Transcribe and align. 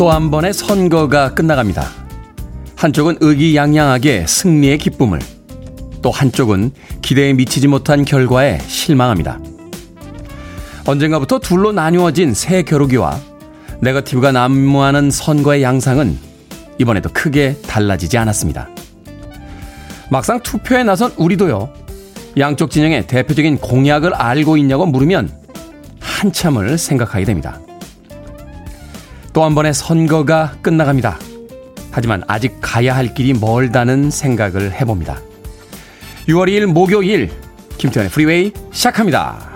또 0.00 0.10
한 0.10 0.30
번의 0.30 0.54
선거가 0.54 1.34
끝나갑니다. 1.34 1.86
한쪽은 2.74 3.18
의기양양하게 3.20 4.24
승리의 4.26 4.78
기쁨을, 4.78 5.18
또 6.00 6.10
한쪽은 6.10 6.70
기대에 7.02 7.34
미치지 7.34 7.68
못한 7.68 8.06
결과에 8.06 8.60
실망합니다. 8.66 9.38
언젠가부터 10.86 11.38
둘로 11.38 11.72
나뉘어진 11.72 12.32
새 12.32 12.62
겨루기와 12.62 13.20
네거티브가 13.82 14.32
난무하는 14.32 15.10
선거의 15.10 15.62
양상은 15.62 16.16
이번에도 16.78 17.10
크게 17.12 17.56
달라지지 17.66 18.16
않았습니다. 18.16 18.70
막상 20.10 20.40
투표에 20.40 20.82
나선 20.82 21.12
우리도요, 21.18 21.74
양쪽 22.38 22.70
진영의 22.70 23.06
대표적인 23.06 23.58
공약을 23.58 24.14
알고 24.14 24.56
있냐고 24.56 24.86
물으면 24.86 25.30
한참을 26.00 26.78
생각하게 26.78 27.26
됩니다. 27.26 27.60
또 29.32 29.44
한 29.44 29.54
번의 29.54 29.74
선거가 29.74 30.54
끝나갑니다. 30.62 31.18
하지만 31.92 32.22
아직 32.26 32.58
가야 32.60 32.94
할 32.94 33.14
길이 33.14 33.32
멀다는 33.32 34.10
생각을 34.10 34.72
해봅니다. 34.72 35.20
6월 36.28 36.48
2일 36.48 36.66
목요일 36.66 37.30
김태훈의 37.78 38.10
프리웨이 38.10 38.52
시작합니다. 38.72 39.48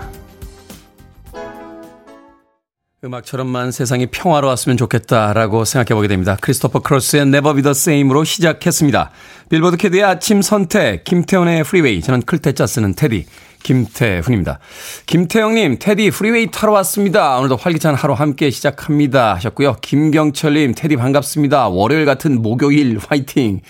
음악처럼만 3.03 3.71
세상이 3.71 4.07
평화로웠으면 4.07 4.77
좋겠다라고 4.77 5.63
생각해보게 5.63 6.07
됩니다. 6.07 6.37
크리스토퍼 6.41 6.79
크로스의 6.79 7.21
Never 7.23 7.53
Be 7.53 7.61
The 7.61 7.71
Same으로 7.71 8.23
시작했습니다. 8.23 9.11
빌보드 9.49 9.77
kid의 9.77 10.03
아침 10.03 10.41
선택, 10.41 11.03
김태훈의 11.03 11.63
프리웨이. 11.65 12.01
저는 12.01 12.23
클 12.23 12.42
태자 12.42 12.65
쓰는 12.65 12.95
테디, 12.95 13.27
김태훈입니다. 13.65 14.59
김태형님, 15.07 15.77
테디 15.79 16.11
프리웨이 16.11 16.51
타러 16.51 16.71
왔습니다. 16.73 17.37
오늘도 17.39 17.55
활기찬 17.55 17.95
하루 17.95 18.13
함께 18.13 18.51
시작합니다. 18.51 19.33
하셨고요. 19.33 19.77
김경철님, 19.81 20.75
테디 20.75 20.97
반갑습니다. 20.97 21.69
월요일 21.69 22.05
같은 22.05 22.43
목요일 22.43 22.99
화이팅. 22.99 23.61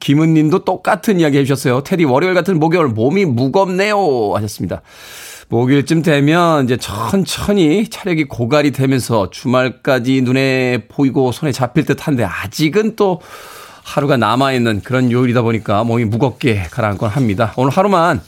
김은님도 0.00 0.64
똑같은 0.64 1.20
이야기 1.20 1.36
해주셨어요. 1.38 1.82
테디 1.82 2.04
월요일 2.04 2.32
같은 2.32 2.58
목요일 2.58 2.86
몸이 2.86 3.26
무겁네요. 3.26 4.32
하셨습니다. 4.34 4.80
목요일쯤 5.50 6.00
되면 6.00 6.64
이제 6.64 6.78
천천히 6.78 7.88
체력이 7.90 8.24
고갈이 8.24 8.70
되면서 8.70 9.28
주말까지 9.28 10.22
눈에 10.22 10.86
보이고 10.88 11.32
손에 11.32 11.52
잡힐 11.52 11.84
듯 11.84 12.06
한데 12.06 12.24
아직은 12.24 12.96
또 12.96 13.20
하루가 13.82 14.16
남아있는 14.16 14.80
그런 14.82 15.12
요일이다 15.12 15.42
보니까 15.42 15.84
몸이 15.84 16.06
무겁게 16.06 16.62
가라앉곤 16.70 17.10
합니다. 17.10 17.52
오늘 17.56 17.70
하루만 17.70 18.22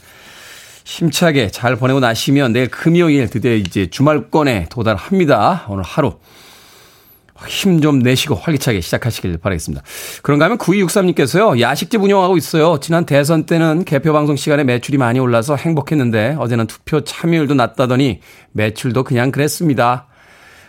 힘차게 0.87 1.49
잘 1.51 1.75
보내고 1.75 1.99
나시면 1.99 2.53
내일 2.53 2.69
금요일 2.69 3.29
드디어 3.29 3.53
이제 3.53 3.87
주말권에 3.87 4.67
도달합니다. 4.69 5.65
오늘 5.67 5.83
하루 5.83 6.13
힘 7.45 7.81
좀 7.81 7.99
내시고 7.99 8.35
활기차게 8.35 8.79
시작하시길 8.79 9.37
바라겠습니다. 9.37 9.83
그런가 10.23 10.45
하면 10.45 10.57
9263님께서요, 10.57 11.59
야식집 11.59 12.01
운영하고 12.01 12.37
있어요. 12.37 12.79
지난 12.79 13.05
대선 13.05 13.45
때는 13.45 13.83
개표 13.83 14.13
방송 14.13 14.37
시간에 14.37 14.63
매출이 14.63 14.97
많이 14.97 15.19
올라서 15.19 15.57
행복했는데, 15.57 16.37
어제는 16.39 16.65
투표 16.67 17.03
참여율도 17.03 17.53
낮다더니 17.53 18.21
매출도 18.53 19.03
그냥 19.03 19.31
그랬습니다. 19.31 20.07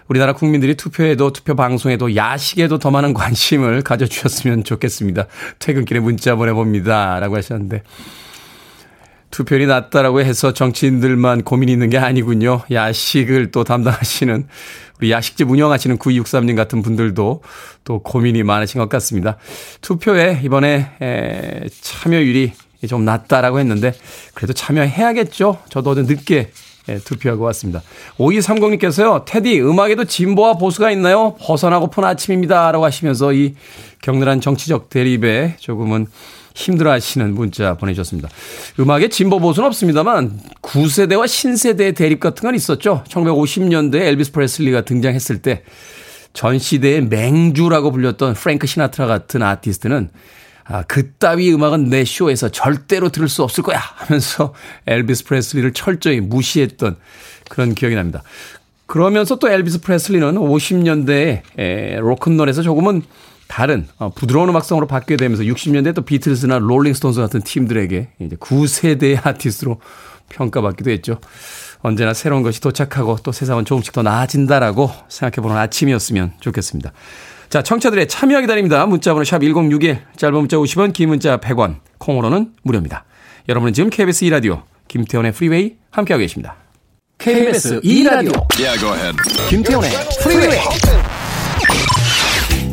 우리나라 0.08 0.32
국민들이 0.32 0.74
투표에도 0.74 1.32
투표 1.32 1.54
방송에도 1.54 2.16
야식에도 2.16 2.78
더 2.78 2.90
많은 2.90 3.14
관심을 3.14 3.82
가져주셨으면 3.82 4.64
좋겠습니다. 4.64 5.26
퇴근길에 5.60 6.00
문자 6.00 6.34
보내봅니다. 6.34 7.20
라고 7.20 7.36
하셨는데, 7.36 7.82
투표율이 9.30 9.66
낮다라고 9.66 10.20
해서 10.20 10.52
정치인들만 10.52 11.42
고민이 11.42 11.72
있는 11.72 11.90
게 11.90 11.98
아니군요. 11.98 12.62
야식을 12.70 13.50
또 13.50 13.64
담당하시는 13.64 14.46
우리 14.98 15.10
야식집 15.10 15.50
운영하시는 15.50 15.98
9263님 15.98 16.56
같은 16.56 16.82
분들도 16.82 17.42
또 17.84 18.02
고민이 18.02 18.42
많으신 18.42 18.80
것 18.80 18.88
같습니다. 18.88 19.36
투표에 19.80 20.40
이번에 20.42 20.90
에, 21.00 21.66
참여율이 21.80 22.52
좀 22.88 23.04
낮다라고 23.04 23.58
했는데 23.58 23.92
그래도 24.34 24.52
참여해야겠죠. 24.52 25.58
저도 25.68 25.90
어제 25.90 26.02
늦게 26.02 26.50
예, 26.88 26.98
투표하고 26.98 27.44
왔습니다. 27.44 27.82
5230님께서요, 28.16 29.24
테디, 29.26 29.60
음악에도 29.60 30.04
진보와 30.04 30.54
보수가 30.54 30.90
있나요? 30.92 31.36
벗어나고픈 31.38 32.04
아침입니다. 32.04 32.72
라고 32.72 32.84
하시면서 32.84 33.32
이 33.34 33.54
격렬한 34.00 34.40
정치적 34.40 34.88
대립에 34.88 35.56
조금은 35.58 36.06
힘들어 36.58 36.90
하시는 36.92 37.34
문자 37.34 37.74
보내주셨습니다. 37.74 38.28
음악에 38.80 39.08
진보 39.08 39.38
보수는 39.38 39.66
없습니다만 39.68 40.40
구세대와 40.62 41.26
신세대의 41.26 41.94
대립 41.94 42.20
같은 42.20 42.42
건 42.42 42.54
있었죠. 42.54 43.04
1950년대에 43.08 44.02
엘비스 44.02 44.32
프레슬리가 44.32 44.82
등장했을 44.82 45.40
때 45.42 45.62
전 46.32 46.58
시대의 46.58 47.06
맹주라고 47.06 47.90
불렸던 47.90 48.34
프랭크 48.34 48.66
시나트라 48.66 49.06
같은 49.06 49.42
아티스트는 49.42 50.10
아, 50.66 50.82
그따위 50.82 51.52
음악은 51.52 51.88
내 51.88 52.04
쇼에서 52.04 52.50
절대로 52.50 53.08
들을 53.08 53.28
수 53.28 53.42
없을 53.42 53.64
거야 53.64 53.80
하면서 53.96 54.54
엘비스 54.86 55.24
프레슬리를 55.24 55.72
철저히 55.72 56.20
무시했던 56.20 56.96
그런 57.48 57.74
기억이 57.74 57.94
납니다. 57.94 58.22
그러면서 58.86 59.38
또 59.40 59.50
엘비스 59.50 59.80
프레슬리는 59.80 60.34
50년대에 60.34 61.98
로큰롤에서 61.98 62.62
조금은 62.62 63.02
다른 63.48 63.88
어, 63.98 64.10
부드러운 64.10 64.48
음악성으로 64.50 64.86
바뀌게 64.86 65.16
되면서 65.16 65.42
60년대 65.42 65.94
또 65.94 66.02
비틀스나 66.02 66.58
롤링스톤스 66.58 67.20
같은 67.20 67.40
팀들에게 67.40 68.08
이제 68.20 68.36
구세대의 68.36 69.26
아티스트로 69.26 69.80
평가받기도 70.28 70.90
했죠. 70.90 71.18
언제나 71.80 72.12
새로운 72.12 72.42
것이 72.42 72.60
도착하고 72.60 73.16
또 73.22 73.32
세상은 73.32 73.64
조금씩 73.64 73.92
더 73.92 74.02
나아진다라고 74.02 74.90
생각해보는 75.08 75.56
아침이었으면 75.56 76.32
좋겠습니다. 76.40 76.92
자, 77.48 77.62
청취자들의 77.62 78.08
참여 78.08 78.42
기다립니다. 78.42 78.84
문자번호 78.84 79.24
샵 79.24 79.40
1061, 79.40 80.02
짧은 80.16 80.38
문자 80.38 80.58
50원, 80.58 80.92
긴 80.92 81.08
문자 81.08 81.38
100원, 81.38 81.76
콩으로는 81.96 82.52
무료입니다. 82.62 83.04
여러분은 83.48 83.72
지금 83.72 83.88
KBS 83.88 84.26
2라디오 84.26 84.62
김태훈의 84.88 85.32
프리웨이 85.32 85.76
함께하고 85.90 86.20
계십니다. 86.20 86.56
KBS 87.16 87.80
2라디오 87.80 88.46
yeah, 88.58 89.16
김태원의 89.48 89.90
프리웨이 90.22 90.58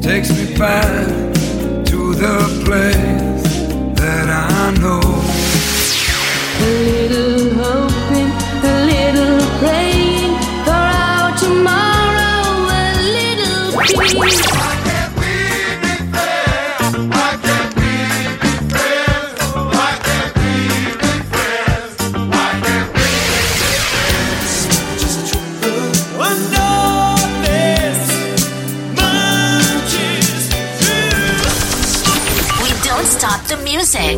takes 0.05 0.29
me 0.29 0.55
back 0.55 1.07
to 1.83 2.13
the 2.13 2.37
place 2.63 3.43
that 3.95 4.29
I 4.29 4.69
know. 4.79 5.01
Music. 33.75 34.17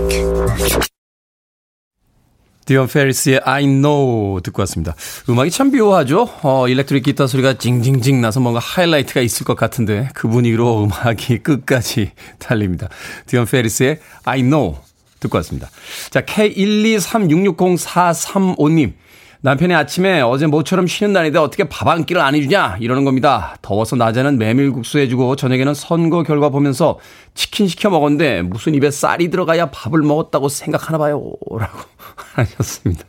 디언 2.66 2.88
페리스의 2.88 3.42
I 3.44 3.64
know 3.64 4.40
듣고 4.42 4.62
왔습니다. 4.62 4.94
음악이 5.30 5.50
참 5.50 5.72
묘하죠? 5.72 6.30
어, 6.44 6.68
일렉트릭 6.68 7.06
기타 7.06 7.26
소리가 7.26 7.58
징징징 7.58 8.22
나서 8.22 8.40
뭔가 8.40 8.60
하이라이트가 8.60 9.22
있을 9.22 9.46
것 9.46 9.56
같은데 9.56 10.10
그 10.14 10.28
분위기로 10.28 10.84
음악이 10.84 11.40
끝까지 11.42 12.12
달립니다. 12.38 12.90
디언 13.26 13.48
페리스의 13.48 14.00
I 14.26 14.42
know 14.42 14.76
듣고 15.20 15.38
왔습니다. 15.38 15.72
자, 16.12 16.22
K123660435님. 16.22 18.94
남편이 19.42 19.74
아침에 19.74 20.22
어제 20.22 20.48
모처럼 20.48 20.88
쉬는 20.88 21.14
날인데 21.14 21.40
어떻게 21.40 21.64
밥 21.64 21.88
한 21.88 22.06
끼를 22.06 22.22
안 22.22 22.36
해주냐 22.36 22.78
이러는 22.82 23.06
겁니다. 23.06 23.56
더워서 23.62 23.96
낮에는 23.96 24.38
메밀국수 24.38 25.00
해주고 25.00 25.38
저녁에는 25.38 25.74
선거 25.74 26.24
결과 26.24 26.50
보면서 26.50 27.00
치킨 27.34 27.68
시켜 27.68 27.90
먹었는데 27.90 28.42
무슨 28.42 28.76
입에 28.76 28.92
쌀이 28.92 29.30
들어가야 29.30 29.68
밥을 29.72 30.02
먹었다고 30.02 30.50
생각하나 30.50 30.98
봐요. 30.98 31.32
라고 31.50 31.80
하셨습니다. 32.36 33.06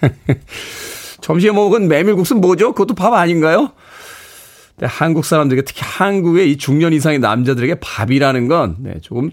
점심에 1.20 1.52
먹은 1.52 1.88
메밀국수 1.88 2.36
뭐죠? 2.36 2.72
그것도 2.72 2.94
밥 2.94 3.12
아닌가요? 3.12 3.72
한국 4.82 5.24
사람들에게 5.24 5.64
특히 5.64 5.82
한국의 5.84 6.50
이 6.50 6.56
중년 6.56 6.92
이상의 6.92 7.18
남자들에게 7.18 7.76
밥이라는 7.80 8.48
건 8.48 8.76
네, 8.80 8.94
조금 9.02 9.30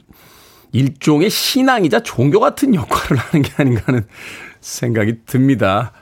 일종의 0.74 1.30
신앙이자 1.30 2.02
종교 2.04 2.40
같은 2.40 2.76
역할을 2.76 3.18
하는 3.18 3.42
게 3.42 3.52
아닌가 3.58 3.82
하는 3.86 4.06
생각이 4.62 5.20
듭니다. 5.26 5.94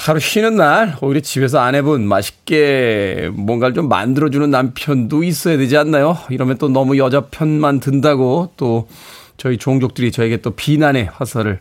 하루 0.00 0.18
쉬는 0.18 0.56
날 0.56 0.96
오히려 1.02 1.20
집에서 1.20 1.58
아내분 1.58 2.08
맛있게 2.08 3.28
뭔가를 3.34 3.74
좀 3.74 3.86
만들어주는 3.90 4.50
남편도 4.50 5.22
있어야 5.24 5.58
되지 5.58 5.76
않나요? 5.76 6.16
이러면 6.30 6.56
또 6.56 6.70
너무 6.70 6.96
여자 6.96 7.26
편만 7.26 7.80
든다고 7.80 8.52
또 8.56 8.88
저희 9.36 9.58
종족들이 9.58 10.10
저에게 10.10 10.38
또 10.38 10.52
비난의 10.52 11.10
화살을 11.12 11.60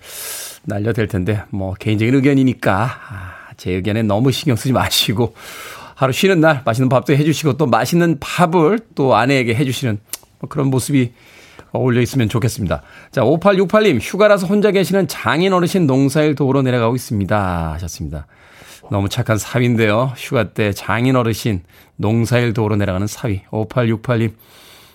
날려댈 0.64 1.10
텐데 1.10 1.44
뭐 1.50 1.74
개인적인 1.74 2.16
의견이니까 2.16 2.84
아, 2.86 3.34
제 3.58 3.74
의견에 3.74 4.04
너무 4.04 4.32
신경 4.32 4.56
쓰지 4.56 4.72
마시고 4.72 5.36
하루 5.96 6.14
쉬는 6.14 6.40
날 6.40 6.62
맛있는 6.64 6.88
밥도 6.88 7.12
해주시고 7.12 7.58
또 7.58 7.66
맛있는 7.66 8.20
밥을 8.22 8.80
또 8.96 9.18
아내에게 9.18 9.54
해주시는 9.54 10.00
뭐 10.40 10.48
그런 10.48 10.68
모습이 10.68 11.12
어울려 11.72 12.02
있으면 12.02 12.30
좋겠습니다. 12.30 12.82
자, 13.12 13.22
5868님, 13.22 14.00
휴가라서 14.02 14.48
혼자 14.48 14.72
계시는 14.72 15.08
장인 15.08 15.54
어르신 15.54 15.88
농사일 15.88 16.36
도우러 16.36 16.62
내려가고 16.62 16.96
있습니다. 16.96 17.74
하셨습니다. 17.74 18.28
너무 18.92 19.08
착한 19.10 19.38
사위인데요. 19.38 20.14
휴가 20.18 20.50
때 20.50 20.74
장인 20.74 21.16
어르신 21.16 21.62
농사일 21.96 22.54
도우러 22.54 22.76
내려가는 22.76 23.06
사위. 23.08 23.42
5868님, 23.52 24.34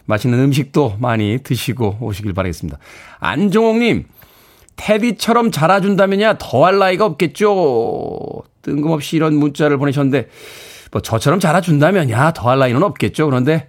맛있는 0.06 0.38
음식도 0.38 0.96
많이 0.98 1.38
드시고 1.42 1.98
오시길 2.00 2.32
바라겠습니다. 2.32 2.78
안종옥님, 3.20 4.06
테디처럼 4.76 5.52
자라준다면야 5.52 6.38
더할 6.38 6.78
나이가 6.78 7.04
없겠죠. 7.06 8.42
뜬금없이 8.62 9.16
이런 9.16 9.36
문자를 9.36 9.78
보내셨는데, 9.78 10.28
뭐 10.90 11.00
저처럼 11.00 11.38
자라준다면야 11.38 12.32
더할 12.32 12.58
나이는 12.58 12.82
없겠죠. 12.82 13.26
그런데 13.26 13.68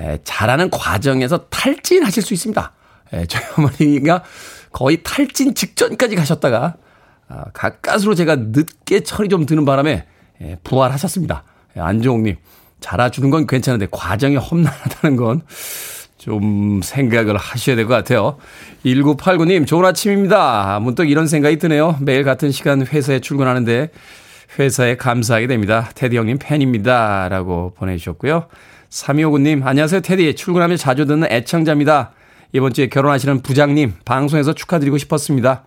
에, 0.00 0.18
자라는 0.24 0.70
과정에서 0.70 1.46
탈진하실 1.48 2.22
수 2.22 2.34
있습니다. 2.34 2.72
에, 3.12 3.26
저희 3.26 3.42
어머니가 3.56 4.24
거의 4.72 5.02
탈진 5.02 5.54
직전까지 5.54 6.16
가셨다가 6.16 6.76
아, 7.28 7.44
가까스로 7.52 8.14
제가 8.14 8.36
늦게 8.36 9.00
철이 9.00 9.28
좀 9.28 9.46
드는 9.46 9.64
바람에 9.64 10.06
에, 10.40 10.56
부활하셨습니다. 10.64 11.44
에, 11.76 11.80
안종욱님 11.80 12.36
자라주는 12.80 13.28
건 13.30 13.46
괜찮은데 13.46 13.86
과정이 13.90 14.36
험난하다는 14.36 15.16
건 15.16 15.42
좀 16.20 16.82
생각을 16.84 17.38
하셔야 17.38 17.76
될 17.76 17.86
것 17.86 17.94
같아요. 17.94 18.36
1989님, 18.84 19.66
좋은 19.66 19.86
아침입니다. 19.86 20.78
문득 20.80 21.08
이런 21.08 21.26
생각이 21.26 21.58
드네요. 21.58 21.96
매일 22.02 22.24
같은 22.24 22.50
시간 22.52 22.86
회사에 22.86 23.20
출근하는데 23.20 23.88
회사에 24.58 24.96
감사하게 24.98 25.46
됩니다. 25.46 25.88
테디 25.94 26.18
형님 26.18 26.36
팬입니다. 26.38 27.28
라고 27.30 27.72
보내주셨고요. 27.78 28.48
3259님, 28.90 29.64
안녕하세요. 29.64 30.00
테디. 30.00 30.34
출근하며 30.34 30.76
자주 30.76 31.06
듣는 31.06 31.30
애청자입니다. 31.30 32.10
이번 32.52 32.72
주에 32.72 32.88
결혼하시는 32.88 33.40
부장님, 33.42 33.94
방송에서 34.04 34.52
축하드리고 34.52 34.98
싶었습니다. 34.98 35.62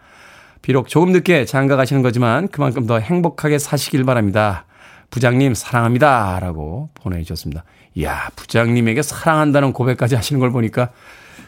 비록 0.62 0.90
조금 0.90 1.14
늦게 1.14 1.46
장가 1.46 1.78
가시는 1.78 2.02
거지만 2.02 2.50
그만큼 2.50 2.86
더 2.86 3.00
행복하게 3.00 3.60
사시길 3.60 4.04
바랍니다. 4.04 4.66
부장님, 5.10 5.54
사랑합니다. 5.54 6.38
라고 6.42 6.90
보내주셨습니다. 6.96 7.64
이야, 7.96 8.30
부장님에게 8.36 9.02
사랑한다는 9.02 9.72
고백까지 9.72 10.16
하시는 10.16 10.40
걸 10.42 10.52
보니까 10.52 10.90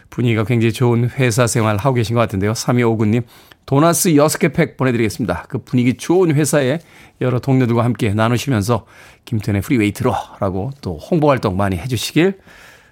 분위기가 0.10 0.46
굉장히 0.46 0.72
좋은 0.72 1.10
회사 1.10 1.46
생활 1.46 1.76
하고 1.76 1.96
계신 1.96 2.14
것 2.14 2.22
같은데요. 2.22 2.54
3259님, 2.54 3.24
도나스 3.66 4.12
6개 4.12 4.54
팩 4.54 4.78
보내드리겠습니다. 4.78 5.46
그 5.50 5.58
분위기 5.58 5.96
좋은 5.96 6.34
회사에 6.36 6.80
여러 7.22 7.40
동료들과 7.40 7.84
함께 7.84 8.14
나누시면서 8.14 8.86
김태훈의 9.26 9.62
프리웨이 9.62 9.92
들으라고 9.92 10.72
또 10.82 10.98
홍보 10.98 11.30
활동 11.30 11.58
많이 11.58 11.78
해주시길 11.78 12.40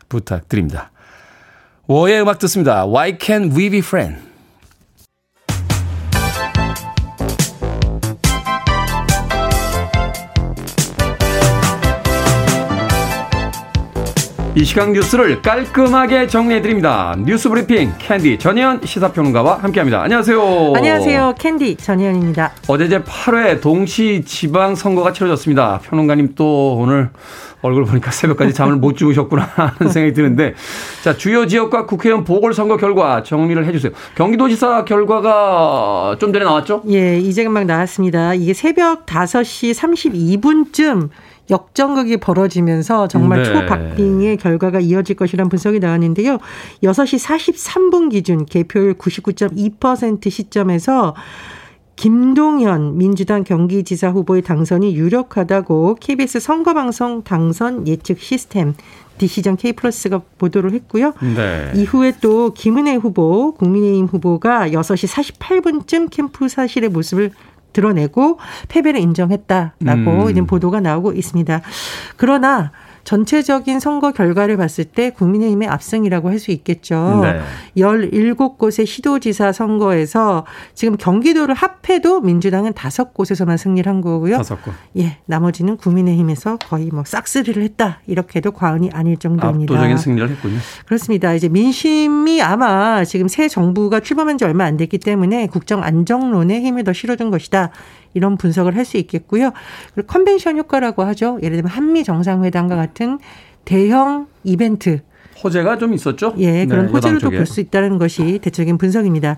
부탁드립니다. 0.10 0.92
워의 1.86 2.22
음악 2.22 2.40
듣습니다. 2.40 2.86
Why 2.88 3.18
Can't 3.18 3.56
We 3.56 3.70
Be 3.70 3.80
Friends? 3.80 4.33
이 14.56 14.64
시간 14.64 14.94
뉴스를 14.94 15.42
깔끔하게 15.42 16.28
정리해드립니다. 16.28 17.16
뉴스 17.26 17.50
브리핑 17.50 17.92
캔디 17.98 18.38
전예현 18.38 18.82
시사평론가와 18.86 19.58
함께합니다. 19.58 20.04
안녕하세요. 20.04 20.74
안녕하세요. 20.76 21.34
캔디 21.40 21.78
전예현입니다. 21.78 22.52
어제 22.68 22.88
제 22.88 23.00
8회 23.02 23.62
동시 23.62 24.22
지방선거가 24.24 25.12
치러졌습니다. 25.12 25.80
평론가님 25.80 26.34
또 26.36 26.76
오늘 26.78 27.10
얼굴 27.64 27.86
보니까 27.86 28.12
새벽까지 28.12 28.54
잠을 28.54 28.76
못 28.76 28.96
주무셨구나 28.96 29.42
하는 29.56 29.92
생각이 29.92 30.14
드는데 30.14 30.54
자 31.04 31.18
주요 31.18 31.48
지역과 31.48 31.88
국회의원 31.88 32.24
보궐선거 32.24 32.78
결과 32.78 33.24
정리를 33.24 33.66
해주세요. 33.66 33.92
경기도지사 34.14 34.86
결과가 34.86 36.18
좀 36.20 36.32
전에 36.32 36.46
나왔죠? 36.46 36.84
예, 36.90 37.18
이제 37.18 37.44
금방 37.44 37.66
나왔습니다. 37.66 38.36
이게 38.36 38.54
새벽 38.54 39.08
5시 39.08 39.74
32분쯤 39.74 41.10
역전극이 41.50 42.18
벌어지면서 42.18 43.08
정말 43.08 43.44
네. 43.44 43.54
초박빙의 43.54 44.38
결과가 44.38 44.80
이어질 44.80 45.16
것이라는 45.16 45.50
분석이 45.50 45.80
나왔는데요. 45.80 46.38
6시 46.84 47.20
43분 47.24 48.12
기준 48.12 48.46
개표율 48.46 48.94
99.2% 48.94 50.30
시점에서 50.30 51.16
김동현 51.96 52.98
민주당 52.98 53.44
경기지사 53.44 54.10
후보의 54.10 54.42
당선이 54.42 54.96
유력하다고 54.96 55.98
KBS 56.00 56.40
선거방송 56.40 57.24
당선 57.24 57.88
예측 57.88 58.20
시스템 58.20 58.74
디시전 59.20 59.58
K 59.58 59.74
플러스가 59.74 60.22
보도를 60.40 60.74
했고요. 60.74 61.14
네. 61.36 61.72
이후에 61.76 62.14
또 62.20 62.52
김은혜 62.54 62.96
후보, 62.96 63.54
국민의힘 63.54 64.08
후보가 64.08 64.70
6시 64.70 65.38
48분쯤 65.38 66.10
캠프 66.10 66.48
사실의 66.48 66.90
모습을 66.90 67.32
드러내고 67.74 68.40
패배를 68.70 69.00
인정했다라고 69.02 70.12
음. 70.12 70.30
이런 70.30 70.48
보도가 70.48 70.80
나오고 70.80 71.14
있습니다. 71.14 71.62
그러나 72.16 72.72
전체적인 73.04 73.80
선거 73.80 74.12
결과를 74.12 74.58
봤을 74.58 74.86
때 74.86 75.10
국민의힘의 75.10 75.68
압승이라고 75.68 76.30
할 76.30 76.44
수 76.44 76.52
있겠죠. 76.52 77.22
네. 77.24 77.40
17곳의 77.78 78.86
시도지사 78.86 79.54
선거에서 79.54 80.46
지금 80.74 80.98
경기도를 80.98 81.56
합해도 81.56 82.20
민주당은 82.22 82.74
5곳에서만 82.74 83.58
승리를 83.58 83.90
한 83.90 84.02
거고요. 84.02 84.38
5곳. 84.40 84.58
예, 84.98 85.18
나머지는 85.26 85.78
국민의힘에서 85.78 86.58
거의 86.58 86.88
뭐 86.88 87.04
싹쓸이를 87.06 87.64
했다. 87.64 88.02
이렇게도 88.08 88.52
과언이 88.52 88.90
아닐 88.92 89.18
정도입니다. 89.18 89.74
압도적인 89.74 89.98
승리를 89.98 90.30
했군요. 90.32 90.58
그렇습니다. 90.86 91.34
이제 91.34 91.48
민심이 91.50 92.42
아마 92.42 93.06
지금 93.06 93.28
새 93.28 93.48
정부가 93.48 94.02
출범한 94.02 94.38
지 94.38 94.44
얼마 94.44 94.66
안 94.66 94.76
됐기 94.76 94.98
때문에 94.98 95.48
국정 95.48 95.84
안정론에 95.84 96.62
힘을 96.62 96.84
더 96.84 96.94
실어준 96.94 97.32
것이다. 97.32 97.72
이런 98.14 98.38
분석을 98.38 98.76
할 98.76 98.84
수 98.86 98.98
있겠고요. 98.98 99.52
그리고 99.94 100.08
컨벤션 100.08 100.58
효과라고 100.58 101.04
하죠. 101.04 101.40
예를 101.42 101.58
들면 101.58 101.72
한미 101.72 102.04
정상회담과 102.04 102.76
같은 102.76 103.20
대형 103.66 104.28
이벤트 104.44 105.00
호재가 105.44 105.78
좀 105.78 105.94
있었죠? 105.94 106.34
예, 106.38 106.66
그런 106.66 106.86
네, 106.88 106.92
호재로도 106.92 107.30
볼 107.32 107.46
수 107.46 107.60
있다는 107.62 107.98
것이 107.98 108.40
대체적인 108.42 108.78
분석입니다. 108.78 109.38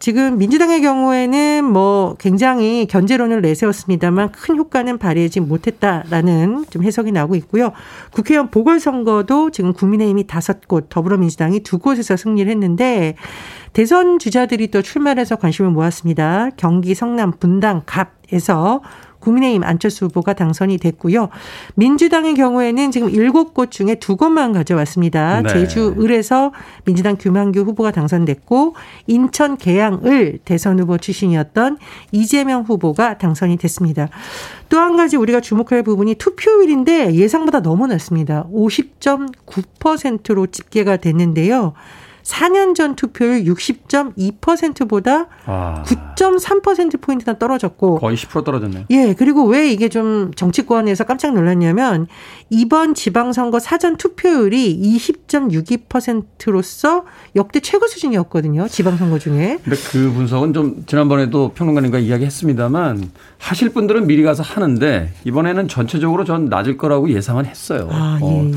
지금 0.00 0.38
민주당의 0.38 0.80
경우에는 0.80 1.62
뭐 1.62 2.16
굉장히 2.18 2.86
견제론을 2.86 3.42
내세웠습니다만 3.42 4.32
큰 4.32 4.56
효과는 4.56 4.96
발휘하지 4.96 5.40
못했다라는 5.40 6.64
좀 6.70 6.82
해석이 6.82 7.12
나오고 7.12 7.34
있고요. 7.36 7.72
국회의원 8.10 8.50
보궐선거도 8.50 9.50
지금 9.50 9.74
국민의힘이 9.74 10.26
다섯 10.26 10.66
곳, 10.66 10.88
더불어민주당이 10.88 11.60
두 11.60 11.78
곳에서 11.78 12.16
승리를 12.16 12.50
했는데 12.50 13.14
대선 13.74 14.18
주자들이 14.18 14.68
또 14.68 14.80
출마해서 14.80 15.36
관심을 15.36 15.70
모았습니다. 15.70 16.48
경기 16.56 16.94
성남 16.94 17.32
분당 17.38 17.82
갑에서 17.84 18.80
국민의힘 19.20 19.62
안철수 19.62 20.06
후보가 20.06 20.32
당선이 20.32 20.78
됐고요. 20.78 21.28
민주당의 21.76 22.34
경우에는 22.34 22.90
지금 22.90 23.10
일곱 23.10 23.54
곳 23.54 23.70
중에 23.70 23.94
두 23.94 24.16
곳만 24.16 24.52
가져왔습니다. 24.52 25.42
네. 25.42 25.48
제주 25.48 25.94
을에서 25.98 26.52
민주당 26.84 27.16
규만규 27.16 27.60
후보가 27.60 27.92
당선됐고 27.92 28.74
인천 29.06 29.56
계양을 29.56 30.40
대선 30.44 30.80
후보 30.80 30.98
출신이었던 30.98 31.78
이재명 32.12 32.62
후보가 32.62 33.18
당선이 33.18 33.56
됐습니다. 33.56 34.08
또 34.68 34.80
한 34.80 34.96
가지 34.96 35.16
우리가 35.16 35.40
주목할 35.40 35.82
부분이 35.82 36.14
투표율인데 36.14 37.14
예상보다 37.14 37.60
너무 37.60 37.86
낮습니다. 37.86 38.46
50.9%로 38.52 40.46
집계가 40.46 40.96
됐는데요. 40.96 41.74
4년 42.30 42.74
전 42.74 42.94
투표율 42.94 43.44
60.2%보다 43.44 45.26
아. 45.46 45.82
9.3%포인트나 45.84 47.38
떨어졌고. 47.38 47.98
거의 47.98 48.16
10% 48.16 48.44
떨어졌네요. 48.44 48.84
예, 48.90 49.14
그리고 49.18 49.44
왜 49.46 49.70
이게 49.70 49.88
좀 49.88 50.30
정치권에서 50.34 51.04
깜짝 51.04 51.34
놀랐냐면 51.34 52.06
이번 52.48 52.94
지방선거 52.94 53.58
사전 53.58 53.96
투표율이 53.96 54.78
20.62%로서 54.80 57.04
역대 57.36 57.60
최고 57.60 57.86
수준이었거든요. 57.86 58.68
지방선거 58.68 59.18
중에. 59.18 59.58
근데 59.64 59.76
그 59.90 60.12
분석은 60.12 60.52
좀 60.52 60.84
지난번에도 60.86 61.52
평론가님과 61.54 61.98
이야기했습니다만 61.98 63.10
하실 63.38 63.70
분들은 63.70 64.06
미리 64.06 64.22
가서 64.22 64.42
하는데 64.42 65.12
이번에는 65.24 65.68
전체적으로 65.68 66.24
전 66.24 66.46
낮을 66.46 66.76
거라고 66.76 67.10
예상은 67.10 67.46
했어요. 67.46 67.88
아, 67.90 68.18
예, 68.22 68.24
어. 68.24 68.50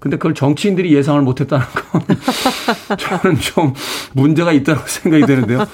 예. 0.00 0.10
근데 0.10 0.16
그걸 0.16 0.34
정치인들이 0.34 0.94
예상을 0.94 1.20
못 1.22 1.40
했다는 1.40 1.64
건 1.66 2.02
저는 2.98 3.38
좀 3.38 3.74
문제가 4.12 4.52
있다고 4.52 4.86
생각이 4.86 5.26
되는데요. 5.26 5.66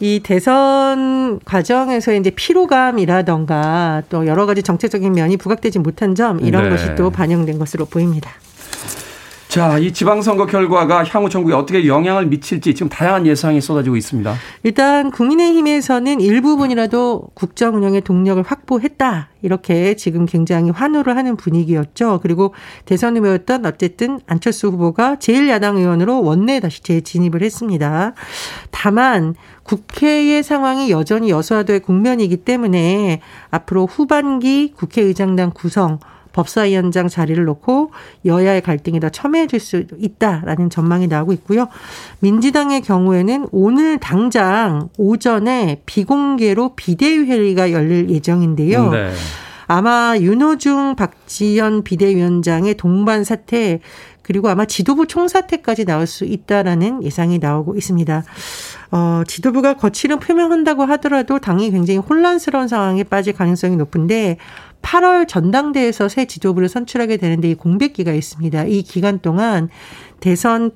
이 0.00 0.20
대선 0.22 1.38
과정에서 1.44 2.12
이제 2.14 2.30
피로감이라던가 2.30 4.02
또 4.10 4.26
여러 4.26 4.46
가지 4.46 4.62
정책적인 4.62 5.12
면이 5.12 5.36
부각되지 5.36 5.78
못한 5.78 6.14
점 6.14 6.40
이런 6.40 6.64
네. 6.64 6.70
것이 6.70 6.94
또 6.96 7.10
반영된 7.10 7.58
것으로 7.58 7.86
보입니다. 7.86 8.30
자, 9.54 9.78
이 9.78 9.92
지방선거 9.92 10.46
결과가 10.46 11.04
향후 11.04 11.28
정국에 11.28 11.54
어떻게 11.54 11.86
영향을 11.86 12.26
미칠지 12.26 12.74
지금 12.74 12.88
다양한 12.88 13.24
예상이 13.24 13.60
쏟아지고 13.60 13.94
있습니다. 13.94 14.34
일단 14.64 15.12
국민의힘에서는 15.12 16.20
일부분이라도 16.20 17.28
국정 17.34 17.76
운영의 17.76 18.00
동력을 18.00 18.42
확보했다. 18.42 19.28
이렇게 19.42 19.94
지금 19.94 20.26
굉장히 20.26 20.70
환호를 20.70 21.16
하는 21.16 21.36
분위기였죠. 21.36 22.18
그리고 22.20 22.52
대선 22.84 23.16
후보였던 23.16 23.64
어쨌든 23.64 24.18
안철수 24.26 24.70
후보가 24.70 25.18
제1야당 25.20 25.76
의원으로 25.76 26.24
원내에 26.24 26.58
다시 26.58 26.82
재진입을 26.82 27.40
했습니다. 27.44 28.14
다만 28.72 29.36
국회의 29.62 30.42
상황이 30.42 30.90
여전히 30.90 31.30
여소야도의 31.30 31.78
국면이기 31.78 32.38
때문에 32.38 33.20
앞으로 33.52 33.86
후반기 33.86 34.72
국회의장당 34.76 35.52
구성 35.54 36.00
법사위원장 36.34 37.08
자리를 37.08 37.42
놓고 37.44 37.92
여야의 38.26 38.60
갈등이 38.60 39.00
더 39.00 39.08
첨예해질 39.08 39.60
수 39.60 39.84
있다라는 39.96 40.68
전망이 40.68 41.06
나오고 41.06 41.32
있고요. 41.32 41.68
민주당의 42.18 42.82
경우에는 42.82 43.46
오늘 43.52 43.98
당장 43.98 44.90
오전에 44.98 45.80
비공개로 45.86 46.74
비대위 46.74 47.30
회의가 47.30 47.72
열릴 47.72 48.10
예정인데요. 48.10 48.90
네. 48.90 49.10
아마 49.66 50.14
윤호중 50.18 50.96
박지현 50.96 51.84
비대위원장의 51.84 52.74
동반 52.74 53.24
사태 53.24 53.80
그리고 54.22 54.48
아마 54.48 54.64
지도부 54.64 55.06
총사태까지 55.06 55.84
나올 55.84 56.06
수 56.06 56.24
있다라는 56.24 57.02
예상이 57.02 57.38
나오고 57.38 57.76
있습니다. 57.76 58.24
어, 58.90 59.22
지도부가 59.26 59.74
거취를 59.74 60.18
표명한다고 60.18 60.84
하더라도 60.84 61.38
당이 61.38 61.70
굉장히 61.70 61.98
혼란스러운 61.98 62.68
상황에 62.68 63.04
빠질 63.04 63.34
가능성이 63.34 63.76
높은데 63.76 64.38
8월 64.84 65.26
전당대에서 65.26 66.08
새 66.08 66.26
지도부를 66.26 66.68
선출하게 66.68 67.16
되는데 67.16 67.50
이 67.50 67.54
공백기가 67.54 68.12
있습니다. 68.12 68.64
이 68.64 68.82
기간 68.82 69.18
동안 69.18 69.70
대선 70.20 70.70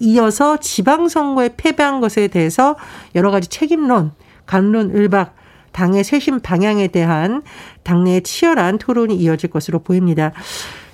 이어서 0.00 0.56
지방선거에 0.56 1.50
패배한 1.56 2.00
것에 2.00 2.28
대해서 2.28 2.76
여러 3.14 3.30
가지 3.30 3.48
책임론, 3.48 4.12
간론 4.46 4.90
을박, 4.90 5.36
당의 5.70 6.02
쇄신 6.02 6.40
방향에 6.40 6.88
대한 6.88 7.42
당내의 7.82 8.22
치열한 8.22 8.78
토론이 8.78 9.14
이어질 9.16 9.50
것으로 9.50 9.78
보입니다. 9.78 10.32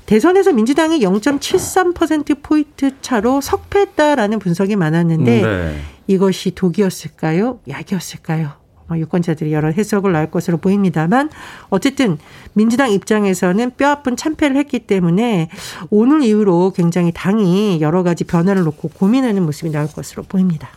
대선에서 0.07 0.53
민주당이 0.53 1.01
0.73%포인트 1.01 3.01
차로 3.01 3.41
석패했다라는 3.41 4.39
분석이 4.39 4.77
많았는데 4.77 5.43
네. 5.43 5.79
이것이 6.07 6.55
독이었을까요? 6.55 7.61
약이었을까요? 7.69 8.58
뭐 8.89 8.99
유권자들이 8.99 9.53
여러 9.53 9.69
해석을 9.69 10.13
나올 10.13 10.31
것으로 10.31 10.57
보입니다만 10.57 11.31
어쨌든 11.69 12.19
민주당 12.55 12.91
입장에서는 12.91 13.73
뼈아픈 13.77 14.17
참패를 14.17 14.57
했기 14.57 14.81
때문에 14.81 15.51
오늘 15.91 16.23
이후로 16.23 16.73
굉장히 16.75 17.13
당이 17.15 17.81
여러 17.81 18.03
가지 18.03 18.25
변화를 18.25 18.65
놓고 18.65 18.89
고민하는 18.89 19.45
모습이 19.45 19.71
나올 19.71 19.89
것으로 19.89 20.23
보입니다. 20.25 20.69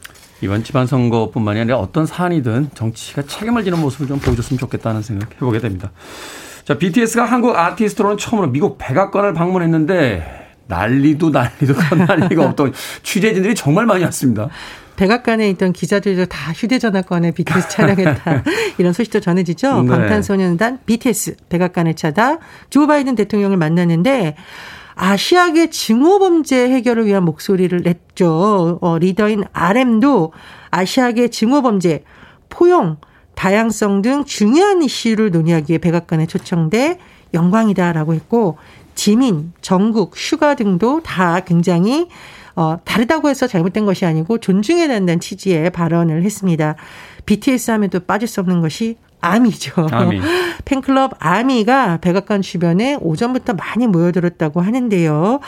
이번 0.41 0.63
지방선거뿐만이 0.63 1.59
아니라 1.61 1.77
어떤 1.77 2.05
사안이든 2.05 2.71
정치가 2.73 3.21
책임을 3.21 3.63
지는 3.63 3.79
모습을 3.79 4.07
좀 4.07 4.19
보여줬으면 4.19 4.57
좋겠다는 4.59 5.01
생각 5.03 5.33
해보게 5.35 5.59
됩니다. 5.59 5.91
자, 6.65 6.77
BTS가 6.77 7.25
한국 7.25 7.55
아티스트로는 7.55 8.17
처음으로 8.17 8.49
미국 8.49 8.77
백악관을 8.77 9.33
방문했는데 9.33 10.40
난리도 10.71 11.29
난리도 11.29 11.73
난리가 12.07 12.45
없던 12.45 12.73
취재진들이 13.03 13.55
정말 13.55 13.85
많이 13.85 14.03
왔습니다. 14.05 14.49
백악관에 14.95 15.49
있던 15.51 15.73
기자들도 15.73 16.25
다 16.25 16.51
휴대전화권에 16.53 17.31
BTS 17.31 17.69
촬영했다. 17.69 18.43
이런 18.77 18.93
소식도 18.93 19.19
전해지죠. 19.19 19.81
네. 19.81 19.89
방탄소년단 19.89 20.79
BTS 20.85 21.37
백악관을 21.49 21.95
찾아 21.95 22.39
조 22.69 22.87
바이든 22.87 23.15
대통령을 23.15 23.57
만났는데 23.57 24.35
아시아계 24.95 25.69
증오범죄 25.71 26.69
해결을 26.69 27.05
위한 27.05 27.23
목소리를 27.25 27.81
냈죠. 27.81 28.79
어, 28.81 28.97
리더인 28.99 29.43
RM도 29.51 30.33
아시아계 30.69 31.29
증오범죄, 31.29 32.03
포용, 32.49 32.97
다양성 33.33 34.01
등 34.01 34.23
중요한 34.23 34.83
이슈를 34.83 35.31
논의하기에 35.31 35.79
백악관에 35.79 36.27
초청돼 36.27 36.99
영광이다라고 37.33 38.13
했고 38.13 38.57
지민, 38.95 39.53
정국, 39.61 40.15
슈가 40.15 40.55
등도 40.55 41.01
다 41.03 41.39
굉장히 41.41 42.07
어, 42.55 42.77
다르다고 42.83 43.29
해서 43.29 43.47
잘못된 43.47 43.85
것이 43.85 44.05
아니고 44.05 44.39
존중해야 44.39 44.87
된다는 44.87 45.19
취지의 45.19 45.69
발언을 45.69 46.23
했습니다. 46.23 46.75
BTS 47.25 47.71
하면 47.71 47.89
또 47.89 47.99
빠질 48.01 48.27
수 48.27 48.41
없는 48.41 48.61
것이 48.61 48.97
아미죠. 49.21 49.87
아미. 49.91 50.19
팬클럽 50.65 51.13
아미가 51.19 51.97
백악관 51.97 52.41
주변에 52.41 52.97
오전부터 52.99 53.53
많이 53.53 53.87
모여들었다고 53.87 54.61
하는데요. 54.61 55.39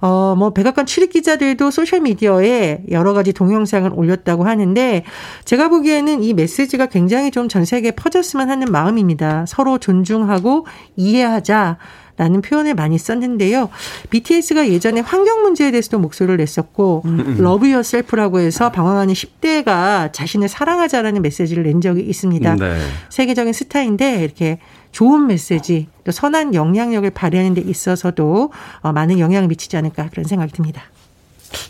어, 0.00 0.34
뭐, 0.38 0.50
백악관 0.50 0.86
출입 0.86 1.12
기자들도 1.12 1.70
소셜미디어에 1.70 2.84
여러 2.90 3.12
가지 3.12 3.32
동영상을 3.32 3.90
올렸다고 3.92 4.44
하는데, 4.44 5.02
제가 5.44 5.68
보기에는 5.68 6.22
이 6.22 6.34
메시지가 6.34 6.86
굉장히 6.86 7.30
좀 7.30 7.46
전 7.48 7.64
세계에 7.64 7.92
퍼졌으면 7.92 8.50
하는 8.50 8.70
마음입니다. 8.70 9.44
서로 9.46 9.78
존중하고 9.78 10.66
이해하자. 10.96 11.78
라는 12.16 12.40
표현을 12.40 12.74
많이 12.74 12.98
썼는데요. 12.98 13.68
BTS가 14.10 14.68
예전에 14.68 15.00
환경 15.00 15.42
문제에 15.42 15.70
대해서도 15.70 15.98
목소리를 15.98 16.36
냈었고 16.38 17.02
음, 17.04 17.20
음. 17.20 17.36
Love 17.38 17.68
Yourself라고 17.68 18.40
해서 18.40 18.72
방황하는 18.72 19.12
10대가 19.12 20.12
자신을 20.12 20.48
사랑하자라는 20.48 21.22
메시지를 21.22 21.64
낸 21.64 21.80
적이 21.80 22.02
있습니다. 22.02 22.56
네. 22.56 22.78
세계적인 23.10 23.52
스타인데 23.52 24.24
이렇게 24.24 24.58
좋은 24.92 25.26
메시지 25.26 25.88
또 26.04 26.12
선한 26.12 26.54
영향력을 26.54 27.10
발휘하는 27.10 27.54
데 27.54 27.60
있어서도 27.60 28.50
어, 28.80 28.92
많은 28.92 29.18
영향을 29.18 29.48
미치지 29.48 29.76
않을까 29.76 30.08
그런 30.10 30.24
생각이 30.24 30.52
듭니다. 30.52 30.84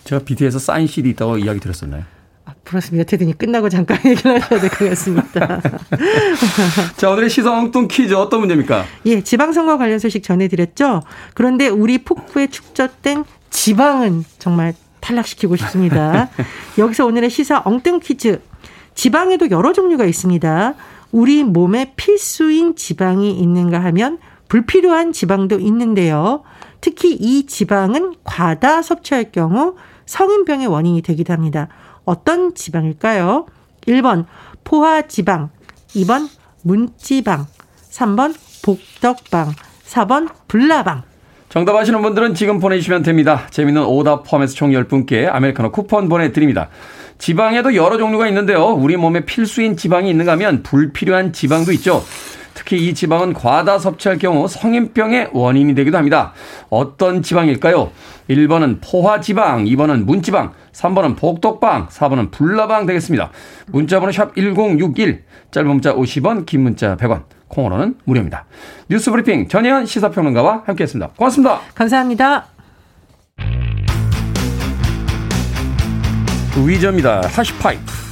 제가 0.05 0.25
BTS 0.25 0.59
사인 0.61 0.87
CD 0.87 1.11
있다고 1.11 1.39
이야기 1.39 1.59
들었었나요? 1.59 2.05
그렇습니다. 2.65 3.05
테드님 3.09 3.35
끝나고 3.37 3.69
잠깐 3.69 3.99
얘기를 4.07 4.41
하셔야 4.41 4.61
될 4.61 4.71
것 4.71 4.89
같습니다. 4.91 5.61
자, 6.97 7.11
오늘의 7.11 7.31
시선 7.31 7.55
엉뚱 7.59 7.89
퀴즈 7.89 8.15
어떤 8.15 8.41
문제입니까? 8.41 8.85
예, 9.07 9.23
지방선거 9.23 9.79
관련 9.79 9.99
소식 9.99 10.23
전해드렸죠. 10.23 11.03
그런데 11.35 11.69
우리 11.69 11.99
폭포에 11.99 12.47
축적된 12.49 13.25
지방은 13.51 14.25
정말 14.39 14.75
탈락시키고 15.01 15.57
싶습니다. 15.57 16.29
여기서 16.79 17.07
오늘의 17.07 17.31
시사 17.31 17.63
엉뚱 17.65 18.01
퀴즈. 18.01 18.41
지방에도 18.95 19.51
여러 19.51 19.73
종류가 19.73 20.05
있습니다. 20.05 20.75
우리 21.13 21.45
몸에 21.45 21.93
필수인 21.97 22.77
지방이 22.77 23.39
있는가 23.39 23.83
하면 23.85 24.19
불필요한 24.49 25.13
지방도 25.13 25.59
있는데요. 25.61 26.43
특히 26.81 27.13
이 27.15 27.47
지방은 27.47 28.15
과다 28.25 28.83
섭취할 28.83 29.33
경우 29.33 29.75
성인병의 30.07 30.69
원인이 30.69 31.03
되기도 31.03 31.33
합니다. 31.33 31.69
어떤 32.07 32.55
지방일까요? 32.55 33.47
1번 33.87 34.25
포화지방, 34.65 35.51
2번 35.89 36.29
문지방, 36.63 37.47
3번 37.91 38.35
복덕방, 38.65 39.53
4번 39.85 40.29
불나방. 40.49 41.03
정답 41.49 41.77
아시는 41.77 42.03
분들은 42.03 42.35
지금 42.35 42.59
보내주시면 42.59 43.03
됩니다. 43.03 43.47
재밌는 43.51 43.85
오답 43.85 44.25
포함해서 44.25 44.55
총 44.55 44.71
10분께 44.71 45.29
아메리카노 45.33 45.71
쿠폰 45.71 46.09
보내드립니다. 46.09 46.69
지방에도 47.19 47.75
여러 47.75 47.97
종류가 47.99 48.27
있는데요. 48.29 48.67
우리 48.67 48.97
몸에 48.97 49.25
필수인 49.25 49.77
지방이 49.77 50.11
있는가 50.11 50.33
하면 50.33 50.63
불필요한 50.63 51.33
지방도 51.33 51.73
있죠. 51.73 52.03
특히 52.57 52.89
이 52.89 52.95
지방은 52.95 53.35
과다 53.35 53.79
섭취할 53.79 54.19
경우 54.19 54.49
성인병의 54.49 55.31
원인이 55.33 55.75
되기도 55.75 55.99
합니다. 55.99 56.33
어떤 56.71 57.23
지방일까요? 57.23 57.93
1번은 58.31 58.79
포화지방, 58.83 59.67
2번은 59.67 60.05
문지방, 60.05 60.53
3번은 60.73 61.17
복덕방, 61.17 61.89
4번은 61.89 62.33
불나방 62.33 62.87
되겠습니다. 62.87 63.31
문자번호 63.67 64.11
샵 64.11 64.35
1061, 64.35 65.25
짧은 65.51 65.69
문자 65.69 65.95
50원, 65.95 66.47
긴 66.47 66.63
문자 66.63 66.97
100원, 66.97 67.25
콩으로는 67.49 67.97
무료입니다. 68.05 68.47
뉴스 68.89 69.11
브리핑 69.11 69.49
전혜연 69.49 69.87
시사평론가와 69.87 70.63
함께했습니다. 70.67 71.13
고맙습니다. 71.17 71.61
감사합니다. 71.75 72.47
위저입니다. 76.65 77.21
하시파이프. 77.29 78.06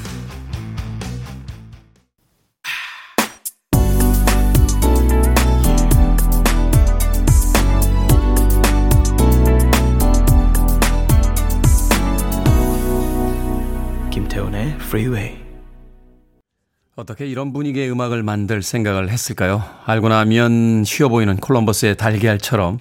Freeway. 14.94 15.36
어떻게 16.94 17.26
이런 17.26 17.52
분위기의 17.52 17.90
음악을 17.90 18.22
만들 18.22 18.62
생각을 18.62 19.10
했을까요? 19.10 19.64
알고 19.86 20.08
나면 20.08 20.84
쉬워 20.84 21.08
보이는 21.08 21.36
콜럼버스의 21.36 21.96
달걀처럼 21.96 22.78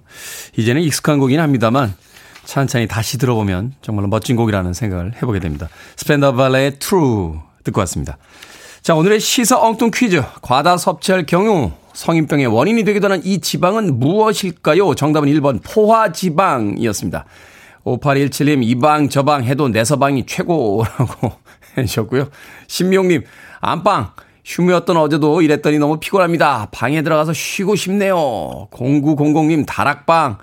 이제는 0.55 0.83
익숙한 0.83 1.17
곡이긴 1.17 1.39
합니다만 1.39 1.95
천천히 2.45 2.87
다시 2.87 3.17
들어보면 3.17 3.73
정말로 3.81 4.09
멋진 4.09 4.35
곡이라는 4.35 4.73
생각을 4.73 5.15
해보게 5.15 5.39
됩니다. 5.39 5.69
스펜더 5.95 6.33
발레의 6.33 6.77
True 6.77 7.39
듣고 7.63 7.79
왔습니다. 7.79 8.19
자, 8.83 8.93
오늘의 8.93 9.19
시사 9.19 9.59
엉뚱 9.59 9.89
퀴즈. 9.91 10.21
과다 10.43 10.77
섭취할 10.77 11.25
경우 11.25 11.71
성인병의 11.93 12.45
원인이 12.45 12.83
되기도 12.83 13.05
하는 13.05 13.25
이 13.25 13.39
지방은 13.39 13.97
무엇일까요? 13.99 14.93
정답은 14.93 15.29
1번 15.29 15.61
포화지방이었습니다. 15.63 17.25
5817님, 17.85 18.63
이 18.63 18.75
방, 18.75 19.09
저방 19.09 19.45
해도 19.45 19.67
내 19.69 19.83
서방이 19.83 20.27
최고라고 20.27 21.43
해주셨고요. 21.77 22.29
신명님, 22.67 23.23
안방, 23.61 24.11
휴무였던 24.45 24.97
어제도 24.97 25.41
이랬더니 25.41 25.79
너무 25.79 25.99
피곤합니다. 25.99 26.69
방에 26.71 27.01
들어가서 27.01 27.33
쉬고 27.33 27.75
싶네요. 27.75 28.67
0900님, 28.71 29.65
다락방, 29.65 30.37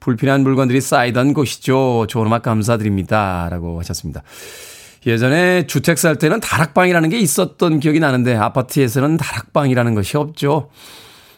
불필요한 0.00 0.42
물건들이 0.42 0.80
쌓이던 0.80 1.34
곳이죠. 1.34 2.06
좋은 2.08 2.26
음악 2.26 2.42
감사드립니다. 2.42 3.48
라고 3.50 3.78
하셨습니다. 3.80 4.22
예전에 5.06 5.66
주택 5.66 5.98
살 5.98 6.16
때는 6.16 6.40
다락방이라는 6.40 7.08
게 7.08 7.18
있었던 7.18 7.80
기억이 7.80 8.00
나는데 8.00 8.34
아파트에서는 8.34 9.16
다락방이라는 9.16 9.94
것이 9.94 10.16
없죠. 10.16 10.70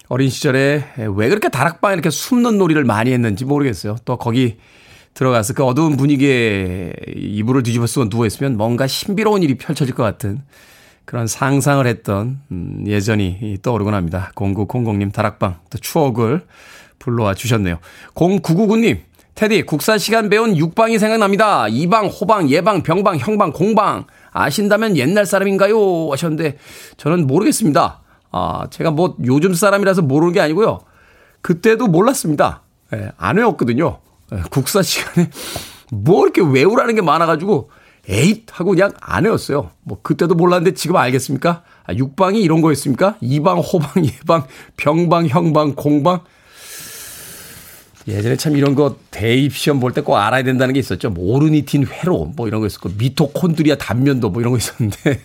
어린 0.08 0.30
시절에 0.30 0.84
왜 1.14 1.28
그렇게 1.28 1.50
다락방에 1.50 1.92
이렇게 1.92 2.10
숨는 2.10 2.56
놀이를 2.56 2.84
많이 2.84 3.12
했는지 3.12 3.44
모르겠어요. 3.44 3.96
또 4.04 4.16
거기 4.16 4.56
들어가서 5.18 5.52
그 5.54 5.64
어두운 5.64 5.96
분위기에 5.96 6.92
이불을 7.16 7.64
뒤집어 7.64 7.88
쓰고 7.88 8.06
누워있으면 8.08 8.56
뭔가 8.56 8.86
신비로운 8.86 9.42
일이 9.42 9.58
펼쳐질 9.58 9.92
것 9.92 10.04
같은 10.04 10.42
그런 11.04 11.26
상상을 11.26 11.84
했던 11.88 12.40
음, 12.52 12.84
예전이 12.86 13.58
떠오르곤 13.62 13.94
합니다. 13.94 14.30
0900님 14.36 15.12
다락방 15.12 15.58
또 15.70 15.78
추억을 15.78 16.46
불러와 17.00 17.34
주셨네요. 17.34 17.80
0999님 18.14 19.00
테디 19.34 19.62
국사 19.62 19.98
시간 19.98 20.28
배운 20.28 20.56
육방이 20.56 21.00
생각납니다. 21.00 21.66
이방, 21.66 22.06
호방, 22.06 22.48
예방, 22.50 22.84
병방, 22.84 23.18
형방, 23.18 23.52
공방 23.52 24.04
아신다면 24.30 24.96
옛날 24.96 25.26
사람인가요? 25.26 26.12
하셨는데 26.12 26.58
저는 26.96 27.26
모르겠습니다. 27.26 28.02
아, 28.30 28.66
제가 28.70 28.92
뭐 28.92 29.16
요즘 29.24 29.52
사람이라서 29.52 30.02
모르는 30.02 30.32
게 30.32 30.40
아니고요. 30.40 30.78
그때도 31.40 31.88
몰랐습니다. 31.88 32.62
예, 32.94 33.10
안 33.16 33.38
외웠거든요. 33.38 33.98
예, 34.32 34.42
국사 34.50 34.82
시간에 34.82 35.30
뭐 35.90 36.24
이렇게 36.26 36.42
외우라는 36.42 36.94
게 36.94 37.02
많아가지고 37.02 37.70
에잇 38.08 38.44
하고 38.52 38.70
그냥 38.70 38.92
안 39.00 39.24
외웠어요. 39.24 39.70
뭐 39.82 40.00
그때도 40.02 40.34
몰랐는데 40.34 40.74
지금 40.74 40.96
알겠습니까? 40.96 41.62
아, 41.84 41.94
육방이 41.94 42.40
이런 42.40 42.60
거였습니까? 42.62 43.16
이방, 43.20 43.58
호방, 43.58 44.04
예방, 44.06 44.46
병방, 44.76 45.26
형방, 45.28 45.74
공방. 45.74 46.20
예전에 48.06 48.36
참 48.36 48.56
이런 48.56 48.74
거 48.74 48.96
대입 49.10 49.54
시험 49.54 49.80
볼 49.80 49.92
때 49.92 50.00
꼭 50.00 50.16
알아야 50.16 50.42
된다는 50.42 50.72
게 50.72 50.80
있었죠. 50.80 51.10
뭐 51.10 51.34
오르니틴 51.36 51.86
회로 51.86 52.32
뭐 52.36 52.48
이런 52.48 52.62
거 52.62 52.66
있었고 52.66 52.90
미토콘드리아 52.96 53.76
단면도 53.76 54.30
뭐 54.30 54.40
이런 54.40 54.52
거 54.52 54.56
있었는데 54.58 55.20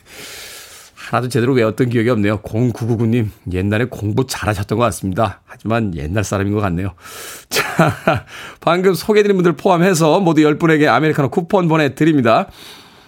하나도 1.09 1.27
제대로 1.27 1.53
외웠던 1.53 1.89
기억이 1.89 2.09
없네요. 2.09 2.39
0999님, 2.41 3.27
옛날에 3.51 3.85
공부 3.85 4.25
잘하셨던 4.25 4.77
것 4.77 4.83
같습니다. 4.85 5.41
하지만 5.45 5.93
옛날 5.95 6.23
사람인 6.23 6.53
것 6.53 6.61
같네요. 6.61 6.93
자, 7.49 8.25
방금 8.61 8.93
소개해드린 8.93 9.35
분들 9.35 9.53
포함해서 9.53 10.21
모두 10.21 10.41
10분에게 10.41 10.87
아메리카노 10.87 11.29
쿠폰 11.29 11.67
보내드립니다. 11.67 12.47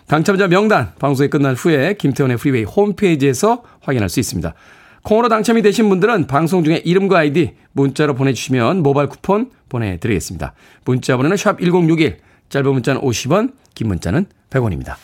당첨자 0.08 0.48
명단, 0.48 0.92
방송이 1.00 1.30
끝난 1.30 1.56
후에 1.56 1.94
김태훈의 1.94 2.38
프리웨이 2.38 2.64
홈페이지에서 2.64 3.64
확인할 3.82 4.10
수 4.10 4.20
있습니다. 4.20 4.54
콩으로 5.04 5.30
당첨이 5.30 5.62
되신 5.62 5.88
분들은 5.88 6.28
방송 6.28 6.64
중에 6.64 6.82
이름과 6.84 7.20
아이디 7.20 7.54
문자로 7.72 8.16
보내주시면 8.16 8.84
모바일 8.84 9.08
쿠폰 9.08 9.52
보내드리겠습니다. 9.70 10.54
문자 10.84 11.16
번호는 11.16 11.38
샵1061, 11.38 12.18
짧은 12.50 12.72
문자는 12.72 13.02
50원, 13.02 13.54
긴 13.74 13.88
문자는 13.88 14.26
100원입니다. 14.50 14.96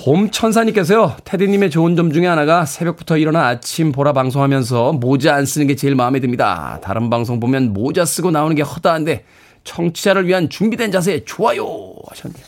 봄 0.00 0.30
천사님께서요, 0.30 1.16
테디님의 1.24 1.70
좋은 1.70 1.96
점 1.96 2.12
중에 2.12 2.24
하나가 2.28 2.64
새벽부터 2.64 3.16
일어나 3.16 3.48
아침 3.48 3.90
보라 3.90 4.12
방송하면서 4.12 4.92
모자 4.92 5.34
안 5.34 5.44
쓰는 5.44 5.66
게 5.66 5.74
제일 5.74 5.96
마음에 5.96 6.20
듭니다. 6.20 6.78
다른 6.84 7.10
방송 7.10 7.40
보면 7.40 7.72
모자 7.72 8.04
쓰고 8.04 8.30
나오는 8.30 8.54
게 8.54 8.62
허다한데, 8.62 9.24
청취자를 9.64 10.28
위한 10.28 10.48
준비된 10.48 10.92
자세 10.92 11.24
좋아요! 11.24 11.66
하셨네요. 12.10 12.44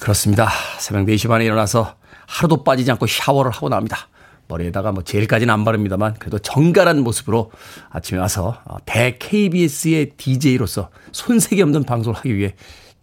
그렇습니다. 0.00 0.50
새벽 0.80 1.06
4시 1.06 1.28
반에 1.28 1.44
일어나서 1.44 1.94
하루도 2.26 2.64
빠지지 2.64 2.90
않고 2.90 3.06
샤워를 3.06 3.52
하고 3.52 3.68
나옵니다. 3.68 4.08
머리에다가 4.48 4.90
뭐 4.90 5.04
젤까지는 5.04 5.54
안 5.54 5.64
바릅니다만 5.64 6.14
그래도 6.18 6.40
정갈한 6.40 6.98
모습으로 7.04 7.52
아침에 7.90 8.18
와서 8.18 8.60
어, 8.64 8.78
대 8.84 9.16
KBS의 9.18 10.10
DJ로서 10.16 10.90
손색이 11.12 11.62
없는 11.62 11.84
방송을 11.84 12.18
하기 12.18 12.36
위해 12.36 12.54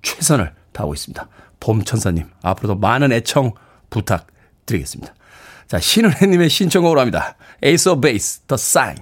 최선을 0.02 0.52
다하고 0.74 0.94
있습니다. 0.94 1.28
봄천사님, 1.62 2.30
앞으로도 2.44 2.76
많은 2.76 3.14
애청 3.14 3.54
부탁드리겠습니다. 3.90 5.14
자, 5.68 5.80
신은혜님의 5.80 6.50
신청곡으로 6.50 7.00
합니다. 7.00 7.38
Ace 7.64 7.90
of 7.90 8.02
Base, 8.02 8.42
The 8.48 8.58
Sign. 8.58 8.98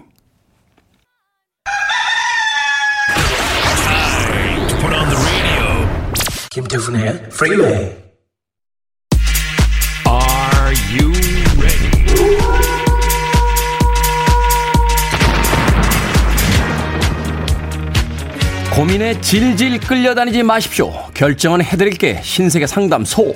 김태훈의 6.52 7.10
Freeway. 7.32 7.95
Are 10.06 10.76
you 10.91 11.12
ready? 11.58 11.89
고민에 18.74 19.19
질질 19.22 19.80
끌려다니지 19.80 20.43
마십시오. 20.43 21.09
결정은 21.19 21.62
해드릴게. 21.62 22.21
신세계 22.23 22.65
상담소. 22.65 23.36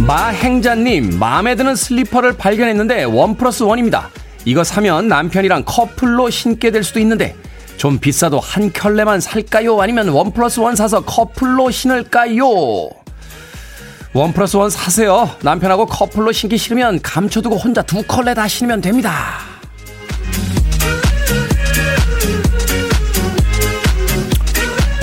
마행자님, 0.00 1.20
마음에 1.20 1.54
드는 1.54 1.76
슬리퍼를 1.76 2.32
발견했는데 2.32 3.04
one 3.04 3.36
plus 3.36 3.62
one입니다. 3.62 4.10
이거 4.44 4.64
사면 4.64 5.06
남편이랑 5.06 5.62
커플로 5.64 6.30
신게 6.30 6.72
될 6.72 6.82
수도 6.82 6.98
있는데 6.98 7.36
좀 7.76 8.00
비싸도 8.00 8.40
한 8.40 8.72
켤레만 8.72 9.20
살까요? 9.20 9.80
아니면 9.80 10.08
one 10.08 10.32
plus 10.32 10.58
one 10.58 10.74
사서 10.74 11.02
커플로 11.02 11.70
신을까요? 11.70 12.44
원 14.14 14.32
플러스 14.32 14.56
원 14.56 14.68
사세요. 14.68 15.30
남편하고 15.42 15.86
커플로 15.86 16.32
신기 16.32 16.58
싫으면 16.58 17.02
감춰두고 17.02 17.56
혼자 17.56 17.82
두 17.82 18.02
컬레 18.02 18.34
다 18.34 18.48
신으면 18.48 18.80
됩니다. 18.80 19.55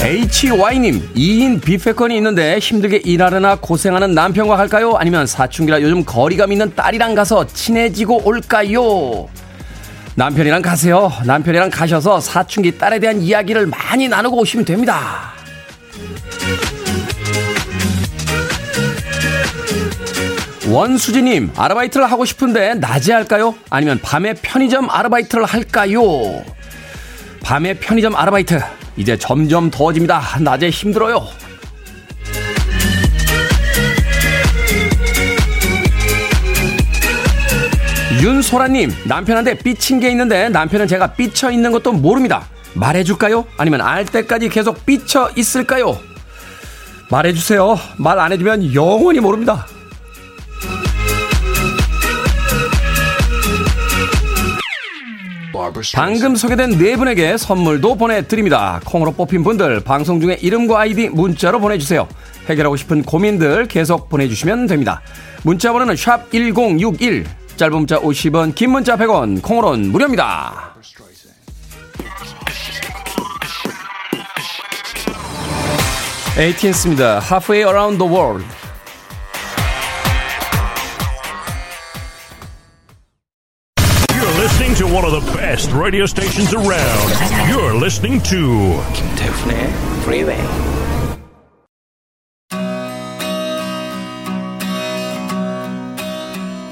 HY님, 0.03 1.13
2인 1.15 1.61
뷔페건이 1.61 2.17
있는데 2.17 2.59
힘들게 2.59 2.97
일하려나 2.97 3.55
고생하는 3.55 4.13
남편과 4.13 4.59
할까요? 4.59 4.95
아니면 4.97 5.25
사춘기라 5.25 5.81
요즘 5.81 6.03
거리감 6.03 6.51
있는 6.51 6.75
딸이랑 6.75 7.15
가서 7.15 7.47
친해지고 7.47 8.21
올까요? 8.27 9.29
남편이랑 10.15 10.61
가세요. 10.61 11.09
남편이랑 11.25 11.69
가셔서 11.69 12.19
사춘기 12.19 12.77
딸에 12.77 12.99
대한 12.99 13.21
이야기를 13.21 13.67
많이 13.67 14.09
나누고 14.09 14.39
오시면 14.41 14.65
됩니다. 14.65 15.31
원수지님, 20.67 21.51
아르바이트를 21.55 22.11
하고 22.11 22.25
싶은데 22.25 22.73
낮에 22.73 23.13
할까요? 23.13 23.55
아니면 23.69 23.99
밤에 24.03 24.33
편의점 24.33 24.89
아르바이트를 24.89 25.45
할까요? 25.45 26.43
밤에 27.43 27.73
편의점 27.75 28.15
아르바이트. 28.15 28.59
이제 28.95 29.17
점점 29.17 29.69
더워집니다. 29.69 30.21
낮에 30.39 30.69
힘들어요. 30.69 31.27
윤소라님, 38.21 38.91
남편한테 39.05 39.57
삐친 39.57 39.99
게 39.99 40.09
있는데 40.11 40.47
남편은 40.49 40.87
제가 40.87 41.13
삐쳐 41.13 41.51
있는 41.51 41.71
것도 41.71 41.91
모릅니다. 41.91 42.45
말해줄까요? 42.75 43.45
아니면 43.57 43.81
알 43.81 44.05
때까지 44.05 44.49
계속 44.49 44.85
삐쳐 44.85 45.31
있을까요? 45.35 45.97
말해주세요. 47.11 47.77
말 47.97 48.19
안 48.19 48.31
해주면 48.31 48.73
영원히 48.73 49.19
모릅니다. 49.19 49.67
방금 55.93 56.35
소개된 56.35 56.77
네 56.77 56.95
분에게 56.95 57.37
선물도 57.37 57.95
보내드립니다. 57.95 58.81
콩으로 58.85 59.11
뽑힌 59.11 59.43
분들 59.43 59.81
방송 59.81 60.19
중에 60.19 60.37
이름과 60.41 60.79
아이디 60.79 61.09
문자로 61.09 61.59
보내주세요. 61.59 62.07
해결하고 62.49 62.75
싶은 62.75 63.03
고민들 63.03 63.67
계속 63.67 64.09
보내주시면 64.09 64.67
됩니다. 64.67 65.01
문자 65.43 65.71
번호는 65.71 65.95
샵 65.95 66.31
1061, 66.31 67.25
짧은 67.55 67.77
문자 67.77 67.99
50원, 67.99 68.55
긴 68.55 68.71
문자 68.71 68.97
100원, 68.97 69.41
콩으로는 69.41 69.91
무료입니다. 69.91 70.73
에이틴스입니다. 76.35 77.19
Halfway 77.19 77.63
Around 77.63 77.99
the 77.99 78.11
World. 78.11 78.62
Best 85.53 85.69
radio 85.77 86.05
stations 86.05 86.55
around. 86.55 87.13
You're 87.47 87.77
listening 87.77 88.23
to 88.23 88.81
김태훈의 88.93 89.69
Freeway. 90.01 90.41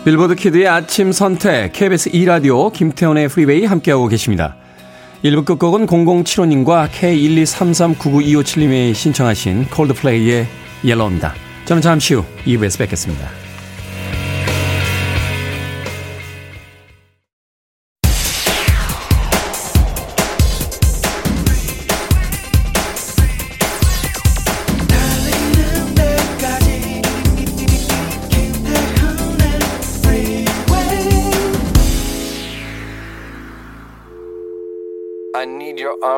빌보드 0.03 0.33
키드의 0.33 0.67
아침 0.67 1.11
선택 1.11 1.73
KBS 1.73 2.09
2 2.11 2.25
라디오 2.25 2.71
김태원의 2.71 3.27
프리웨이 3.27 3.65
함께하고 3.65 4.07
계십니다. 4.07 4.55
1부 5.23 5.45
끝곡은 5.45 5.85
0075님과 5.85 6.89
K123399257님이 6.89 8.95
신청하신 8.95 9.65
콜드플레이의 9.65 10.47
옐로우입니다. 10.83 11.35
저는 11.65 11.83
잠시 11.83 12.15
후 12.15 12.25
2부에서 12.45 12.79
뵙겠습니다. 12.79 13.40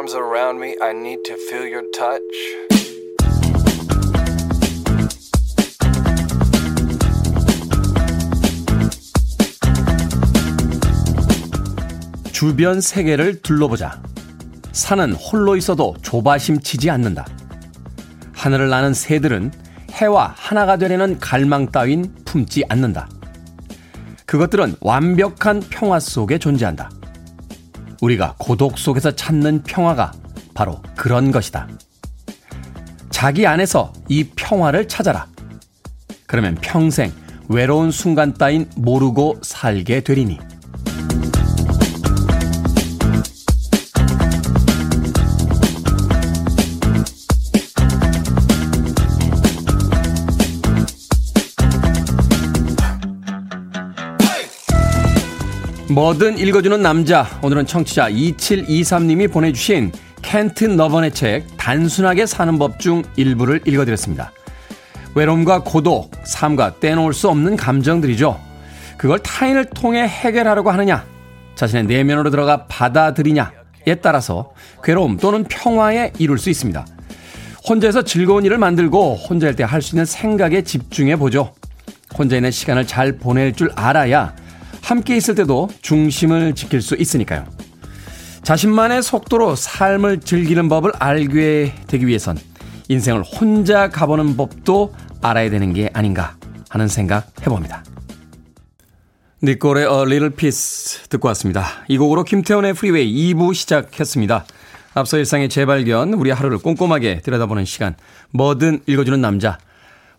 Arms 0.04 0.16
around 0.16 0.60
me. 0.60 0.76
I 0.82 0.92
need 0.92 1.24
to 1.24 1.36
feel 1.36 1.66
your 1.66 1.86
touch. 1.92 2.22
주변 12.32 12.82
세계를 12.82 13.42
둘러보자. 13.42 14.02
산은 14.74 15.14
홀로 15.14 15.56
있어도 15.56 15.96
조바심 16.02 16.60
치지 16.60 16.90
않는다. 16.90 17.26
하늘을 18.34 18.70
나는 18.70 18.94
새들은 18.94 19.52
해와 19.92 20.34
하나가 20.38 20.76
되려는 20.76 21.20
갈망 21.20 21.68
따윈 21.72 22.14
품지 22.26 22.66
않는다. 22.68 23.08
그것들은 24.26 24.76
완벽한 24.82 25.62
평화 25.70 26.00
속에 26.00 26.40
존재한다. 26.40 26.90
우리가 28.02 28.36
고독 28.38 28.78
속에서 28.78 29.12
찾는 29.12 29.64
평화가 29.64 30.12
바로 30.54 30.82
그런 30.96 31.32
것이다. 31.32 31.68
자기 33.10 33.48
안에서 33.48 33.94
이 34.10 34.26
평화를 34.36 34.88
찾아라. 34.88 35.28
그러면 36.28 36.56
평생 36.56 37.12
외로운 37.48 37.92
순간 37.92 38.34
따윈 38.34 38.70
모르고 38.76 39.40
살게 39.42 40.02
되리니. 40.02 40.40
뭐든 55.94 56.40
읽어주는 56.40 56.82
남자. 56.82 57.28
오늘은 57.44 57.68
청취자 57.68 58.10
2723님이 58.10 59.32
보내주신 59.32 59.92
켄튼 60.24 60.76
너번의 60.76 61.12
책 61.14 61.46
단순하게 61.58 62.26
사는 62.26 62.58
법 62.58 62.80
중 62.80 63.04
일부를 63.16 63.62
읽어드렸습니다. 63.68 64.32
외로움과 65.14 65.60
고독, 65.60 66.10
삶과 66.24 66.80
떼놓을 66.80 67.14
수 67.14 67.30
없는 67.30 67.56
감정들이죠. 67.58 68.40
그걸 68.98 69.20
타인을 69.20 69.66
통해 69.66 70.02
해결하려고 70.08 70.72
하느냐, 70.72 71.06
자신의 71.54 71.84
내면으로 71.86 72.32
들어가 72.32 72.66
받아들이냐에 72.66 73.96
따라서 74.02 74.52
괴로움 74.84 75.18
또는 75.18 75.44
평화에 75.44 76.14
이룰 76.18 76.40
수 76.40 76.50
있습니다. 76.50 76.88
혼자서 77.70 78.02
즐거운 78.02 78.44
일을 78.46 78.58
만들고 78.58 79.16
혼자일 79.16 79.56
때 79.56 79.64
할 79.64 79.84
수 79.84 79.96
있는 79.96 80.06
생각에 80.06 80.64
집중해 80.64 81.18
보죠. 81.18 81.54
혼자 82.18 82.36
있는 82.36 82.50
시간을 82.50 82.88
잘 82.88 83.18
보낼 83.18 83.54
줄 83.54 83.72
알아야 83.76 84.34
함께 84.84 85.16
있을 85.16 85.34
때도 85.34 85.70
중심을 85.82 86.56
지킬 86.56 86.82
수 86.82 86.96
있으니까요. 86.96 87.46
자신만의 88.44 89.02
속도로 89.02 89.56
삶을 89.56 90.20
즐기는 90.20 90.68
법을 90.68 90.92
알게 91.00 91.74
되기 91.88 92.06
위해선 92.06 92.38
인생을 92.90 93.24
혼자 93.24 93.90
가보는 93.90 94.36
법도 94.36 94.94
알아야 95.22 95.50
되는 95.50 95.72
게 95.72 95.90
아닌가 95.94 96.36
하는 96.70 96.90
생각 96.90 97.32
해봅니다. 97.42 97.86
니콜의 99.42 99.86
A 99.86 100.02
Little 100.02 100.30
Piece 100.32 101.08
듣고 101.10 101.30
왔습니다. 101.30 101.66
이 101.88 101.98
곡으로 101.98 102.26
김태훈의 102.26 102.74
프리웨이 102.74 103.34
2부 103.34 103.54
시작했습니다. 103.54 104.46
앞서 104.96 105.18
일상의 105.18 105.48
재발견, 105.48 106.14
우리 106.14 106.30
하루를 106.30 106.58
꼼꼼하게 106.58 107.22
들여다보는 107.22 107.64
시간, 107.66 107.96
뭐든 108.32 108.82
읽어주는 108.86 109.20
남자. 109.22 109.58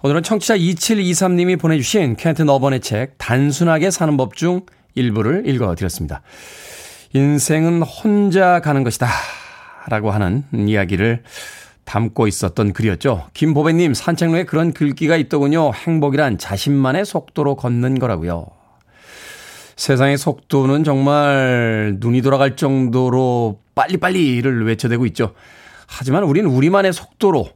오늘은 0.04 0.22
청취자 0.22 0.58
2723님이 0.58 1.58
보내주신 1.58 2.16
켄트 2.16 2.42
너번의 2.42 2.80
책 2.80 3.16
단순하게 3.16 3.90
사는 3.90 4.14
법 4.18 4.34
중 4.34 4.66
일부를 4.94 5.48
읽어드렸습니다. 5.48 6.20
인생은 7.14 7.80
혼자 7.80 8.60
가는 8.60 8.84
것이다 8.84 9.08
라고 9.88 10.10
하는 10.10 10.44
이야기를 10.52 11.22
담고 11.86 12.26
있었던 12.26 12.74
글이었죠. 12.74 13.28
김보배님 13.32 13.94
산책로에 13.94 14.44
그런 14.44 14.74
글귀가 14.74 15.16
있더군요. 15.16 15.72
행복이란 15.72 16.36
자신만의 16.36 17.06
속도로 17.06 17.56
걷는 17.56 17.98
거라고요. 17.98 18.44
세상의 19.76 20.18
속도는 20.18 20.84
정말 20.84 21.96
눈이 21.98 22.20
돌아갈 22.20 22.56
정도로 22.56 23.58
빨리빨리를 23.74 24.66
외쳐대고 24.66 25.06
있죠. 25.06 25.32
하지만 25.86 26.24
우리는 26.24 26.50
우리만의 26.50 26.92
속도로 26.92 27.48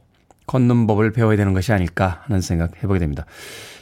걷는 0.49 0.87
법을 0.87 1.11
배워야 1.11 1.37
되는 1.37 1.53
것이 1.53 1.71
아닐까 1.71 2.23
하는 2.25 2.41
생각 2.41 2.71
해보게 2.77 2.97
됩니다. 2.97 3.25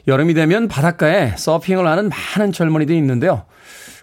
여름이 0.05 0.33
되면 0.33 0.67
바닷가에 0.67 1.33
서핑을 1.37 1.87
하는 1.87 2.09
많은 2.09 2.51
젊은이들이 2.51 2.97
있는데요. 2.97 3.45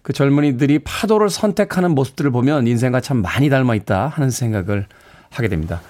그 0.02 0.14
젊은이들이 0.14 0.80
파도를 0.80 1.28
선택하는 1.28 1.90
모습들을 1.90 2.30
보면 2.30 2.66
인생과 2.66 3.00
참 3.00 3.18
많이 3.18 3.50
닮아 3.50 3.74
있다 3.74 4.08
하는 4.08 4.30
생각을 4.30 4.86
하게 5.30 5.48
됩니다. 5.48 5.82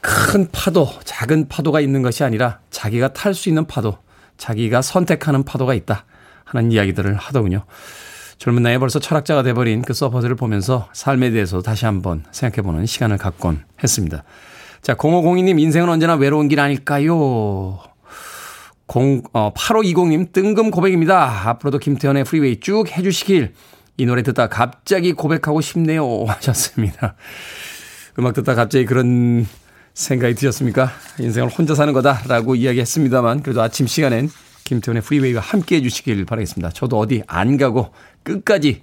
큰 0.00 0.48
파도, 0.50 0.88
작은 1.04 1.48
파도가 1.48 1.80
있는 1.80 2.02
것이 2.02 2.24
아니라 2.24 2.60
자기가 2.70 3.12
탈 3.12 3.34
수 3.34 3.48
있는 3.48 3.66
파도, 3.66 3.98
자기가 4.36 4.82
선택하는 4.82 5.44
파도가 5.44 5.74
있다 5.74 6.04
하는 6.44 6.72
이야기들을 6.72 7.14
하더군요. 7.14 7.64
젊은 8.38 8.62
나이에 8.62 8.78
벌써 8.78 8.98
철학자가 8.98 9.42
돼버린 9.42 9.82
그 9.82 9.92
서퍼들을 9.92 10.34
보면서 10.36 10.88
삶에 10.92 11.30
대해서 11.30 11.60
다시 11.62 11.84
한번 11.84 12.24
생각해보는 12.32 12.86
시간을 12.86 13.18
갖곤 13.18 13.64
했습니다. 13.82 14.24
자, 14.82 14.96
0502님, 14.96 15.60
인생은 15.60 15.88
언제나 15.88 16.16
외로운 16.16 16.48
길 16.48 16.58
아닐까요? 16.58 17.78
0, 18.94 19.22
어, 19.32 19.52
8520님, 19.54 20.32
뜬금 20.32 20.72
고백입니다. 20.72 21.48
앞으로도 21.50 21.78
김태훈의 21.78 22.24
프리웨이 22.24 22.58
쭉 22.58 22.90
해주시길. 22.90 23.52
이 23.98 24.06
노래 24.06 24.24
듣다 24.24 24.48
갑자기 24.48 25.12
고백하고 25.12 25.60
싶네요. 25.60 26.24
하셨습니다. 26.26 27.14
음악 28.18 28.34
듣다 28.34 28.56
갑자기 28.56 28.84
그런 28.84 29.46
생각이 29.94 30.34
드셨습니까? 30.34 30.90
인생을 31.20 31.48
혼자 31.48 31.76
사는 31.76 31.92
거다라고 31.92 32.56
이야기했습니다만, 32.56 33.44
그래도 33.44 33.62
아침 33.62 33.86
시간엔 33.86 34.30
김태훈의 34.64 35.02
프리웨이와 35.02 35.40
함께 35.40 35.76
해주시길 35.76 36.24
바라겠습니다. 36.24 36.70
저도 36.70 36.98
어디 36.98 37.22
안 37.28 37.56
가고 37.56 37.92
끝까지 38.24 38.82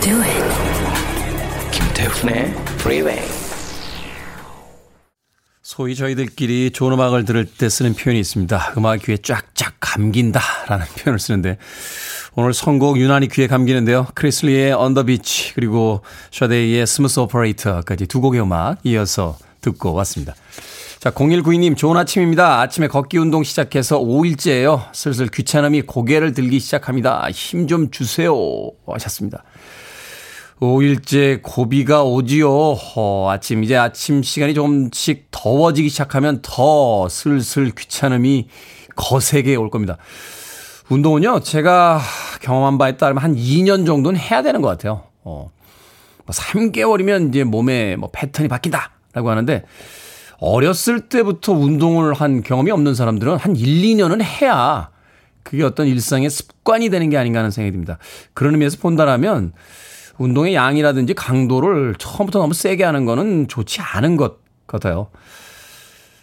Do 0.00 0.16
it. 0.22 1.70
김태훈의 1.72 2.54
Freeway. 2.80 3.20
소위 5.62 5.94
저희들끼리 5.94 6.72
좋은 6.72 6.92
음악을 6.92 7.24
들을 7.24 7.44
때 7.46 7.68
쓰는 7.68 7.94
표현이 7.94 8.18
있습니다. 8.20 8.74
음악 8.76 9.02
귀에 9.02 9.16
쫙쫙 9.18 9.74
감긴다 9.78 10.40
라는 10.68 10.84
표현을 10.98 11.18
쓰는데 11.18 11.58
오늘 12.34 12.52
선곡 12.54 12.98
유난히 12.98 13.28
귀에 13.28 13.46
감기는데요. 13.46 14.08
크리스 14.14 14.50
리아의 14.50 14.72
On 14.72 14.85
the 14.85 15.04
Beach 15.04 15.54
그리고 15.54 16.00
샤데이의 16.32 16.86
Smooth 16.86 17.20
Operator까지 17.20 18.06
두 18.06 18.20
곡의 18.20 18.40
음악 18.40 18.78
이어서 18.84 19.38
듣고 19.60 19.92
왔습니다. 19.94 20.34
자, 20.98 21.10
0192님, 21.10 21.78
좋은 21.78 21.96
아침입니다. 21.96 22.60
아침에 22.60 22.86
걷기 22.86 23.16
운동 23.16 23.42
시작해서 23.42 23.98
5일째예요. 24.00 24.88
슬슬 24.92 25.28
귀찮음이 25.28 25.82
고개를 25.82 26.34
들기 26.34 26.60
시작합니다. 26.60 27.26
힘 27.30 27.66
좀 27.66 27.90
주세요. 27.90 28.34
하셨습니다. 28.86 29.42
5일째 30.60 31.40
고비가 31.42 32.04
오지요. 32.04 32.50
어, 32.50 33.30
아침, 33.30 33.64
이제 33.64 33.76
아침 33.76 34.22
시간이 34.22 34.52
조금씩 34.52 35.28
더워지기 35.30 35.88
시작하면 35.88 36.40
더 36.42 37.08
슬슬 37.08 37.70
귀찮음이 37.70 38.48
거세게 38.94 39.56
올 39.56 39.70
겁니다. 39.70 39.96
운동은요, 40.90 41.40
제가 41.40 42.00
경험한 42.42 42.76
바에 42.76 42.96
따르면 42.96 43.22
한 43.22 43.34
2년 43.34 43.86
정도는 43.86 44.20
해야 44.20 44.42
되는 44.42 44.60
것 44.60 44.68
같아요. 44.68 45.04
어, 45.24 45.50
3개월이면 46.26 47.20
뭐 47.20 47.28
이제 47.28 47.44
몸에 47.44 47.96
뭐 47.96 48.10
패턴이 48.12 48.48
바뀐다라고 48.48 49.30
하는데, 49.30 49.64
어렸을 50.40 51.08
때부터 51.08 51.52
운동을 51.52 52.12
한 52.12 52.42
경험이 52.42 52.70
없는 52.70 52.94
사람들은 52.94 53.36
한 53.36 53.56
1, 53.56 53.82
2년은 53.82 54.22
해야 54.22 54.90
그게 55.42 55.62
어떤 55.64 55.86
일상의 55.86 56.28
습관이 56.28 56.90
되는 56.90 57.08
게 57.08 57.16
아닌가 57.16 57.38
하는 57.38 57.50
생각이 57.50 57.72
듭니다. 57.72 57.98
그런 58.34 58.54
의미에서 58.54 58.78
본다라면 58.78 59.52
운동의 60.20 60.54
양이라든지 60.54 61.14
강도를 61.14 61.94
처음부터 61.96 62.40
너무 62.40 62.52
세게 62.52 62.84
하는 62.84 63.06
거는 63.06 63.48
좋지 63.48 63.80
않은 63.80 64.18
것 64.18 64.40
같아요. 64.66 65.08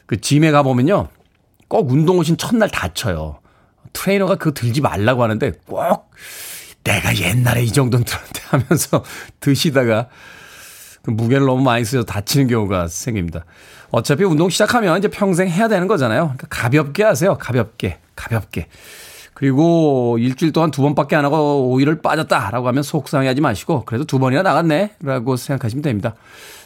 그 0.05 0.21
짐에 0.21 0.51
가보면요. 0.51 1.07
꼭 1.67 1.91
운동 1.91 2.19
오신 2.19 2.37
첫날 2.37 2.69
다쳐요. 2.69 3.39
트레이너가 3.93 4.35
그거 4.35 4.51
들지 4.53 4.81
말라고 4.81 5.23
하는데 5.23 5.51
꼭 5.65 6.11
내가 6.83 7.17
옛날에 7.17 7.63
이 7.63 7.71
정도는 7.71 8.05
들었는데 8.05 8.41
하면서 8.45 9.03
드시다가 9.41 10.09
그 11.01 11.09
무게를 11.09 11.47
너무 11.47 11.63
많이 11.63 11.83
쓰셔서 11.83 12.05
다치는 12.05 12.47
경우가 12.47 12.89
생깁니다. 12.89 13.45
어차피 13.89 14.23
운동 14.25 14.51
시작하면 14.51 14.95
이제 14.99 15.07
평생 15.07 15.49
해야 15.49 15.67
되는 15.67 15.87
거잖아요. 15.87 16.35
그러니까 16.35 16.47
가볍게 16.51 17.03
하세요. 17.03 17.35
가볍게. 17.39 17.97
가볍게. 18.15 18.67
그리고 19.37 20.17
일주일 20.19 20.51
동안 20.51 20.71
두 20.71 20.81
번밖에 20.81 21.15
안 21.15 21.23
하고 21.23 21.71
5일을 21.77 22.01
빠졌다라고 22.01 22.67
하면 22.69 22.81
속상해 22.81 23.27
하지 23.27 23.39
마시고 23.39 23.85
그래도 23.85 24.03
두 24.03 24.17
번이나 24.17 24.41
나갔네 24.41 24.95
라고 24.99 25.35
생각하시면 25.35 25.83
됩니다. 25.83 26.15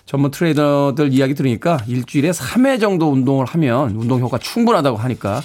전문 0.05 0.31
트레이더들 0.31 1.12
이야기 1.12 1.34
들으니까 1.36 1.79
일주일에 1.86 2.31
3회 2.31 2.79
정도 2.79 3.12
운동을 3.12 3.45
하면 3.45 3.89
운동 3.97 4.21
효과 4.21 4.38
충분하다고 4.38 4.95
하니까 4.95 5.41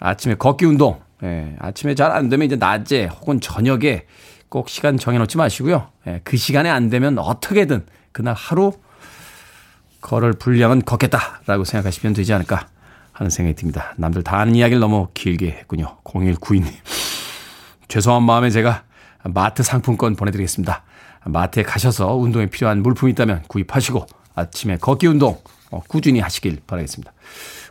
아침에 0.00 0.34
걷기 0.34 0.66
운동, 0.66 1.00
예, 1.22 1.56
아침에 1.60 1.94
잘 1.94 2.12
안 2.12 2.28
되면 2.28 2.44
이제 2.44 2.56
낮에 2.56 3.06
혹은 3.06 3.40
저녁에 3.40 4.04
꼭 4.50 4.68
시간 4.68 4.98
정해놓지 4.98 5.38
마시고요. 5.38 5.88
예, 6.08 6.20
그 6.24 6.36
시간에 6.36 6.68
안 6.68 6.90
되면 6.90 7.18
어떻게든 7.18 7.86
그날 8.12 8.34
하루 8.34 8.74
걸을 10.02 10.34
분량은 10.34 10.82
걷겠다라고 10.82 11.64
생각하시면 11.64 12.12
되지 12.12 12.34
않을까 12.34 12.66
하는 13.14 13.30
생각이 13.30 13.54
듭니다. 13.56 13.94
남들 13.96 14.22
다 14.22 14.38
아는 14.38 14.54
이야기를 14.54 14.80
너무 14.80 15.08
길게 15.14 15.46
했군요. 15.46 15.96
0192님. 16.04 16.66
죄송한 17.88 18.24
마음에 18.24 18.50
제가 18.50 18.82
마트 19.22 19.62
상품권 19.62 20.16
보내드리겠습니다. 20.16 20.82
마트에 21.24 21.62
가셔서 21.62 22.14
운동에 22.16 22.46
필요한 22.46 22.82
물품이 22.82 23.12
있다면 23.12 23.44
구입하시고 23.48 24.06
아침에 24.34 24.76
걷기 24.76 25.06
운동 25.06 25.40
어, 25.70 25.80
꾸준히 25.88 26.20
하시길 26.20 26.60
바라겠습니다. 26.66 27.12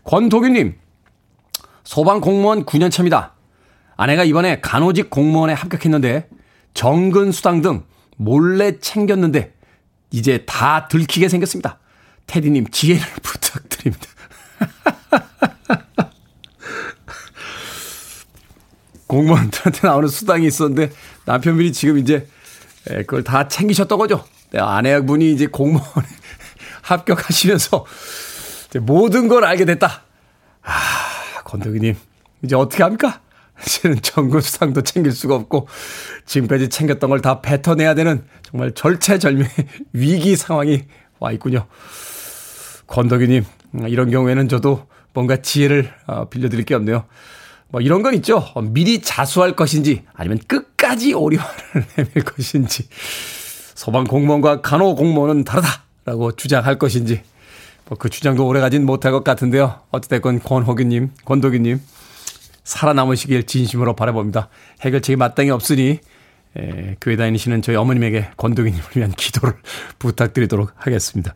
권도규님, 0.05 0.75
소방 1.83 2.21
공무원 2.21 2.65
9년 2.65 2.89
차입니다. 2.89 3.33
아내가 3.95 4.23
이번에 4.23 4.59
간호직 4.61 5.09
공무원에 5.09 5.53
합격했는데 5.53 6.29
정근 6.73 7.31
수당 7.31 7.61
등 7.61 7.83
몰래 8.17 8.79
챙겼는데 8.79 9.53
이제 10.11 10.45
다 10.45 10.87
들키게 10.87 11.29
생겼습니다. 11.29 11.79
테디님 12.27 12.67
지혜를 12.71 13.05
부탁드립니다. 13.21 14.07
공무원들한테 19.07 19.87
나오는 19.87 20.07
수당이 20.07 20.47
있었는데 20.47 20.91
남편분이 21.25 21.71
지금 21.73 21.97
이제 21.97 22.27
그걸 22.85 23.23
다 23.23 23.47
챙기셨던 23.47 23.97
거죠. 23.97 24.23
네, 24.51 24.59
아내분이 24.59 25.31
이제 25.31 25.47
공무원에 25.47 26.07
합격하시면서 26.81 27.85
모든 28.81 29.27
걸 29.27 29.45
알게 29.45 29.65
됐다. 29.65 30.03
아, 30.63 30.71
건덕이님, 31.45 31.95
이제 32.43 32.55
어떻게 32.55 32.83
합니까? 32.83 33.21
이제는 33.61 34.01
정군 34.01 34.41
수당도 34.41 34.81
챙길 34.81 35.11
수가 35.11 35.35
없고 35.35 35.67
지금까지 36.25 36.69
챙겼던 36.69 37.09
걸 37.09 37.21
다 37.21 37.41
뱉어내야 37.41 37.93
되는 37.95 38.25
정말 38.41 38.73
절체절명의 38.73 39.49
위기 39.93 40.35
상황이 40.35 40.85
와 41.19 41.31
있군요. 41.31 41.67
건덕이님, 42.87 43.45
이런 43.87 44.09
경우에는 44.09 44.49
저도 44.49 44.87
뭔가 45.13 45.37
지혜를 45.37 45.93
어, 46.07 46.29
빌려드릴 46.29 46.65
게 46.65 46.75
없네요. 46.75 47.05
뭐 47.69 47.81
이런 47.81 48.01
건 48.03 48.13
있죠. 48.15 48.37
어, 48.53 48.61
미리 48.61 49.01
자수할 49.01 49.55
것인지 49.55 50.03
아니면 50.13 50.39
끝까지 50.47 51.13
오리화를 51.13 51.85
내밀 51.97 52.23
것인지 52.23 52.87
소방 53.75 54.05
공무원과 54.05 54.61
간호 54.61 54.95
공무원은 54.95 55.43
다르다라고 55.43 56.35
주장할 56.35 56.77
것인지 56.77 57.21
뭐 57.85 57.97
그 57.97 58.09
주장도 58.09 58.45
오래 58.47 58.59
가진 58.59 58.85
못할 58.85 59.11
것 59.11 59.23
같은데요. 59.23 59.81
어찌됐건 59.91 60.39
권호규님, 60.39 61.11
권도규님 61.25 61.81
살아남으시길 62.63 63.45
진심으로 63.45 63.95
바라봅니다. 63.95 64.49
해결책이 64.81 65.17
마땅히 65.17 65.49
없으니 65.49 65.99
에, 66.55 66.95
교회 67.01 67.15
다니시는 67.15 67.61
저희 67.61 67.75
어머님에게 67.75 68.29
권도기님을 68.37 68.85
위한 68.95 69.11
기도를 69.11 69.55
부탁드리도록 69.99 70.71
하겠습니다. 70.75 71.33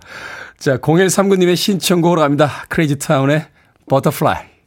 자, 0.58 0.78
0139님의 0.78 1.56
신청곡으로 1.56 2.22
갑니다. 2.22 2.66
크레이지 2.70 3.00
타운의 3.00 3.46
Butterfly. 3.88 4.58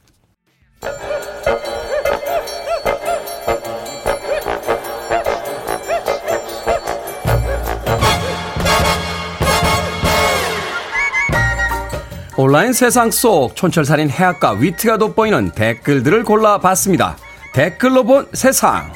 온라인 12.36 12.72
세상 12.72 13.10
속 13.10 13.54
촌철살인 13.54 14.08
해학과 14.08 14.52
위트가 14.52 14.96
돋보이는 14.96 15.50
댓글들을 15.50 16.24
골라봤습니다. 16.24 17.18
댓글로 17.52 18.04
본 18.04 18.28
세상. 18.32 18.90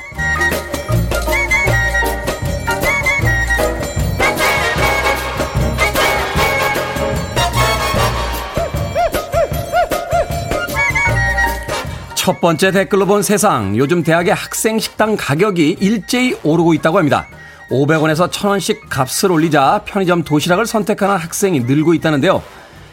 첫 12.25 12.41
번째 12.41 12.71
댓글로 12.71 13.05
본 13.05 13.23
세상. 13.23 13.77
요즘 13.77 14.03
대학의 14.03 14.33
학생 14.33 14.79
식당 14.79 15.15
가격이 15.15 15.77
일제히 15.79 16.35
오르고 16.43 16.73
있다고 16.73 16.97
합니다. 16.97 17.27
500원에서 17.69 18.31
1000원씩 18.31 18.89
값을 18.89 19.31
올리자 19.31 19.83
편의점 19.85 20.25
도시락을 20.25 20.65
선택하는 20.65 21.17
학생이 21.17 21.61
늘고 21.61 21.93
있다는데요. 21.93 22.43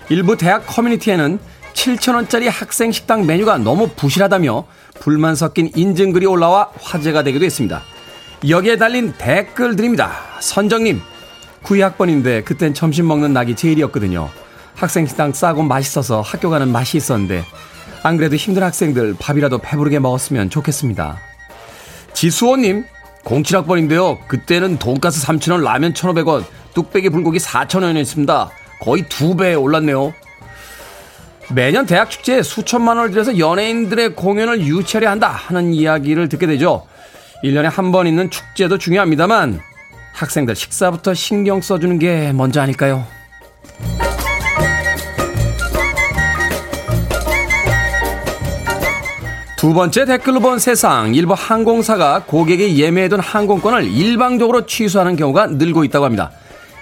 일부 0.09 0.35
대학 0.35 0.67
커뮤니티에는 0.67 1.39
7천원짜리 1.71 2.49
학생 2.51 2.91
식당 2.91 3.25
메뉴가 3.25 3.59
너무 3.59 3.87
부실하다며 3.95 4.65
불만 4.99 5.35
섞인 5.35 5.71
인증글이 5.73 6.25
올라와 6.25 6.67
화제가 6.81 7.23
되기도 7.23 7.45
했습니다. 7.45 7.83
여기에 8.49 8.75
달린 8.75 9.13
댓글들입니다. 9.17 10.11
선정님, 10.41 11.01
9학번인데 11.63 12.43
그땐 12.43 12.73
점심 12.73 13.07
먹는 13.07 13.31
낙이 13.31 13.55
제일이었거든요. 13.55 14.29
학생 14.75 15.07
식당 15.07 15.31
싸고 15.31 15.63
맛있어서 15.63 16.19
학교 16.19 16.49
가는 16.49 16.67
맛이 16.67 16.97
있었는데 16.97 17.45
안 18.03 18.17
그래도 18.17 18.35
힘든 18.35 18.63
학생들 18.63 19.15
밥이라도 19.19 19.59
배부르게 19.59 19.99
먹었으면 19.99 20.49
좋겠습니다. 20.49 21.19
지수호님, 22.13 22.85
07학번인데요. 23.23 24.27
그때는 24.27 24.79
돈가스 24.79 25.25
3,000원, 25.25 25.63
라면 25.63 25.93
1,500원, 25.93 26.43
뚝배기 26.73 27.09
불고기 27.09 27.37
4,000원이었습니다. 27.39 28.49
거의 28.81 29.03
두 29.07 29.35
배 29.35 29.53
올랐네요. 29.53 30.13
매년 31.53 31.85
대학 31.85 32.09
축제에 32.09 32.41
수천만 32.43 32.97
원을 32.97 33.11
들여서 33.11 33.37
연예인들의 33.37 34.15
공연을 34.15 34.61
유치하려 34.61 35.09
한다 35.09 35.27
하는 35.29 35.73
이야기를 35.73 36.29
듣게 36.29 36.47
되죠. 36.47 36.87
1년에 37.43 37.63
한 37.69 37.91
번 37.91 38.07
있는 38.07 38.29
축제도 38.31 38.77
중요합니다만 38.77 39.59
학생들 40.13 40.55
식사부터 40.55 41.13
신경 41.13 41.61
써주는 41.61 41.99
게 41.99 42.31
먼저 42.33 42.61
아닐까요? 42.61 43.05
두 49.61 49.75
번째 49.75 50.05
댓글로 50.05 50.39
본 50.39 50.57
세상 50.57 51.13
일부 51.13 51.35
항공사가 51.35 52.23
고객이 52.25 52.81
예매해둔 52.81 53.19
항공권을 53.19 53.83
일방적으로 53.91 54.65
취소하는 54.65 55.15
경우가 55.15 55.45
늘고 55.45 55.83
있다고 55.83 56.03
합니다. 56.03 56.31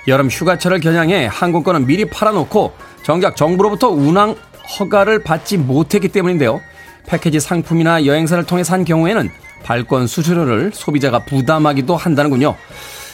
여름 0.08 0.30
휴가철을 0.30 0.80
겨냥해 0.80 1.28
항공권은 1.30 1.88
미리 1.88 2.06
팔아놓고 2.06 2.72
정작 3.04 3.36
정부로부터 3.36 3.89
운항 3.89 4.34
허가를 4.80 5.24
받지 5.24 5.58
못했기 5.58 6.08
때문인데요. 6.08 6.62
패키지 7.06 7.42
상품이나 7.42 8.06
여행사를 8.06 8.42
통해 8.46 8.63
산 8.63 8.86
경우에는 8.86 9.30
발권 9.63 10.08
수수료를 10.08 10.72
소비자가 10.74 11.26
부담하기도 11.26 11.98
한다는군요. 11.98 12.56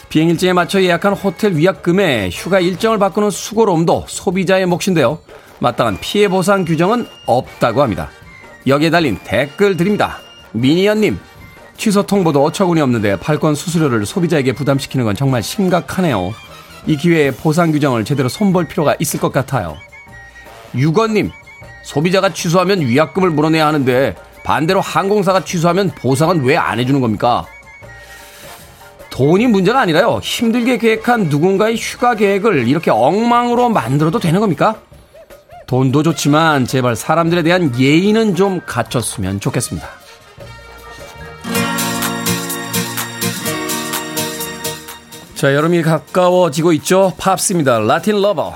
비행 0.10 0.30
일정에 0.30 0.54
맞춰 0.54 0.80
예약한 0.80 1.14
호텔 1.14 1.56
위약금에 1.56 2.30
휴가 2.32 2.60
일정을 2.60 3.00
바꾸는 3.00 3.32
수고로움도 3.32 4.06
소비자의 4.10 4.68
몫인데요. 4.68 5.18
마땅한 5.58 5.98
피해 6.02 6.28
보상 6.28 6.66
규정은 6.66 7.08
없다고 7.26 7.82
합니다. 7.82 8.12
여기에 8.68 8.90
달린 8.90 9.18
댓글 9.24 9.78
드립니다. 9.78 10.20
미니언님, 10.54 11.20
취소 11.78 12.04
통보도 12.04 12.44
어처구니 12.44 12.82
없는데 12.82 13.18
팔권 13.20 13.56
수수료를 13.56 14.06
소비자에게 14.06 14.54
부담시키는 14.54 15.06
건 15.06 15.16
정말 15.16 15.44
심각하네요. 15.44 16.34
이 16.88 16.98
기회에 16.98 17.32
보상 17.32 17.72
규정을 17.72 18.06
제대로 18.06 18.30
손볼 18.30 18.68
필요가 18.68 18.96
있을 19.00 19.20
것 19.20 19.32
같아요. 19.32 19.78
유건님, 20.76 21.32
소비자가 21.84 22.34
취소하면 22.34 22.82
위약금을 22.82 23.30
물어내야 23.32 23.68
하는데 23.68 24.16
반대로 24.44 24.82
항공사가 24.82 25.44
취소하면 25.44 25.90
보상은 25.92 26.44
왜 26.44 26.56
안 26.58 26.80
해주는 26.80 27.00
겁니까? 27.02 27.46
돈이 29.10 29.48
문제가 29.48 29.82
아니라요. 29.82 30.20
힘들게 30.22 30.78
계획한 30.78 31.24
누군가의 31.30 31.78
휴가 31.78 32.16
계획을 32.16 32.68
이렇게 32.68 32.92
엉망으로 32.92 33.70
만들어도 33.70 34.20
되는 34.20 34.40
겁니까? 34.42 34.76
돈도 35.68 36.04
좋지만 36.04 36.66
제발 36.66 36.96
사람들에 36.96 37.44
대한 37.44 37.78
예의는 37.80 38.36
좀 38.36 38.62
갖췄으면 38.66 39.40
좋겠습니다. 39.40 39.88
자, 45.36 45.54
여름이 45.54 45.82
가까워지고 45.82 46.72
있죠. 46.74 47.14
팝스입니다. 47.18 47.80
라틴 47.80 48.22
러버. 48.22 48.54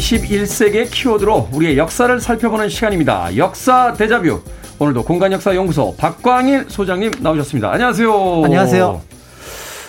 21세기의 0.00 0.90
키워드로 0.90 1.50
우리의 1.52 1.76
역사를 1.76 2.18
살펴보는 2.20 2.68
시간입니다. 2.68 3.36
역사 3.36 3.92
대자뷰. 3.92 4.40
오늘도 4.78 5.04
공간역사연구소 5.04 5.94
박광일 5.96 6.66
소장님 6.68 7.10
나오셨습니다. 7.20 7.70
안녕하세요. 7.70 8.42
안녕하세요. 8.44 9.02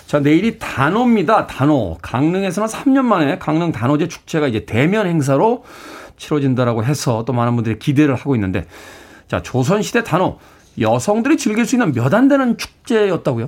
자, 0.07 0.19
내일이 0.19 0.59
단오입니다. 0.59 1.47
단오. 1.47 1.97
강릉에서는 2.01 2.67
3년 2.67 3.03
만에 3.03 3.39
강릉 3.39 3.71
단오제 3.71 4.09
축제가 4.09 4.47
이제 4.49 4.65
대면 4.65 5.07
행사로 5.07 5.63
치러진다라고 6.17 6.83
해서 6.83 7.23
또 7.25 7.31
많은 7.31 7.55
분들이 7.55 7.79
기대를 7.79 8.15
하고 8.15 8.35
있는데 8.35 8.65
자, 9.29 9.41
조선시대 9.41 10.03
단오 10.03 10.39
여성들이 10.79 11.37
즐길 11.37 11.65
수 11.65 11.75
있는 11.75 11.93
몇 11.93 12.13
안 12.13 12.27
되는 12.27 12.57
축제였다고요? 12.57 13.47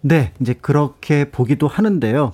네, 0.00 0.32
이제 0.40 0.54
그렇게 0.60 1.30
보기도 1.30 1.68
하는데요. 1.68 2.32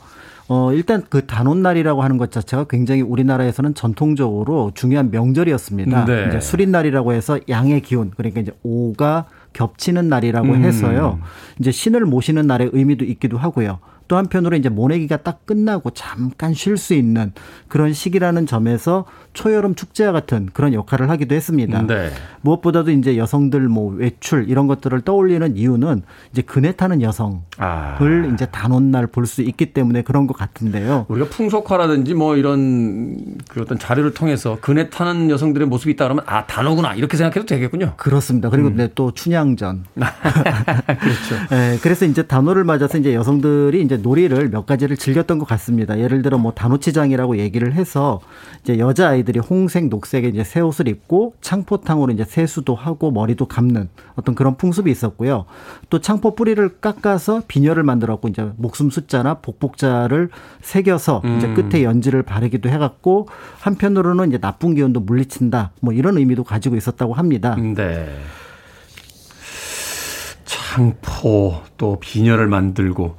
어, 0.48 0.72
일단 0.72 1.04
그 1.08 1.26
단오날이라고 1.26 2.02
하는 2.02 2.18
것 2.18 2.30
자체가 2.30 2.64
굉장히 2.64 3.00
우리나라에서는 3.02 3.74
전통적으로 3.74 4.72
중요한 4.74 5.10
명절이었습니다. 5.10 6.04
네. 6.04 6.26
이제 6.28 6.40
수린날이라고 6.40 7.12
해서 7.12 7.38
양의 7.48 7.82
기운, 7.82 8.10
그러니까 8.16 8.40
이제 8.40 8.52
오가 8.62 9.26
겹치는 9.52 10.08
날이라고 10.08 10.48
음. 10.48 10.64
해서요. 10.64 11.20
이제 11.60 11.70
신을 11.70 12.04
모시는 12.06 12.46
날의 12.46 12.70
의미도 12.72 13.04
있기도 13.04 13.38
하고요. 13.38 13.78
또 14.12 14.18
한편으로 14.18 14.56
이제 14.56 14.68
모내기가 14.68 15.16
딱 15.22 15.46
끝나고 15.46 15.92
잠깐 15.92 16.52
쉴 16.52 16.76
수 16.76 16.92
있는 16.92 17.32
그런 17.66 17.94
시기라는 17.94 18.44
점에서 18.44 19.06
초여름 19.32 19.74
축제와 19.74 20.12
같은 20.12 20.50
그런 20.52 20.74
역할을 20.74 21.08
하기도 21.08 21.34
했습니다. 21.34 21.86
네. 21.86 22.10
무엇보다도 22.42 22.90
이제 22.90 23.16
여성들 23.16 23.68
뭐 23.68 23.94
외출 23.94 24.50
이런 24.50 24.66
것들을 24.66 25.00
떠올리는 25.00 25.56
이유는 25.56 26.02
이제 26.30 26.42
그네 26.42 26.72
타는 26.72 27.00
여성을 27.00 27.40
아. 27.56 27.98
이제 28.34 28.44
단오날 28.46 29.06
볼 29.06 29.22
수 29.24 29.40
있기 29.40 29.72
때문에 29.72 30.02
그런 30.02 30.26
것 30.26 30.36
같은데요. 30.36 31.06
우리가 31.08 31.28
풍속화라든지 31.30 32.12
뭐 32.12 32.36
이런 32.36 33.16
그 33.48 33.62
어떤 33.62 33.78
자료를 33.78 34.12
통해서 34.12 34.58
그네 34.60 34.90
타는 34.90 35.30
여성들의 35.30 35.68
모습이 35.68 35.92
있다 35.92 36.04
그러면 36.04 36.24
아 36.26 36.44
단오구나 36.44 36.94
이렇게 36.94 37.16
생각해도 37.16 37.46
되겠군요. 37.46 37.94
그렇습니다. 37.96 38.50
그리고 38.50 38.68
음. 38.68 38.76
네, 38.76 38.90
또 38.94 39.12
춘향전. 39.12 39.84
그렇죠. 39.94 41.46
네, 41.50 41.78
그래서 41.80 42.04
이제 42.04 42.24
단오를 42.24 42.64
맞아서 42.64 42.98
이제 42.98 43.14
여성들이 43.14 43.80
이제 43.80 43.96
놀이를 44.02 44.50
몇 44.50 44.66
가지를 44.66 44.96
즐겼던 44.96 45.38
것 45.38 45.46
같습니다. 45.46 45.98
예를 45.98 46.22
들어 46.22 46.38
뭐 46.38 46.52
단오치장이라고 46.52 47.38
얘기를 47.38 47.72
해서 47.72 48.20
이제 48.62 48.78
여자 48.78 49.08
아이들이 49.08 49.38
홍색, 49.38 49.88
녹색의 49.88 50.30
이제 50.30 50.44
새 50.44 50.60
옷을 50.60 50.88
입고 50.88 51.34
창포탕으로 51.40 52.12
이제 52.12 52.24
세수도 52.24 52.74
하고 52.74 53.10
머리도 53.10 53.46
감는 53.46 53.88
어떤 54.14 54.34
그런 54.34 54.56
풍습이 54.56 54.90
있었고요. 54.90 55.46
또 55.90 56.00
창포 56.00 56.34
뿌리를 56.34 56.80
깎아서 56.80 57.42
비녀를 57.48 57.82
만들었고 57.82 58.28
이제 58.28 58.50
목숨 58.56 58.90
숫자나 58.90 59.34
복복자를 59.34 60.30
새겨서 60.60 61.22
음. 61.24 61.38
이제 61.38 61.52
끝에 61.54 61.84
연지를 61.84 62.22
바르기도 62.22 62.68
해갖고 62.68 63.28
한편으로는 63.60 64.28
이제 64.28 64.38
나쁜 64.38 64.74
기운도 64.74 65.00
물리친다 65.00 65.72
뭐 65.80 65.92
이런 65.92 66.18
의미도 66.18 66.44
가지고 66.44 66.76
있었다고 66.76 67.14
합니다. 67.14 67.56
네. 67.56 68.08
창포 70.44 71.60
또 71.76 71.98
비녀를 72.00 72.46
만들고 72.46 73.16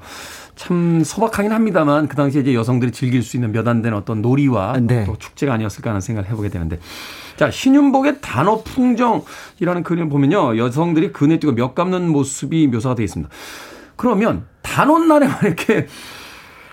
참 0.55 1.03
소박하긴 1.03 1.51
합니다만 1.51 2.07
그 2.07 2.15
당시에 2.15 2.41
이제 2.41 2.53
여성들이 2.53 2.91
즐길 2.91 3.23
수 3.23 3.37
있는 3.37 3.51
몇안 3.51 3.81
되는 3.81 3.97
어떤 3.97 4.21
놀이와 4.21 4.77
네. 4.81 5.03
또 5.05 5.17
축제가 5.17 5.53
아니었을까 5.53 5.89
하는 5.89 6.01
생각을 6.01 6.29
해보게 6.29 6.49
되는데 6.49 6.79
자 7.37 7.49
신윤복의 7.49 8.21
단어 8.21 8.61
풍정이라는 8.61 9.83
그림을 9.83 10.09
보면요 10.09 10.57
여성들이 10.57 11.11
그네 11.11 11.39
뛰고 11.39 11.53
몇 11.53 11.73
감는 11.73 12.09
모습이 12.09 12.67
묘사가 12.67 12.95
되어 12.95 13.03
있습니다. 13.05 13.31
그러면 13.95 14.45
단오날에만 14.61 15.37
이렇게 15.43 15.87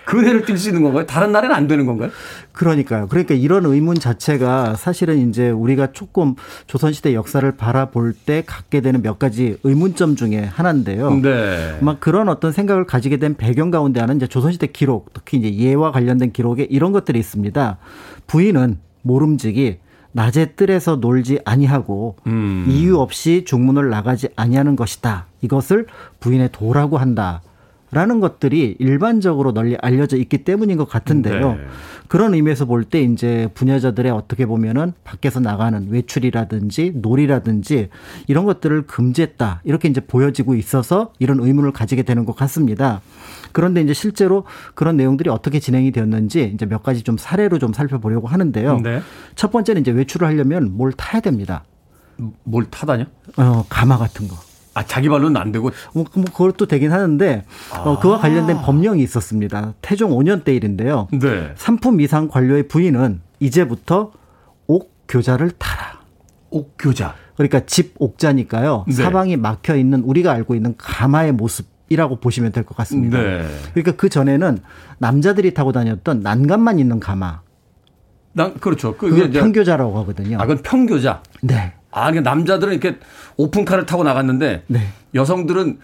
그네를 0.05 0.43
뛸 0.43 0.57
수 0.57 0.69
있는 0.69 0.83
건가요? 0.83 1.05
다른 1.05 1.31
날에는 1.31 1.55
안 1.55 1.67
되는 1.67 1.85
건가요? 1.85 2.09
그러니까요. 2.51 3.07
그러니까 3.07 3.33
이런 3.35 3.65
의문 3.65 3.95
자체가 3.95 4.75
사실은 4.75 5.29
이제 5.29 5.49
우리가 5.49 5.91
조금 5.93 6.35
조선시대 6.67 7.13
역사를 7.13 7.49
바라볼 7.55 8.13
때 8.13 8.43
갖게 8.45 8.81
되는 8.81 9.01
몇 9.01 9.19
가지 9.19 9.57
의문점 9.63 10.15
중에 10.15 10.43
하나인데요. 10.43 11.21
네. 11.21 11.77
막 11.81 11.99
그런 11.99 12.29
어떤 12.29 12.51
생각을 12.51 12.85
가지게 12.85 13.17
된 13.17 13.35
배경 13.35 13.71
가운데 13.71 13.99
하는 13.99 14.17
이제 14.17 14.27
조선시대 14.27 14.67
기록, 14.67 15.13
특히 15.13 15.37
이제 15.37 15.53
예와 15.53 15.91
관련된 15.91 16.31
기록에 16.31 16.67
이런 16.69 16.91
것들이 16.91 17.19
있습니다. 17.19 17.77
부인은 18.27 18.79
모름지기 19.03 19.77
낮에 20.13 20.53
뜰에서 20.55 20.97
놀지 20.97 21.39
아니하고 21.45 22.17
음. 22.27 22.65
이유 22.67 22.99
없이 22.99 23.45
중문을 23.45 23.89
나가지 23.89 24.27
아니하는 24.35 24.75
것이다. 24.75 25.27
이것을 25.41 25.87
부인의 26.19 26.49
도라고 26.51 26.97
한다. 26.97 27.41
라는 27.91 28.19
것들이 28.21 28.77
일반적으로 28.79 29.53
널리 29.53 29.77
알려져 29.81 30.15
있기 30.17 30.39
때문인 30.45 30.77
것 30.77 30.87
같은데요. 30.87 31.53
네. 31.53 31.59
그런 32.07 32.33
의미에서 32.33 32.65
볼 32.65 32.83
때 32.85 33.01
이제 33.01 33.49
분야자들의 33.53 34.11
어떻게 34.11 34.45
보면은 34.45 34.93
밖에서 35.03 35.39
나가는 35.39 35.87
외출이라든지 35.89 36.93
놀이라든지 36.95 37.89
이런 38.27 38.45
것들을 38.45 38.83
금지했다. 38.87 39.61
이렇게 39.65 39.87
이제 39.89 40.01
보여지고 40.01 40.55
있어서 40.55 41.13
이런 41.19 41.39
의문을 41.39 41.71
가지게 41.71 42.03
되는 42.03 42.25
것 42.25 42.35
같습니다. 42.35 43.01
그런데 43.51 43.81
이제 43.81 43.93
실제로 43.93 44.45
그런 44.73 44.95
내용들이 44.97 45.29
어떻게 45.29 45.59
진행이 45.59 45.91
되었는지 45.91 46.51
이제 46.53 46.65
몇 46.65 46.83
가지 46.83 47.03
좀 47.03 47.17
사례로 47.17 47.59
좀 47.59 47.73
살펴보려고 47.73 48.27
하는데요. 48.27 48.79
네. 48.79 49.01
첫 49.35 49.51
번째는 49.51 49.81
이제 49.81 49.91
외출을 49.91 50.27
하려면 50.27 50.71
뭘 50.77 50.91
타야 50.93 51.21
됩니다. 51.21 51.63
뭘 52.43 52.65
타다냐? 52.69 53.05
어, 53.37 53.65
가마 53.69 53.97
같은 53.97 54.27
거. 54.27 54.35
아, 54.73 54.85
자기 54.85 55.09
발로는 55.09 55.39
안 55.39 55.51
되고? 55.51 55.69
뭐, 55.93 56.05
뭐 56.13 56.23
그것도 56.25 56.65
되긴 56.65 56.91
하는데, 56.93 57.43
아. 57.73 57.79
어, 57.79 57.99
그와 57.99 58.19
관련된 58.19 58.61
법령이 58.61 59.03
있었습니다. 59.03 59.73
태종 59.81 60.11
5년 60.11 60.43
때 60.45 60.55
일인데요. 60.55 61.07
네. 61.11 61.51
상품 61.55 61.99
이상 61.99 62.27
관료의 62.29 62.67
부인은 62.69 63.21
이제부터 63.39 64.11
옥교자를 64.67 65.51
타라. 65.57 65.99
옥교자. 66.49 67.15
그러니까 67.35 67.61
집 67.65 67.95
옥자니까요. 67.97 68.85
네. 68.87 68.93
사방이 68.93 69.35
막혀 69.37 69.75
있는 69.75 70.01
우리가 70.03 70.31
알고 70.31 70.55
있는 70.55 70.75
가마의 70.77 71.31
모습 71.33 71.65
이라고 71.89 72.17
보시면 72.21 72.53
될 72.53 72.63
것 72.63 72.77
같습니다. 72.77 73.17
네. 73.21 73.45
그러니까 73.73 73.91
그 73.97 74.07
전에는 74.07 74.59
남자들이 74.99 75.53
타고 75.53 75.73
다녔던 75.73 76.21
난간만 76.21 76.79
있는 76.79 77.01
가마. 77.01 77.41
난 78.33 78.53
그렇죠. 78.59 78.95
그게 78.95 79.29
평교자라고 79.29 79.99
하거든요. 79.99 80.37
아, 80.37 80.45
그건 80.45 80.63
평교자. 80.63 81.21
네. 81.41 81.73
아, 81.91 82.09
그러니까 82.09 82.29
남자들은 82.29 82.73
이렇게 82.73 82.97
오픈카를 83.37 83.85
타고 83.85 84.03
나갔는데 84.03 84.63
네. 84.67 84.87
여성들은 85.13 85.79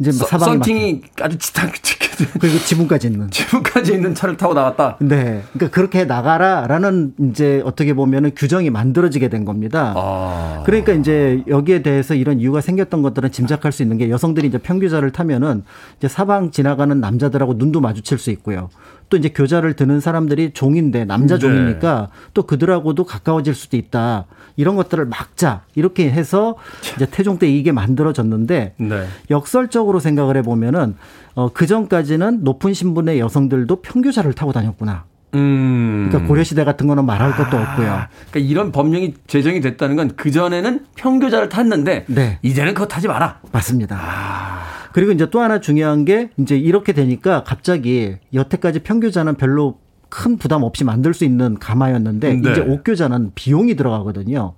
이제 0.00 0.12
뭐 0.16 0.28
서, 0.28 0.38
썬팅이 0.38 1.02
아주 1.20 1.38
지긋지긋 1.38 1.98
그리고 2.40 2.58
지붕까지 2.58 3.08
있는 3.08 3.30
지붕까지 3.32 3.92
있는 3.94 4.14
차를 4.14 4.36
타고 4.36 4.54
나갔다. 4.54 4.96
네, 5.00 5.42
그러니까 5.52 5.70
그렇게 5.74 6.04
나가라라는 6.04 7.14
이제 7.30 7.62
어떻게 7.64 7.94
보면은 7.94 8.32
규정이 8.34 8.70
만들어지게 8.70 9.28
된 9.28 9.44
겁니다. 9.44 9.94
아. 9.96 10.62
그러니까 10.66 10.92
이제 10.92 11.42
여기에 11.48 11.82
대해서 11.82 12.14
이런 12.14 12.40
이유가 12.40 12.60
생겼던 12.60 13.02
것들은 13.02 13.30
짐작할 13.32 13.72
수 13.72 13.82
있는 13.82 13.98
게 13.98 14.10
여성들이 14.10 14.48
이제 14.48 14.58
평규자를 14.58 15.10
타면은 15.10 15.64
이제 15.98 16.08
사방 16.08 16.50
지나가는 16.50 16.98
남자들하고 17.00 17.54
눈도 17.54 17.80
마주칠 17.80 18.18
수 18.18 18.30
있고요. 18.30 18.70
또 19.08 19.16
이제 19.16 19.30
교자를 19.30 19.74
드는 19.74 20.00
사람들이 20.00 20.52
종인데 20.52 21.04
남자 21.04 21.36
네. 21.36 21.40
종이니까 21.40 22.08
네. 22.10 22.30
또 22.34 22.42
그들하고도 22.42 23.04
가까워질 23.04 23.54
수도 23.54 23.76
있다. 23.76 24.26
이런 24.56 24.76
것들을 24.76 25.04
막자 25.06 25.62
이렇게 25.74 26.10
해서 26.10 26.56
이제 26.96 27.06
태종 27.10 27.38
때 27.38 27.48
이게 27.48 27.72
만들어졌는데 27.72 28.74
네. 28.76 29.06
역설적으로 29.30 30.00
생각을 30.00 30.36
해보면은 30.38 30.96
어, 31.34 31.52
그 31.52 31.66
전까지는 31.66 32.42
높은 32.42 32.74
신분의 32.74 33.20
여성들도 33.20 33.82
평교자를 33.82 34.32
타고 34.32 34.52
다녔구나. 34.52 35.04
음. 35.34 36.08
그러니까 36.08 36.28
고려시대 36.28 36.64
같은 36.64 36.86
거는 36.86 37.04
말할 37.04 37.32
것도 37.36 37.56
아. 37.56 37.62
없고요. 37.62 38.00
그러니까 38.30 38.50
이런 38.50 38.72
법령이 38.72 39.14
제정이 39.26 39.60
됐다는 39.60 39.96
건 39.96 40.16
그전에는 40.16 40.86
평교자를 40.96 41.48
탔는데 41.48 42.06
네. 42.08 42.38
이제는 42.42 42.74
그거 42.74 42.86
타지 42.86 43.08
마라. 43.08 43.40
맞습니다. 43.52 43.98
아. 44.00 44.62
그리고 44.92 45.12
이제 45.12 45.28
또 45.30 45.40
하나 45.40 45.60
중요한 45.60 46.04
게 46.04 46.30
이제 46.38 46.56
이렇게 46.56 46.92
되니까 46.92 47.44
갑자기 47.44 48.16
여태까지 48.32 48.80
평교자는 48.80 49.34
별로 49.36 49.78
큰 50.08 50.38
부담 50.38 50.62
없이 50.62 50.84
만들 50.84 51.12
수 51.12 51.24
있는 51.24 51.58
가마였는데 51.58 52.34
네. 52.34 52.50
이제 52.50 52.60
옥교자는 52.62 53.32
비용이 53.34 53.76
들어가거든요. 53.76 54.54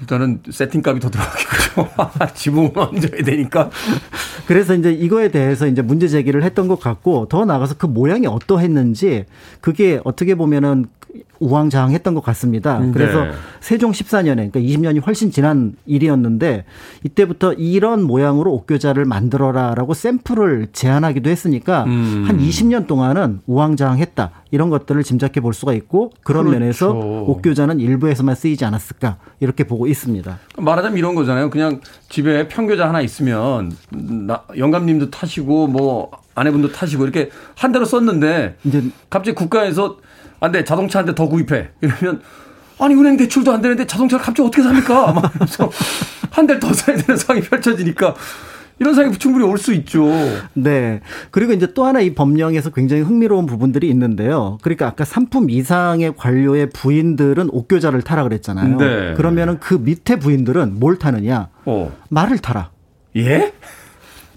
일단은 0.00 0.40
세팅값이 0.50 1.00
더 1.00 1.10
들어가겠죠. 1.10 1.88
지붕을 2.34 2.72
얹어야 2.74 3.22
되니까. 3.24 3.70
그래서 4.46 4.74
이제 4.74 4.92
이거에 4.92 5.30
대해서 5.30 5.66
이제 5.66 5.82
문제 5.82 6.08
제기를 6.08 6.42
했던 6.42 6.68
것 6.68 6.80
같고 6.80 7.26
더 7.28 7.44
나가서 7.44 7.76
그 7.78 7.86
모양이 7.86 8.26
어떠했는지 8.26 9.24
그게 9.60 10.00
어떻게 10.04 10.34
보면은 10.34 10.86
우왕좌왕했던 11.40 12.14
것 12.14 12.22
같습니다. 12.22 12.78
네. 12.78 12.90
그래서 12.92 13.24
네. 13.24 13.32
세종 13.60 13.92
14년에 13.92 14.50
그러니까 14.50 14.60
20년이 14.60 15.04
훨씬 15.04 15.30
지난 15.30 15.74
일이었는데 15.86 16.64
이때부터 17.02 17.54
이런 17.54 18.02
모양으로 18.02 18.52
옥교자를 18.52 19.04
만들어라라고 19.04 19.94
샘플을 19.94 20.68
제안하기도 20.72 21.28
했으니까 21.30 21.84
음. 21.84 22.24
한 22.26 22.38
20년 22.38 22.86
동안은 22.86 23.40
우왕좌왕했다 23.46 24.30
이런 24.50 24.70
것들을 24.70 25.02
짐작해 25.02 25.40
볼 25.40 25.52
수가 25.54 25.74
있고 25.74 26.12
그런 26.22 26.44
그렇죠. 26.44 26.58
면에서 26.58 26.90
옥교자는 26.92 27.80
일부에서만 27.80 28.34
쓰이지 28.34 28.64
않았을까 28.64 29.18
이렇게 29.40 29.64
보고 29.64 29.83
있습니다. 29.86 30.38
말하자면 30.58 30.98
이런 30.98 31.14
거잖아요. 31.14 31.50
그냥 31.50 31.80
집에 32.08 32.48
평교자 32.48 32.88
하나 32.88 33.00
있으면 33.00 33.72
영감님도 34.56 35.10
타시고 35.10 35.66
뭐 35.66 36.10
아내분도 36.34 36.72
타시고 36.72 37.04
이렇게 37.04 37.30
한 37.56 37.72
대로 37.72 37.84
썼는데 37.84 38.56
이제 38.64 38.82
갑자기 39.10 39.34
국가에서 39.34 39.98
안 40.40 40.52
돼. 40.52 40.64
자동차 40.64 40.98
한 40.98 41.06
대 41.06 41.14
더 41.14 41.28
구입해. 41.28 41.68
이러면 41.80 42.20
아니 42.78 42.94
은행 42.94 43.16
대출도 43.16 43.52
안 43.52 43.62
되는데 43.62 43.86
자동차를 43.86 44.24
갑자기 44.24 44.46
어떻게 44.46 44.62
삽니까? 44.62 45.12
막그서한 45.12 46.46
대를 46.46 46.58
더 46.60 46.72
사야 46.72 46.96
되는 46.96 47.16
상황이 47.16 47.40
펼쳐지니까 47.46 48.14
이런 48.80 48.94
상황이 48.94 49.16
충분히 49.16 49.44
올 49.44 49.56
수 49.58 49.72
있죠. 49.74 50.04
네. 50.54 51.00
그리고 51.30 51.52
이제 51.52 51.72
또 51.74 51.84
하나 51.84 52.00
이 52.00 52.14
법령에서 52.14 52.70
굉장히 52.70 53.02
흥미로운 53.02 53.46
부분들이 53.46 53.88
있는데요. 53.88 54.58
그러니까 54.62 54.88
아까 54.88 55.04
3품 55.04 55.50
이상의 55.50 56.14
관료의 56.16 56.70
부인들은 56.70 57.48
옥교자를 57.52 58.02
타라 58.02 58.24
그랬잖아요. 58.24 58.76
네. 58.76 59.14
그러면은 59.14 59.58
그 59.60 59.74
밑에 59.74 60.16
부인들은 60.18 60.78
뭘 60.80 60.98
타느냐? 60.98 61.48
어. 61.64 61.92
말을 62.08 62.38
타라. 62.38 62.70
예? 63.16 63.52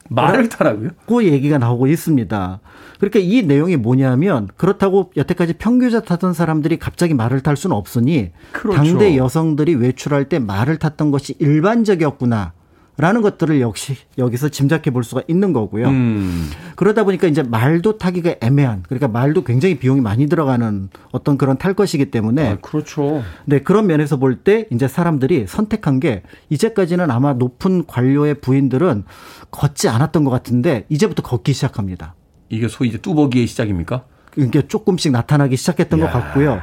말을 0.10 0.50
타라고요? 0.50 0.92
그 1.06 1.26
얘기가 1.26 1.58
나오고 1.58 1.88
있습니다. 1.88 2.60
그러니까 3.00 3.20
이 3.20 3.42
내용이 3.44 3.76
뭐냐면 3.76 4.48
그렇다고 4.56 5.12
여태까지 5.18 5.54
평교자 5.54 6.02
타던 6.02 6.34
사람들이 6.34 6.78
갑자기 6.80 7.14
말을 7.14 7.42
탈 7.42 7.58
수는 7.58 7.76
없으니 7.76 8.32
그렇죠. 8.54 8.78
당대 8.78 9.18
여성들이 9.18 9.76
외출할 9.76 10.30
때 10.30 10.40
말을 10.40 10.78
탔던 10.78 11.12
것이 11.12 11.36
일반적이었구나. 11.40 12.54
라는 13.00 13.22
것들을 13.22 13.62
역시 13.62 13.96
여기서 14.18 14.50
짐작해 14.50 14.90
볼 14.90 15.04
수가 15.04 15.22
있는 15.28 15.54
거고요. 15.54 15.88
음. 15.88 16.50
그러다 16.76 17.04
보니까 17.04 17.28
이제 17.28 17.44
말도 17.44 18.00
타기가 18.00 18.36
애매한 18.42 18.84
그러니까 18.88 19.08
말도 19.08 19.44
굉장히 19.44 19.78
비용이 19.78 20.02
많이 20.02 20.28
들어가는 20.28 20.90
어떤 21.12 21.38
그런 21.38 21.58
탈 21.60 21.76
것이기 21.76 22.10
때문에 22.10 22.50
아, 22.50 22.58
그렇죠. 22.60 23.22
네, 23.46 23.60
그런 23.62 23.86
면에서 23.86 24.18
볼 24.18 24.38
때 24.44 24.66
이제 24.72 24.88
사람들이 24.88 25.46
선택한 25.48 26.00
게 26.00 26.24
이제까지는 26.50 27.12
아마 27.12 27.34
높은 27.34 27.86
관료의 27.86 28.36
부인들은 28.42 29.04
걷지 29.52 29.90
않았던 29.90 30.24
것 30.24 30.32
같은데 30.32 30.86
이제부터 30.90 31.22
걷기 31.24 31.54
시작합니다. 31.54 32.16
이게 32.50 32.68
소위 32.68 32.90
이제 32.90 32.98
뚜벅이의 32.98 33.46
시작입니까? 33.48 34.06
이게 34.38 34.68
조금씩 34.68 35.12
나타나기 35.12 35.56
시작했던 35.58 36.00
야, 36.00 36.06
것 36.06 36.12
같고요. 36.14 36.60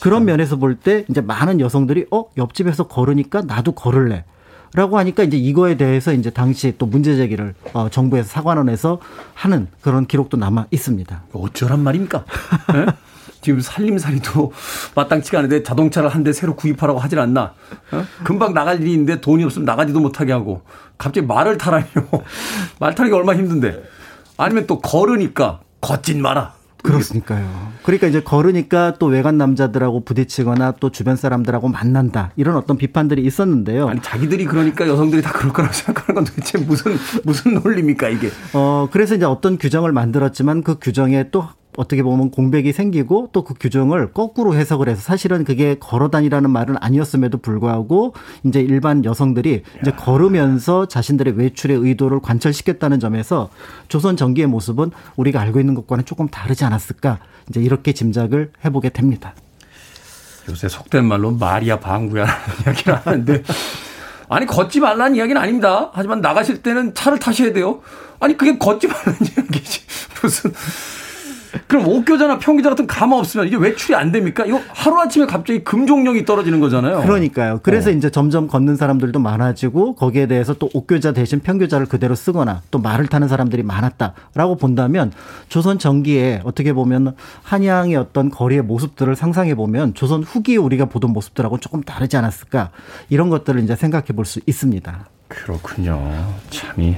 그런 0.00 0.24
면에서 0.24 0.56
볼 0.56 0.76
때 0.76 1.04
이제 1.08 1.20
많은 1.20 1.60
여성들이 1.60 2.06
어 2.10 2.24
옆집에서 2.36 2.88
걸으니까 2.88 3.42
나도 3.42 3.72
걸을래. 3.72 4.24
라고 4.74 4.98
하니까 4.98 5.22
이제 5.22 5.36
이거에 5.36 5.76
대해서 5.76 6.12
이제 6.12 6.30
당시 6.30 6.74
또 6.78 6.86
문제 6.86 7.16
제기를 7.16 7.54
어, 7.72 7.88
정부에서 7.88 8.28
사관원에서 8.28 8.98
하는 9.34 9.68
그런 9.80 10.06
기록도 10.06 10.36
남아 10.36 10.66
있습니다. 10.70 11.22
어쩌란 11.32 11.80
말입니까? 11.80 12.24
네? 12.74 12.86
지금 13.40 13.60
살림살이도 13.60 14.52
마땅치가 14.96 15.38
않은데 15.38 15.62
자동차를 15.62 16.08
한 16.08 16.24
대 16.24 16.32
새로 16.32 16.56
구입하라고 16.56 16.98
하질 16.98 17.18
않나? 17.20 17.54
어? 17.92 18.04
금방 18.24 18.52
나갈 18.52 18.80
일이 18.82 18.92
있는데 18.92 19.20
돈이 19.20 19.44
없으면 19.44 19.64
나가지도 19.64 20.00
못하게 20.00 20.32
하고 20.32 20.62
갑자기 20.98 21.26
말을 21.26 21.56
타라니요. 21.56 21.86
말 22.80 22.94
타는 22.94 23.10
게 23.10 23.16
얼마나 23.16 23.38
힘든데. 23.38 23.82
아니면 24.36 24.66
또 24.66 24.80
걸으니까 24.80 25.60
걷진 25.80 26.20
마라. 26.20 26.57
그렇으니까요. 26.82 27.72
그러니까 27.82 28.06
이제 28.06 28.20
걸으니까 28.22 28.94
또 28.98 29.06
외간 29.06 29.38
남자들하고 29.38 30.04
부딪히거나 30.04 30.74
또 30.80 30.90
주변 30.90 31.16
사람들하고 31.16 31.68
만난다. 31.68 32.30
이런 32.36 32.56
어떤 32.56 32.76
비판들이 32.76 33.22
있었는데요. 33.24 33.88
아니 33.88 34.00
자기들이 34.00 34.44
그러니까 34.44 34.86
여성들이 34.86 35.22
다 35.22 35.32
그럴 35.32 35.52
거라고 35.52 35.72
생각하는 35.74 36.14
건 36.14 36.24
도대체 36.24 36.58
무슨 36.58 36.96
무슨 37.24 37.54
논리입니까 37.54 38.08
이게? 38.08 38.30
어 38.52 38.88
그래서 38.90 39.14
이제 39.14 39.24
어떤 39.24 39.58
규정을 39.58 39.92
만들었지만 39.92 40.62
그 40.62 40.78
규정에 40.80 41.30
또 41.30 41.48
어떻게 41.78 42.02
보면 42.02 42.30
공백이 42.30 42.72
생기고 42.72 43.30
또 43.32 43.44
그 43.48 43.54
규정을 43.54 44.12
거꾸로 44.12 44.54
해석을 44.54 44.88
해서 44.88 45.00
사실은 45.00 45.44
그게 45.44 45.76
걸어 45.78 46.10
다니라는 46.10 46.50
말은 46.50 46.76
아니었음에도 46.80 47.38
불구하고 47.38 48.14
이제 48.44 48.60
일반 48.60 49.04
여성들이 49.04 49.62
이제 49.80 49.90
걸으면서 49.92 50.86
자신들의 50.86 51.38
외출의 51.38 51.78
의도를 51.78 52.20
관철시켰다는 52.20 53.00
점에서 53.00 53.48
조선 53.88 54.16
전기의 54.16 54.48
모습은 54.48 54.90
우리가 55.16 55.40
알고 55.40 55.60
있는 55.60 55.74
것과는 55.74 56.04
조금 56.04 56.28
다르지 56.28 56.64
않았을까 56.64 57.20
이제 57.48 57.60
이렇게 57.60 57.92
짐작을 57.92 58.52
해보게 58.64 58.90
됩니다. 58.90 59.34
요새 60.50 60.68
속된 60.68 61.06
말로 61.06 61.30
말이야 61.30 61.80
방구야라는 61.80 62.42
이야기를 62.66 62.96
하는데 62.96 63.42
아니 64.28 64.46
걷지 64.46 64.80
말라는 64.80 65.16
이야기는 65.16 65.40
아닙니다. 65.40 65.90
하지만 65.94 66.20
나가실 66.20 66.62
때는 66.62 66.94
차를 66.94 67.18
타셔야 67.18 67.52
돼요. 67.52 67.80
아니 68.20 68.36
그게 68.36 68.58
걷지 68.58 68.88
말라는 68.88 69.18
이야기지 69.22 69.80
무슨 70.20 70.52
그럼 71.66 71.88
옥교자나 71.88 72.38
평교자 72.38 72.70
같은 72.70 72.86
가마 72.86 73.16
없으면 73.16 73.46
이게 73.48 73.56
외출이 73.56 73.94
안 73.94 74.12
됩니까? 74.12 74.44
이거 74.46 74.60
하루아침에 74.68 75.26
갑자기 75.26 75.64
금종력이 75.64 76.24
떨어지는 76.24 76.60
거잖아요. 76.60 77.02
그러니까요. 77.02 77.60
그래서 77.62 77.90
어. 77.90 77.92
이제 77.92 78.10
점점 78.10 78.46
걷는 78.46 78.76
사람들도 78.76 79.18
많아지고 79.18 79.94
거기에 79.96 80.26
대해서 80.26 80.54
또 80.54 80.70
옥교자 80.72 81.12
대신 81.12 81.40
평교자를 81.40 81.86
그대로 81.86 82.14
쓰거나 82.14 82.62
또 82.70 82.78
말을 82.78 83.06
타는 83.08 83.26
사람들이 83.28 83.62
많았다라고 83.64 84.56
본다면 84.56 85.12
조선 85.48 85.78
전기에 85.78 86.42
어떻게 86.44 86.72
보면 86.72 87.16
한양의 87.42 87.96
어떤 87.96 88.30
거리의 88.30 88.62
모습들을 88.62 89.16
상상해 89.16 89.54
보면 89.54 89.94
조선 89.94 90.22
후기에 90.22 90.56
우리가 90.56 90.84
보던 90.84 91.12
모습들하고 91.12 91.58
조금 91.58 91.82
다르지 91.82 92.16
않았을까 92.16 92.70
이런 93.08 93.30
것들을 93.30 93.60
이제 93.62 93.74
생각해 93.74 94.06
볼 94.14 94.28
수 94.28 94.40
있습니다. 94.46 95.08
그렇군요. 95.26 96.36
참이 96.50 96.96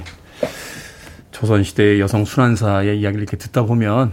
조선시대의 1.31 1.99
여성 1.99 2.25
순환사의 2.25 2.99
이야기를 2.99 3.23
이렇게 3.23 3.37
듣다 3.37 3.63
보면 3.65 4.11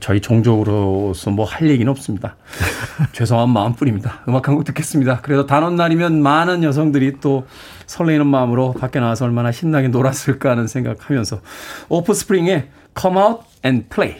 저희 0.00 0.20
종족으로서 0.20 1.30
뭐 1.30 1.46
할 1.46 1.68
얘기는 1.70 1.90
없습니다. 1.90 2.36
죄송한 3.12 3.48
마음뿐입니다. 3.50 4.22
음악 4.28 4.48
한 4.48 4.54
곡 4.56 4.64
듣겠습니다. 4.64 5.20
그래도 5.20 5.46
단원 5.46 5.76
날이면 5.76 6.22
많은 6.22 6.62
여성들이 6.62 7.20
또 7.20 7.46
설레이는 7.86 8.26
마음으로 8.26 8.72
밖에 8.72 8.98
나와서 9.00 9.24
얼마나 9.24 9.52
신나게 9.52 9.88
놀았을까 9.88 10.50
하는 10.50 10.66
생각하면서 10.66 11.40
오프스프링의 11.88 12.68
Come 12.98 13.18
Out 13.18 13.40
and 13.64 13.86
Play 13.88 14.16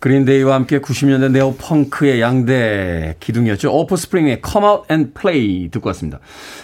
그린데이와 0.00 0.54
함께 0.54 0.80
90년대 0.80 1.32
네오 1.32 1.54
펑크의 1.56 2.20
양대 2.20 3.16
기둥이었죠. 3.18 3.72
오프스프링의 3.72 4.42
Come 4.46 4.66
Out 4.68 4.82
and 4.92 5.12
Play 5.12 5.70
듣고 5.70 5.88
왔습니다. 5.88 6.20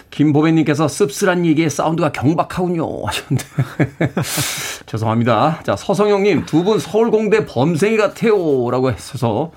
김보배님께서 0.09 0.87
씁쓸한 0.87 1.45
얘기에 1.45 1.67
사운드가 1.67 2.13
경박하군요 2.13 3.05
하셨는데 3.05 3.45
죄송합니다. 4.85 5.59
자 5.63 5.75
서성영님 5.75 6.45
두 6.45 6.63
분 6.65 6.79
서울공대 6.79 7.45
범생이 7.45 7.97
같아요라고 7.97 8.91
했어서 8.91 9.51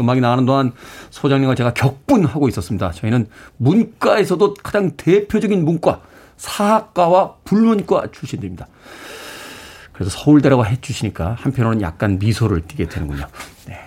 음악이 0.00 0.20
나가는 0.20 0.44
동안 0.44 0.72
소장님과 1.10 1.54
제가 1.54 1.72
격분하고 1.72 2.48
있었습니다. 2.48 2.92
저희는 2.92 3.26
문과에서도 3.56 4.54
가장 4.62 4.92
대표적인 4.96 5.64
문과 5.64 6.00
사학과와 6.36 7.36
불문과 7.44 8.08
출신들입니다. 8.12 8.66
그래서 9.94 10.10
서울대라고 10.10 10.66
해주시니까 10.66 11.36
한편으로는 11.40 11.80
약간 11.80 12.18
미소를 12.18 12.62
띠게 12.66 12.88
되는군요. 12.88 13.26
네. 13.66 13.78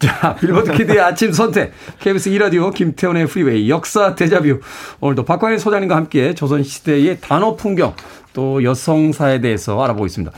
자, 0.00 0.34
빌보드 0.34 0.72
키드의 0.72 1.00
아침 1.00 1.32
선택. 1.32 1.72
KBS 2.00 2.30
2라디오 2.30 2.74
김태훈의 2.74 3.26
Freeway 3.26 3.70
역사 3.70 4.14
데자뷰. 4.14 4.60
오늘도 5.00 5.24
박광일 5.24 5.58
소장님과 5.58 5.94
함께 5.94 6.34
조선시대의 6.34 7.18
단어 7.20 7.54
풍경 7.54 7.94
또 8.32 8.62
여성사에 8.62 9.40
대해서 9.40 9.82
알아보고 9.82 10.06
있습니다. 10.06 10.36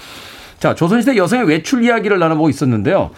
자, 0.59 0.75
조선시대 0.75 1.17
여성의 1.17 1.47
외출 1.47 1.85
이야기를 1.85 2.19
나눠보고 2.19 2.51
있었는데요. 2.51 3.11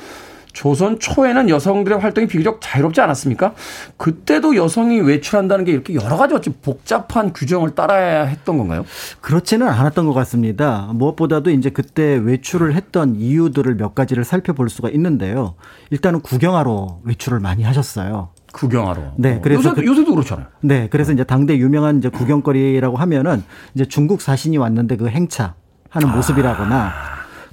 조선 0.61 0.98
초에는 0.98 1.48
여성들의 1.48 2.00
활동이 2.00 2.26
비교적 2.26 2.58
자유롭지 2.61 3.00
않았습니까? 3.00 3.54
그때도 3.96 4.56
여성이 4.56 5.00
외출한다는 5.00 5.64
게 5.64 5.72
이렇게 5.72 5.94
여러 5.94 6.18
가지 6.18 6.34
어찌 6.34 6.50
복잡한 6.50 7.32
규정을 7.32 7.74
따라야 7.74 8.24
했던 8.24 8.58
건가요? 8.58 8.84
그렇지는 9.22 9.68
않았던 9.68 10.06
것 10.06 10.12
같습니다. 10.12 10.90
무엇보다도 10.92 11.50
이제 11.50 11.70
그때 11.70 12.20
외출을 12.22 12.74
했던 12.74 13.16
이유들을 13.16 13.74
몇 13.76 13.94
가지를 13.94 14.22
살펴볼 14.22 14.68
수가 14.68 14.90
있는데요. 14.90 15.54
일단은 15.88 16.20
구경하러 16.20 16.98
외출을 17.04 17.40
많이 17.40 17.62
하셨어요. 17.62 18.28
구경하러. 18.52 19.12
네, 19.16 19.36
어, 19.36 19.40
그래서 19.40 19.70
요새, 19.70 19.82
요새도 19.82 20.14
그렇잖아요. 20.14 20.46
네, 20.61 20.88
그래서 20.90 21.12
이제 21.12 21.24
당대 21.24 21.56
유명한 21.56 21.96
이제 21.96 22.11
구경거리라고 22.11 22.98
하면은 22.98 23.42
이제 23.74 23.86
중국 23.86 24.20
사신이 24.20 24.58
왔는데 24.58 24.98
그 24.98 25.08
행차 25.08 25.54
하는 25.88 26.08
아. 26.08 26.16
모습이라거나 26.16 26.92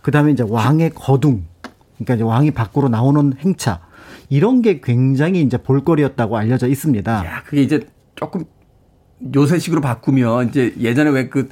그다음에 0.01 0.31
이제 0.31 0.43
왕의 0.45 0.91
거둥 0.93 1.45
그러니까 1.97 2.15
이제 2.15 2.23
왕이 2.23 2.51
밖으로 2.51 2.89
나오는 2.89 3.33
행차 3.39 3.81
이런 4.29 4.61
게 4.61 4.81
굉장히 4.81 5.41
이제 5.41 5.57
볼거리였다고 5.57 6.37
알려져 6.37 6.67
있습니다. 6.67 7.25
야, 7.25 7.43
그게 7.43 7.61
이제 7.61 7.87
조금 8.15 8.45
요새식으로 9.35 9.81
바꾸면 9.81 10.49
이제 10.49 10.73
예전에 10.79 11.09
왜 11.09 11.29
그 11.29 11.49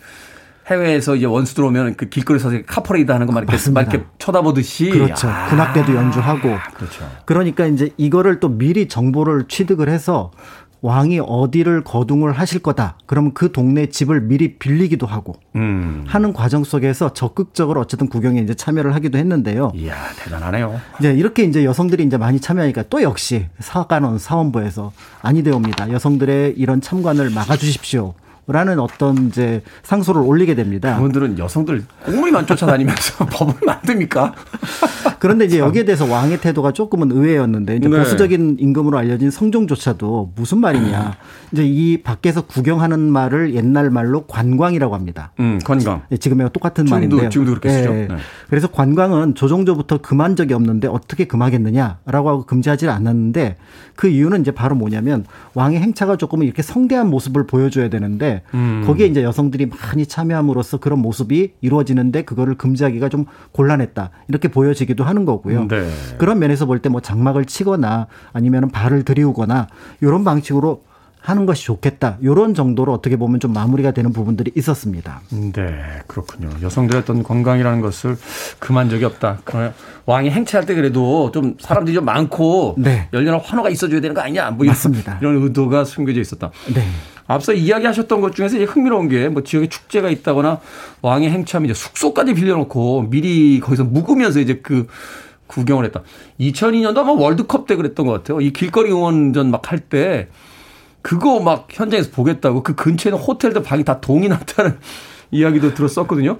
해외에서 0.67 1.15
이제 1.15 1.25
원수 1.25 1.53
들어오면 1.55 1.95
그 1.95 2.09
길거리에서 2.09 2.49
카퍼레이드 2.65 3.11
하는 3.11 3.27
거만 3.27 3.43
이렇게, 3.43 3.69
막 3.69 3.81
이렇게 3.81 4.03
쳐다보듯이. 4.17 4.89
그렇죠. 4.89 5.27
아. 5.29 5.47
군악대도 5.47 5.93
연주하고. 5.93 6.57
그렇죠. 6.73 7.07
그러니까 7.25 7.67
이제 7.67 7.91
이거를 7.97 8.39
또 8.39 8.49
미리 8.49 8.87
정보를 8.87 9.47
취득을 9.47 9.89
해서 9.89 10.31
왕이 10.85 11.19
어디를 11.25 11.83
거둥을 11.83 12.31
하실 12.31 12.59
거다. 12.59 12.99
그러면 13.07 13.33
그 13.33 13.51
동네 13.51 13.87
집을 13.87 14.21
미리 14.21 14.59
빌리기도 14.59 15.07
하고 15.07 15.33
음. 15.55 16.03
하는 16.07 16.31
과정 16.31 16.63
속에서 16.63 17.11
적극적으로 17.11 17.81
어쨌든 17.81 18.07
구경에 18.07 18.39
이제 18.39 18.53
참여를 18.53 18.93
하기도 18.93 19.17
했는데요. 19.17 19.71
이야 19.73 19.95
대단하네요. 20.23 20.79
이제 20.99 21.11
이렇게 21.11 21.43
이제 21.43 21.65
여성들이 21.65 22.03
이제 22.03 22.17
많이 22.17 22.39
참여하니까 22.39 22.83
또 22.91 23.01
역시 23.01 23.47
사관원 23.59 24.19
사원부에서 24.19 24.91
아니 25.23 25.41
되옵니다. 25.41 25.91
여성들의 25.91 26.53
이런 26.55 26.81
참관을 26.81 27.31
막아주십시오. 27.31 28.13
라는 28.47 28.79
어떤 28.79 29.27
이제 29.27 29.63
상소를 29.83 30.21
올리게 30.21 30.53
됩니다. 30.53 30.95
그분들은 30.95 31.39
여성들 31.39 31.83
꼬물이만 32.05 32.45
쫓아다니면서 32.45 33.25
법을 33.31 33.55
만듭니까? 33.65 34.35
그런데 35.19 35.45
이제 35.45 35.57
여기에 35.57 35.85
대해서 35.85 36.05
왕의 36.05 36.41
태도가 36.41 36.71
조금은 36.71 37.11
의외였는데 37.11 37.77
이제 37.77 37.87
네. 37.87 37.97
보수적인 37.97 38.57
임금으로 38.59 38.99
알려진 38.99 39.31
성종조차도 39.31 40.33
무슨 40.35 40.59
말이냐. 40.59 41.15
이제 41.51 41.65
이 41.65 42.03
밖에서 42.03 42.41
구경하는 42.41 42.99
말을 42.99 43.55
옛날 43.55 43.89
말로 43.89 44.25
관광이라고 44.27 44.93
합니다. 44.93 45.31
음, 45.39 45.59
관광. 45.63 46.03
네, 46.09 46.17
지금의 46.17 46.49
똑같은 46.53 46.85
지금도, 46.85 46.95
말인데요. 46.95 47.29
지금도 47.29 47.51
그렇게 47.51 47.69
쓰죠. 47.69 47.91
네. 47.91 48.07
네. 48.07 48.15
그래서 48.49 48.67
관광은 48.67 49.33
조정조부터 49.33 49.99
금한 49.99 50.35
적이 50.35 50.53
없는데 50.53 50.87
어떻게 50.87 51.25
금하겠느냐라고 51.25 52.29
하고 52.29 52.45
금지하지 52.45 52.89
않았는데 52.89 53.55
그 53.95 54.07
이유는 54.07 54.41
이제 54.41 54.51
바로 54.51 54.75
뭐냐면 54.75 55.25
왕의 55.53 55.79
행차가 55.79 56.17
조금은 56.17 56.45
이렇게 56.45 56.61
성대한 56.61 57.09
모습을 57.09 57.47
보여줘야 57.47 57.89
되는데 57.89 58.34
음. 58.53 58.83
거기에 58.85 59.07
이제 59.07 59.23
여성들이 59.23 59.67
많이 59.67 60.05
참여함으로써 60.05 60.77
그런 60.77 60.99
모습이 60.99 61.53
이루어지는데 61.61 62.23
그거를 62.23 62.55
금지하기가 62.55 63.09
좀 63.09 63.25
곤란했다 63.51 64.09
이렇게 64.27 64.47
보여지기도 64.47 65.03
하는 65.03 65.25
거고요. 65.25 65.67
네. 65.67 65.89
그런 66.17 66.39
면에서 66.39 66.65
볼 66.65 66.79
때 66.79 66.89
뭐 66.89 67.01
장막을 67.01 67.45
치거나 67.45 68.07
아니면 68.33 68.69
발을 68.69 69.03
들이우거나 69.03 69.67
이런 70.01 70.23
방식으로 70.23 70.83
하는 71.19 71.47
것이 71.47 71.65
좋겠다. 71.65 72.17
이런 72.21 72.53
정도로 72.53 72.93
어떻게 72.93 73.15
보면 73.17 73.39
좀 73.39 73.51
마무리가 73.51 73.89
되는 73.89 74.13
부분들이 74.13 74.51
있었습니다. 74.55 75.21
네, 75.31 75.51
그렇군요. 76.05 76.49
여성들의 76.61 77.01
어떤 77.01 77.23
건강이라는 77.23 77.81
것을 77.81 78.15
금한 78.59 78.91
적이 78.91 79.05
없다. 79.05 79.39
왕이 80.05 80.29
행차할 80.29 80.67
때 80.67 80.75
그래도 80.75 81.31
좀 81.31 81.55
사람들이 81.59 81.95
좀 81.95 82.05
많고 82.05 82.75
네. 82.77 83.07
열렬한 83.11 83.41
환호가 83.43 83.69
있어줘야 83.71 84.01
되는 84.01 84.13
거 84.13 84.21
아니냐? 84.21 84.51
뭐 84.51 84.67
맞습니다. 84.67 85.17
이런 85.19 85.41
의도가 85.41 85.83
숨겨져 85.85 86.21
있었다. 86.21 86.51
네. 86.71 86.83
앞서 87.27 87.53
이야기하셨던 87.53 88.21
것 88.21 88.35
중에서 88.35 88.55
이제 88.57 88.65
흥미로운 88.65 89.07
게 89.09 89.29
뭐 89.29 89.43
지역에 89.43 89.67
축제가 89.67 90.09
있다거나 90.09 90.59
왕의 91.01 91.29
행차하면 91.31 91.69
이제 91.69 91.79
숙소까지 91.79 92.33
빌려놓고 92.35 93.03
미리 93.09 93.59
거기서 93.59 93.83
묵으면서 93.83 94.39
이제 94.39 94.59
그 94.61 94.87
구경을 95.47 95.85
했다. 95.85 96.01
2002년도 96.39 96.97
아마 96.99 97.11
월드컵 97.13 97.67
때 97.67 97.75
그랬던 97.75 98.05
것 98.05 98.11
같아요. 98.13 98.41
이 98.41 98.51
길거리 98.51 98.91
응원전 98.91 99.51
막 99.51 99.71
할 99.71 99.79
때 99.79 100.27
그거 101.01 101.39
막 101.39 101.67
현장에서 101.69 102.09
보겠다고 102.11 102.63
그 102.63 102.73
근처에 102.73 103.11
있는 103.11 103.23
호텔들 103.23 103.61
방이 103.61 103.83
다 103.83 103.99
동이 104.01 104.27
났다는 104.27 104.77
이야기도 105.31 105.73
들었었거든요. 105.75 106.37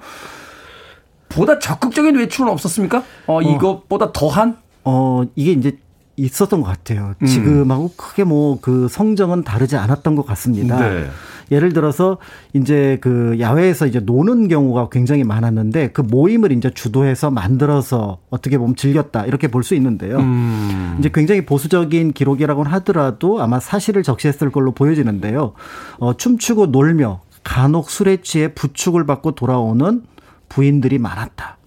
보다 1.30 1.60
적극적인 1.60 2.16
외출은 2.16 2.52
없었습니까? 2.52 3.04
어, 3.28 3.38
어. 3.38 3.42
이것보다 3.42 4.12
더한? 4.12 4.58
어, 4.84 5.24
이게 5.36 5.52
이제 5.52 5.78
있었던 6.18 6.62
것 6.62 6.68
같아요. 6.68 7.14
음. 7.22 7.26
지금하고 7.26 7.92
크게 7.98 8.24
뭐 8.24 8.58
그 8.62 8.88
성정은 8.90 9.44
다르지 9.44 9.76
않았던 9.76 10.16
것 10.16 10.26
같습니다. 10.26 10.80
네. 10.80 11.08
예를 11.52 11.74
들어서 11.74 12.18
이제 12.54 12.98
그 13.02 13.38
야외에서 13.40 13.86
이제 13.86 14.00
노는 14.00 14.48
경우가 14.48 14.90
굉장히 14.90 15.24
많았는데 15.24 15.90
그 15.92 16.02
모임을 16.02 16.52
이제 16.52 16.72
주도해서 16.74 17.30
만들어서 17.30 18.18
어떻게 18.30 18.58
보면 18.58 18.76
즐겼다 18.76 19.26
이렇게 19.26 19.48
볼 19.50 19.62
수 19.64 19.76
있는데요. 19.76 20.18
음. 20.20 20.96
이제 21.00 21.10
굉장히 21.14 21.46
보수적인 21.46 22.14
기록이라고는 22.14 22.72
하더라도 22.72 23.42
아마 23.42 23.60
사실을 23.60 24.04
적시했을 24.04 24.52
걸로 24.52 24.72
보여지는데요. 24.72 25.54
어, 26.00 26.18
춤추고 26.18 26.68
놀며 26.68 27.22
간혹 27.44 27.90
술에 27.92 28.18
취해 28.22 28.54
부축을 28.54 29.06
받고 29.06 29.36
돌아오는 29.36 30.02
부인들이 30.50 30.98
많았다. 31.00 31.58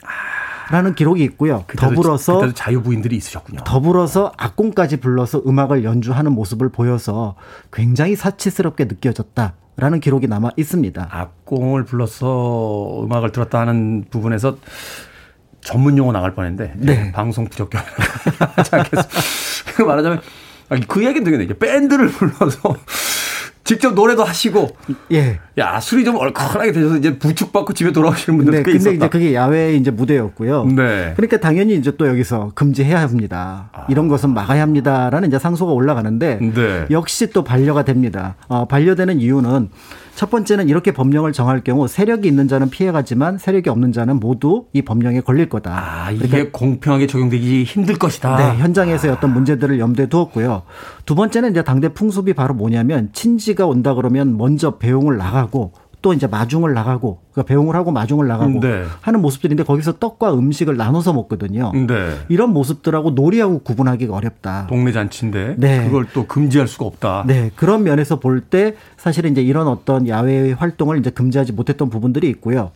라는 0.71 0.95
기록이 0.95 1.23
있고요. 1.25 1.64
그때도, 1.66 1.95
더불어서 1.95 2.35
그때도 2.37 2.55
자유부인들이 2.55 3.16
있으셨군요. 3.16 3.61
더불어서 3.64 4.33
악공까지 4.37 4.99
불러서 4.99 5.43
음악을 5.47 5.85
연주하는 5.85 6.33
모습을 6.33 6.69
보여서 6.69 7.37
굉장히 7.73 8.16
사치스럽게 8.16 8.85
느껴졌다. 8.85 9.55
라는 9.77 10.01
기록이 10.01 10.27
남아 10.27 10.51
있습니다. 10.57 11.09
악공을 11.09 11.85
불러서 11.85 13.05
음악을 13.05 13.31
들었다 13.31 13.61
하는 13.61 14.05
부분에서 14.11 14.59
전문 15.61 15.97
용어 15.99 16.11
나갈 16.11 16.35
뻔했는데 16.35 16.75
네. 16.79 17.12
방송 17.12 17.45
부적격 17.47 17.81
하지 18.57 18.75
않겠습니다. 18.75 19.19
말하자면 19.87 20.21
그 20.89 21.05
얘기는 21.05 21.25
되겠네. 21.25 21.59
밴드를 21.59 22.09
불러서 22.09 22.75
직접 23.69 23.93
노래도 23.93 24.25
하시고 24.25 24.71
예. 25.12 25.41
야, 25.59 25.79
술이 25.79 26.03
좀 26.03 26.16
얼큰하게 26.16 26.73
되셔서 26.73 26.97
이제 26.97 27.19
부축받고 27.19 27.75
집에 27.75 27.93
돌아오시는 27.93 28.39
분들 28.39 28.55
네, 28.55 28.62
꽤 28.62 28.73
근데 28.73 28.95
이제 28.95 29.09
그게 29.11 29.35
야외 29.35 29.75
이제 29.75 29.91
무대였고요. 29.91 30.64
네. 30.64 31.12
그러니까 31.14 31.37
당연히 31.37 31.75
이제 31.75 31.95
또 31.99 32.09
여기서 32.09 32.53
금지해야 32.55 32.99
합니다. 33.03 33.69
아. 33.75 33.85
이런 33.91 34.09
것은 34.09 34.33
막아야 34.33 34.62
합니다라는 34.62 35.29
이제 35.29 35.39
상소가 35.39 35.73
올라가는데 35.73 36.39
네. 36.55 36.87
역시 36.91 37.31
또 37.31 37.45
반려가 37.45 37.85
됩니다. 37.85 38.37
어, 38.49 38.66
반려되는 38.66 39.21
이유는 39.21 39.69
첫 40.19 40.31
번째는 40.31 40.69
이렇게 40.69 40.91
법령을 40.91 41.33
정할 41.33 41.62
경우 41.62 41.87
세력이 41.87 42.27
있는 42.27 42.49
자는 42.49 42.71
피해가지만 42.71 43.39
세력이 43.39 43.71
없는 43.71 43.93
자는 43.93 44.19
모두 44.19 44.64
이 44.73 44.83
법령에 44.83 45.21
걸릴 45.21 45.49
거다. 45.49 45.71
아, 45.71 46.11
이게 46.11 46.27
그러니까 46.27 46.59
공평하게 46.59 47.07
적용되기 47.07 47.62
힘들 47.62 47.95
것이다. 47.95 48.37
네, 48.37 48.59
현장에서의 48.59 49.12
어떤 49.12 49.33
문제들을 49.33 49.79
염두에 49.79 50.07
두었고요. 50.07 50.64
두 51.07 51.14
번째는 51.14 51.53
이제 51.53 51.62
당대 51.62 51.91
풍습이 51.91 52.33
바로 52.33 52.53
뭐냐면 52.53 53.11
친지가 53.12 53.66
온다 53.66 53.95
그러면 53.95 54.37
먼저 54.37 54.79
배웅을 54.79 55.19
나가고 55.19 55.75
또 56.03 56.12
이제 56.12 56.27
마중을 56.27 56.75
나가고 56.75 57.21
그러니까 57.39 57.43
배웅을 57.45 57.76
하고 57.76 57.93
마중을 57.93 58.26
나가고 58.26 58.61
네. 58.61 58.84
하는 59.01 59.20
모습들인데 59.22 59.62
거기서 59.62 59.99
떡과 59.99 60.34
음식을 60.34 60.76
나눠서 60.76 61.12
먹거든요. 61.12 61.72
네. 61.74 62.16
이런 62.28 62.53
모습들하고 62.53 63.11
놀이하고 63.11 63.61
구분하기가 63.61 64.14
어렵다. 64.14 64.66
동네 64.68 64.93
잔치인데 64.93 65.55
네. 65.59 65.84
그걸 65.84 66.07
또 66.12 66.26
금지할 66.26 66.66
수가 66.66 66.86
없다. 66.86 67.24
네. 67.26 67.51
그런 67.57 67.82
면에서 67.84 68.18
볼 68.18 68.39
때 68.51 68.76
사실은 68.97 69.32
이제 69.32 69.43
이런 69.43 69.66
어떤 69.66 70.09
야외 70.09 70.53
활동을 70.53 70.99
이제 70.99 71.11
금지하지 71.11 71.53
못했던 71.53 71.91
부분들이 71.91 72.28
있고요. 72.30 72.70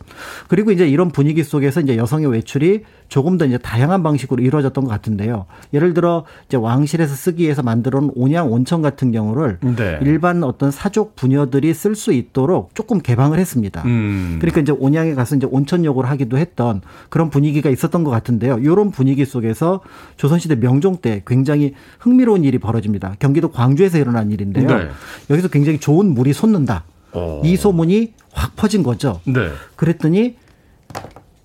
그리고 0.49 0.71
이제 0.71 0.87
이런 0.87 1.09
분위기 1.09 1.41
속에서 1.43 1.79
이제 1.81 1.97
여성의 1.97 2.27
외출이 2.31 2.83
조금 3.07 3.37
더 3.37 3.45
이제 3.45 3.57
다양한 3.57 4.03
방식으로 4.03 4.43
이루어졌던 4.43 4.83
것 4.83 4.89
같은데요. 4.89 5.45
예를 5.73 5.93
들어 5.93 6.25
이제 6.47 6.57
왕실에서 6.57 7.15
쓰기 7.15 7.43
위해서 7.43 7.63
만들어 7.63 7.99
놓은 8.01 8.11
온양 8.15 8.51
온천 8.51 8.81
같은 8.81 9.11
경우를 9.11 9.57
네. 9.61 9.99
일반 10.01 10.43
어떤 10.43 10.69
사족 10.71 11.15
부녀들이 11.15 11.73
쓸 11.73 11.95
수 11.95 12.11
있도록 12.11 12.75
조금 12.75 12.99
개방을 12.99 13.39
했습니다. 13.39 13.83
음. 13.85 14.37
그러니까 14.53 14.61
이제 14.61 14.71
온양에 14.71 15.15
가서 15.15 15.35
이제 15.35 15.47
온천욕을 15.49 16.09
하기도 16.09 16.37
했던 16.37 16.81
그런 17.09 17.29
분위기가 17.29 17.69
있었던 17.69 18.03
것 18.03 18.11
같은데요. 18.11 18.59
이런 18.59 18.91
분위기 18.91 19.25
속에서 19.25 19.81
조선시대 20.17 20.55
명종 20.55 20.97
때 20.97 21.23
굉장히 21.25 21.73
흥미로운 21.99 22.43
일이 22.43 22.59
벌어집니다. 22.59 23.15
경기도 23.19 23.51
광주에서 23.51 23.97
일어난 23.97 24.31
일인데요. 24.31 24.67
네. 24.67 24.89
여기서 25.29 25.47
굉장히 25.47 25.79
좋은 25.79 26.13
물이 26.13 26.33
솟는다. 26.33 26.83
어. 27.13 27.41
이 27.43 27.55
소문이 27.55 28.13
확 28.31 28.55
퍼진 28.55 28.83
거죠. 28.83 29.19
네. 29.25 29.49
그랬더니 29.75 30.37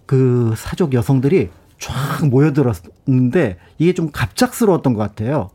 그 0.06 0.54
사족 0.56 0.94
여성들이 0.94 1.48
쫙 1.78 2.26
모여들었는데 2.28 3.56
이게 3.78 3.94
좀 3.94 4.10
갑작스러웠던 4.12 4.94
것 4.94 5.00
같아요. 5.00 5.50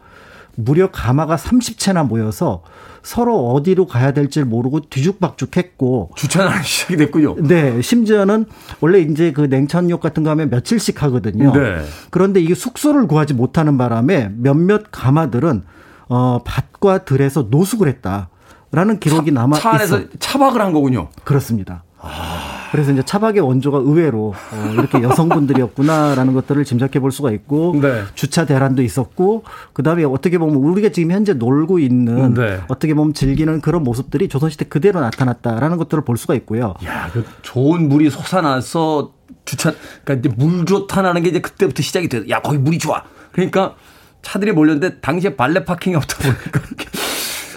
무려 0.55 0.91
가마가 0.91 1.35
30채나 1.35 2.07
모여서 2.07 2.63
서로 3.03 3.51
어디로 3.51 3.85
가야 3.85 4.13
될지 4.13 4.41
모르고 4.43 4.81
뒤죽박죽했고 4.89 6.11
주차는 6.15 6.63
시작이 6.63 6.95
됐군요. 6.97 7.35
네, 7.37 7.81
심지어는 7.81 8.45
원래 8.79 8.99
이제 8.99 9.33
그 9.33 9.41
냉천역 9.41 9.99
같은 9.99 10.23
거 10.23 10.29
하면 10.31 10.49
며칠씩 10.49 11.03
하거든요. 11.03 11.51
네. 11.53 11.83
그런데 12.09 12.39
이게 12.39 12.55
숙소를 12.55 13.07
구하지 13.07 13.33
못하는 13.33 13.77
바람에 13.77 14.31
몇몇 14.35 14.85
가마들은 14.91 15.63
어 16.07 16.39
밭과 16.45 17.05
들에서 17.05 17.47
노숙을 17.49 17.87
했다라는 17.89 18.99
기록이 18.99 19.33
차, 19.33 19.41
남아 19.41 19.59
차 19.59 19.71
안에서 19.71 19.99
있어. 19.99 20.09
차박을 20.19 20.61
한 20.61 20.71
거군요. 20.71 21.09
그렇습니다. 21.23 21.83
아. 21.99 22.52
그래서 22.73 22.91
이제 22.91 23.03
차박의 23.03 23.39
원조가 23.41 23.77
의외로 23.77 24.33
어, 24.51 24.71
이렇게 24.73 25.03
여성분들이었구나라는 25.03 26.33
것들을 26.33 26.65
짐작해 26.65 26.99
볼 26.99 27.11
수가 27.11 27.29
있고 27.29 27.75
네. 27.79 28.01
주차 28.15 28.47
대란도 28.47 28.81
있었고 28.81 29.43
그다음에 29.73 30.03
어떻게 30.03 30.39
보면 30.39 30.55
우리가 30.55 30.89
지금 30.89 31.11
현재 31.11 31.33
놀고 31.33 31.77
있는 31.77 32.33
네. 32.33 32.61
어떻게 32.69 32.95
보면 32.95 33.13
즐기는 33.13 33.61
그런 33.61 33.83
모습들이 33.83 34.27
조선시대 34.27 34.65
그대로 34.65 35.01
나타났다라는 35.01 35.77
것들을 35.77 36.03
볼 36.03 36.17
수가 36.17 36.33
있고요. 36.33 36.73
야, 36.83 37.11
그 37.13 37.23
좋은 37.43 37.87
물이 37.89 38.09
솟아나서 38.09 39.11
주차 39.45 39.71
그러니까 40.03 40.27
이제 40.27 40.35
물 40.35 40.65
좋다라는 40.65 41.21
게 41.21 41.29
이제 41.29 41.41
그때부터 41.41 41.83
시작이 41.83 42.09
돼요. 42.09 42.23
야, 42.29 42.41
거기 42.41 42.57
물이 42.57 42.79
좋아. 42.79 43.03
그러니까 43.33 43.75
차들이 44.23 44.51
몰렸는데 44.51 44.99
당시에 44.99 45.35
발레 45.35 45.63
파킹이 45.63 45.95
없다 45.95 46.17
보니까 46.17 46.59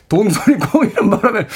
돈소리 0.08 0.56
꼬이는 0.58 1.10
바람에 1.10 1.46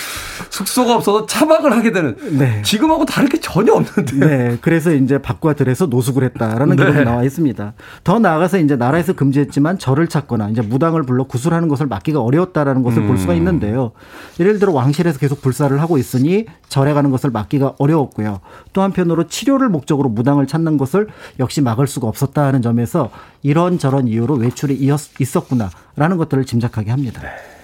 숙소가 0.50 0.96
없어서 0.96 1.26
차박을 1.26 1.72
하게 1.72 1.92
되는 1.92 2.16
네. 2.36 2.62
지금하고 2.62 3.04
다를 3.04 3.28
게 3.28 3.38
전혀 3.38 3.72
없는데. 3.72 4.16
네. 4.16 4.58
그래서 4.60 4.92
이제 4.92 5.18
밖과 5.18 5.52
들에서 5.52 5.86
노숙을 5.86 6.24
했다라는 6.24 6.76
네. 6.76 6.84
기록이 6.84 7.04
나와 7.04 7.22
있습니다. 7.22 7.74
더 8.02 8.18
나아가서 8.18 8.58
이제 8.58 8.76
나라에서 8.76 9.12
금지했지만 9.12 9.78
절을 9.78 10.08
찾거나 10.08 10.48
이제 10.48 10.62
무당을 10.62 11.04
불러 11.04 11.24
구술하는 11.24 11.68
것을 11.68 11.86
막기가 11.86 12.20
어려웠다라는 12.20 12.82
것을 12.82 13.02
음. 13.02 13.06
볼 13.06 13.18
수가 13.18 13.34
음. 13.34 13.38
있는데요. 13.38 13.92
예를 14.40 14.58
들어 14.58 14.72
왕실에서 14.72 15.18
계속 15.18 15.40
불사를 15.42 15.80
하고 15.80 15.98
있으니 15.98 16.46
절에 16.68 16.92
가는 16.92 17.10
것을 17.10 17.30
막기가 17.30 17.74
어려웠고요. 17.78 18.40
또 18.72 18.82
한편으로 18.82 19.28
치료를 19.28 19.68
목적으로 19.68 20.08
무당을 20.08 20.46
찾는 20.46 20.76
것을 20.76 21.08
역시 21.38 21.60
막을 21.60 21.86
수가 21.86 22.08
없었다는 22.08 22.62
점에서 22.62 23.10
이런저런 23.42 24.08
이유로 24.08 24.34
외출이 24.34 24.78
있었구나라는 25.20 26.16
것들을 26.16 26.44
짐작하게 26.44 26.90
합니다. 26.90 27.20
네. 27.22 27.59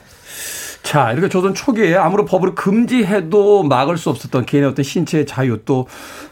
자, 0.87 1.11
이렇게 1.11 1.29
조선 1.29 1.53
초기에 1.53 1.97
아무런 1.97 2.27
법으로 2.27 2.55
금지해도 2.55 3.65
막을 3.65 3.97
수 3.97 4.09
없었던 4.09 4.47
개인의 4.47 4.71
어떤 4.71 4.85
신체의 4.85 5.27
자유 5.27 5.59
또 5.65 5.89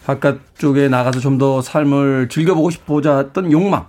바깥쪽에 0.06 0.86
나가서 0.88 1.18
좀 1.18 1.38
더 1.38 1.60
삶을 1.60 2.28
즐겨보고 2.28 2.70
싶고자 2.70 3.18
했던 3.18 3.50
욕망. 3.50 3.86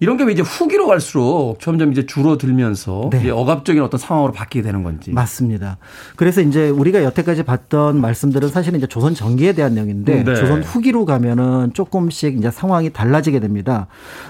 이런 0.00 0.16
게 0.16 0.30
이제 0.30 0.42
후기로 0.42 0.86
갈수록 0.86 1.56
점점 1.60 1.92
이제 1.92 2.04
줄어들면서 2.06 3.10
네. 3.10 3.20
이제 3.20 3.30
억압적인 3.30 3.82
어떤 3.82 3.98
상황으로 3.98 4.32
바뀌게 4.32 4.62
되는 4.62 4.82
건지. 4.82 5.12
맞습니다. 5.12 5.78
그래서 6.16 6.40
이제 6.40 6.68
우리가 6.68 7.04
여태까지 7.04 7.42
봤던 7.44 8.00
말씀들은 8.00 8.48
사실은 8.48 8.78
이제 8.78 8.86
조선 8.86 9.14
전기에 9.14 9.52
대한 9.52 9.74
내용인데 9.74 10.24
네. 10.24 10.34
조선 10.34 10.62
후기로 10.62 11.04
가면은 11.04 11.72
조금씩 11.74 12.38
이제 12.38 12.50
상황이 12.50 12.90
달라지게 12.90 13.40
됩니다. 13.40 13.86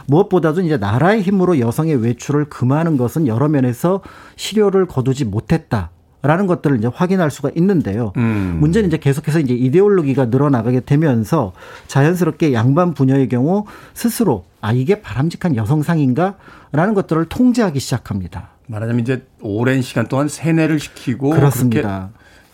무엇보다도 0.06 0.60
이제 0.62 0.76
나라의 0.76 1.22
힘으로 1.22 1.58
여성의 1.58 1.96
외출을 2.02 2.46
금하는 2.46 2.96
것은 2.96 3.26
여러 3.26 3.48
면에서 3.48 4.00
실효를 4.36 4.86
거두지 4.86 5.24
못했다. 5.24 5.90
라는 6.24 6.46
것들을 6.46 6.78
이제 6.78 6.88
확인할 6.92 7.30
수가 7.30 7.50
있는데요. 7.54 8.12
음. 8.16 8.56
문제는 8.58 8.88
이제 8.88 8.96
계속해서 8.96 9.40
이제 9.40 9.52
이데올로기가 9.52 10.26
늘어나가게 10.26 10.80
되면서 10.80 11.52
자연스럽게 11.86 12.54
양반 12.54 12.94
부녀의 12.94 13.28
경우 13.28 13.66
스스로 13.92 14.44
아 14.62 14.72
이게 14.72 15.02
바람직한 15.02 15.54
여성상인가? 15.54 16.36
라는 16.72 16.94
것들을 16.94 17.26
통제하기 17.26 17.78
시작합니다. 17.78 18.48
말하자면 18.68 19.00
이제 19.00 19.26
오랜 19.42 19.82
시간 19.82 20.08
동안 20.08 20.28
세뇌를 20.28 20.80
시키고 20.80 21.30
그렇습니다. 21.30 22.10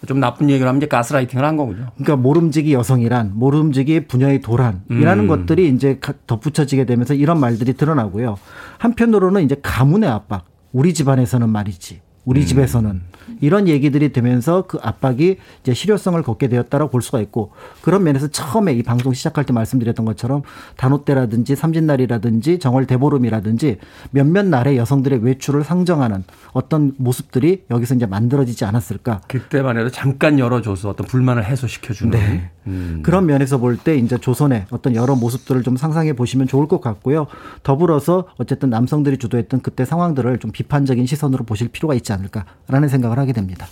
좀 0.06 0.18
나쁜 0.18 0.50
얘기를 0.50 0.66
하면 0.66 0.80
이제 0.80 0.88
가스라이팅을 0.88 1.44
한 1.44 1.56
거군요. 1.56 1.90
그러니까 1.94 2.16
모름지기 2.16 2.72
여성이란 2.72 3.32
모름지기 3.34 4.06
부녀의 4.08 4.40
도란이라는 4.40 5.24
음. 5.24 5.28
것들이 5.28 5.68
이제 5.68 6.00
덧붙여지게 6.26 6.86
되면서 6.86 7.14
이런 7.14 7.38
말들이 7.38 7.74
드러나고요. 7.74 8.36
한편으로는 8.78 9.42
이제 9.42 9.56
가문의 9.62 10.10
압박. 10.10 10.46
우리 10.72 10.92
집안에서는 10.94 11.48
말이지. 11.48 12.00
우리 12.24 12.40
음. 12.40 12.46
집에서는 12.46 13.00
이런 13.40 13.68
얘기들이 13.68 14.12
되면서 14.12 14.62
그 14.66 14.78
압박이 14.82 15.38
이제 15.62 15.74
실효성을 15.74 16.22
걷게 16.22 16.48
되었다라고 16.48 16.90
볼 16.90 17.02
수가 17.02 17.20
있고 17.20 17.52
그런 17.82 18.02
면에서 18.04 18.28
처음에 18.28 18.72
이 18.74 18.82
방송 18.82 19.12
시작할 19.12 19.44
때 19.44 19.52
말씀드렸던 19.52 20.06
것처럼 20.06 20.42
단오 20.76 21.04
때라든지 21.04 21.56
삼진날이라든지 21.56 22.58
정월 22.58 22.86
대보름이라든지 22.86 23.78
몇몇 24.10 24.46
날의 24.46 24.76
여성들의 24.76 25.24
외출을 25.24 25.64
상정하는 25.64 26.24
어떤 26.52 26.94
모습들이 26.96 27.64
여기서 27.70 27.94
이제 27.94 28.06
만들어지지 28.06 28.64
않았을까? 28.64 29.22
그때만 29.28 29.78
해도 29.78 29.90
잠깐 29.90 30.38
열어줘서 30.38 30.90
어떤 30.90 31.06
불만을 31.06 31.44
해소시켜주는 31.44 32.10
네. 32.18 32.50
음. 32.66 33.00
그런 33.02 33.26
면에서 33.26 33.58
볼 33.58 33.80
때 33.82 33.96
이제 33.96 34.18
조선의 34.18 34.66
어떤 34.70 34.94
여러 34.94 35.14
모습들을 35.14 35.62
좀 35.62 35.76
상상해 35.76 36.12
보시면 36.12 36.46
좋을 36.48 36.68
것 36.68 36.80
같고요. 36.80 37.26
더불어서 37.62 38.26
어쨌든 38.36 38.68
남성들이 38.68 39.16
주도했던 39.16 39.62
그때 39.62 39.84
상황들을 39.84 40.38
좀 40.38 40.50
비판적인 40.50 41.06
시선으로 41.06 41.44
보실 41.44 41.68
필요가 41.68 41.94
있지 41.94 42.12
않을까라는 42.12 42.88
생각을 42.88 43.18
하게 43.20 43.32
됩니다. 43.32 43.66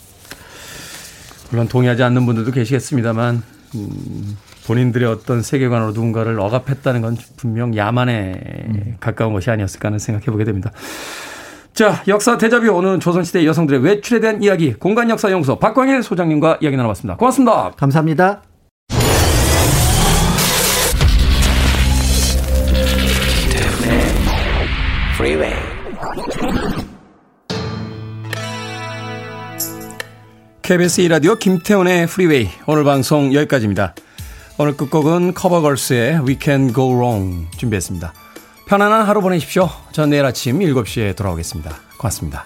물론 1.51 1.69
동의하지 1.69 2.03
않는 2.03 2.27
분들도 2.27 2.53
계시겠습니다만 2.53 3.43
음, 3.75 4.37
본인들의 4.67 5.09
어떤 5.09 5.43
세계관으로 5.43 5.93
누군가를 5.93 6.39
억압했다는 6.39 7.01
건 7.01 7.17
분명 7.37 7.77
야만에 7.77 8.33
음. 8.69 8.97
가까운 9.01 9.33
것이 9.33 9.51
아니었을까 9.51 9.89
하는 9.89 9.99
생각해 9.99 10.27
보게 10.27 10.45
됩니다. 10.45 10.71
자, 11.73 12.03
역사 12.09 12.37
대자뷰 12.37 12.69
오늘은 12.71 13.01
조선시대 13.01 13.47
여성들의 13.47 13.83
외출에 13.83 14.21
대한 14.21 14.43
이야기 14.43 14.75
공간역사연구소 14.75 15.59
박광일 15.59 16.03
소장님과 16.03 16.59
이야기 16.61 16.77
나눠봤습니다. 16.77 17.17
고맙습니다. 17.17 17.71
감사합니다. 17.77 18.43
KBS 30.69 31.01
2라디오 31.01 31.39
김태훈의 31.39 32.07
프리웨이 32.07 32.51
오늘 32.67 32.85
방송 32.85 33.33
여기까지입니다. 33.33 33.95
오늘 34.59 34.77
끝곡은 34.77 35.33
커버걸스의 35.33 36.27
We 36.27 36.37
Can 36.39 36.75
Go 36.75 36.95
Wrong 36.95 37.49
준비했습니다. 37.57 38.13
편안한 38.67 39.07
하루 39.07 39.23
보내십시오. 39.23 39.71
전 39.93 40.11
내일 40.11 40.27
아침 40.27 40.59
7시에 40.59 41.17
돌아오겠습니다. 41.17 41.75
고맙습니다. 41.97 42.45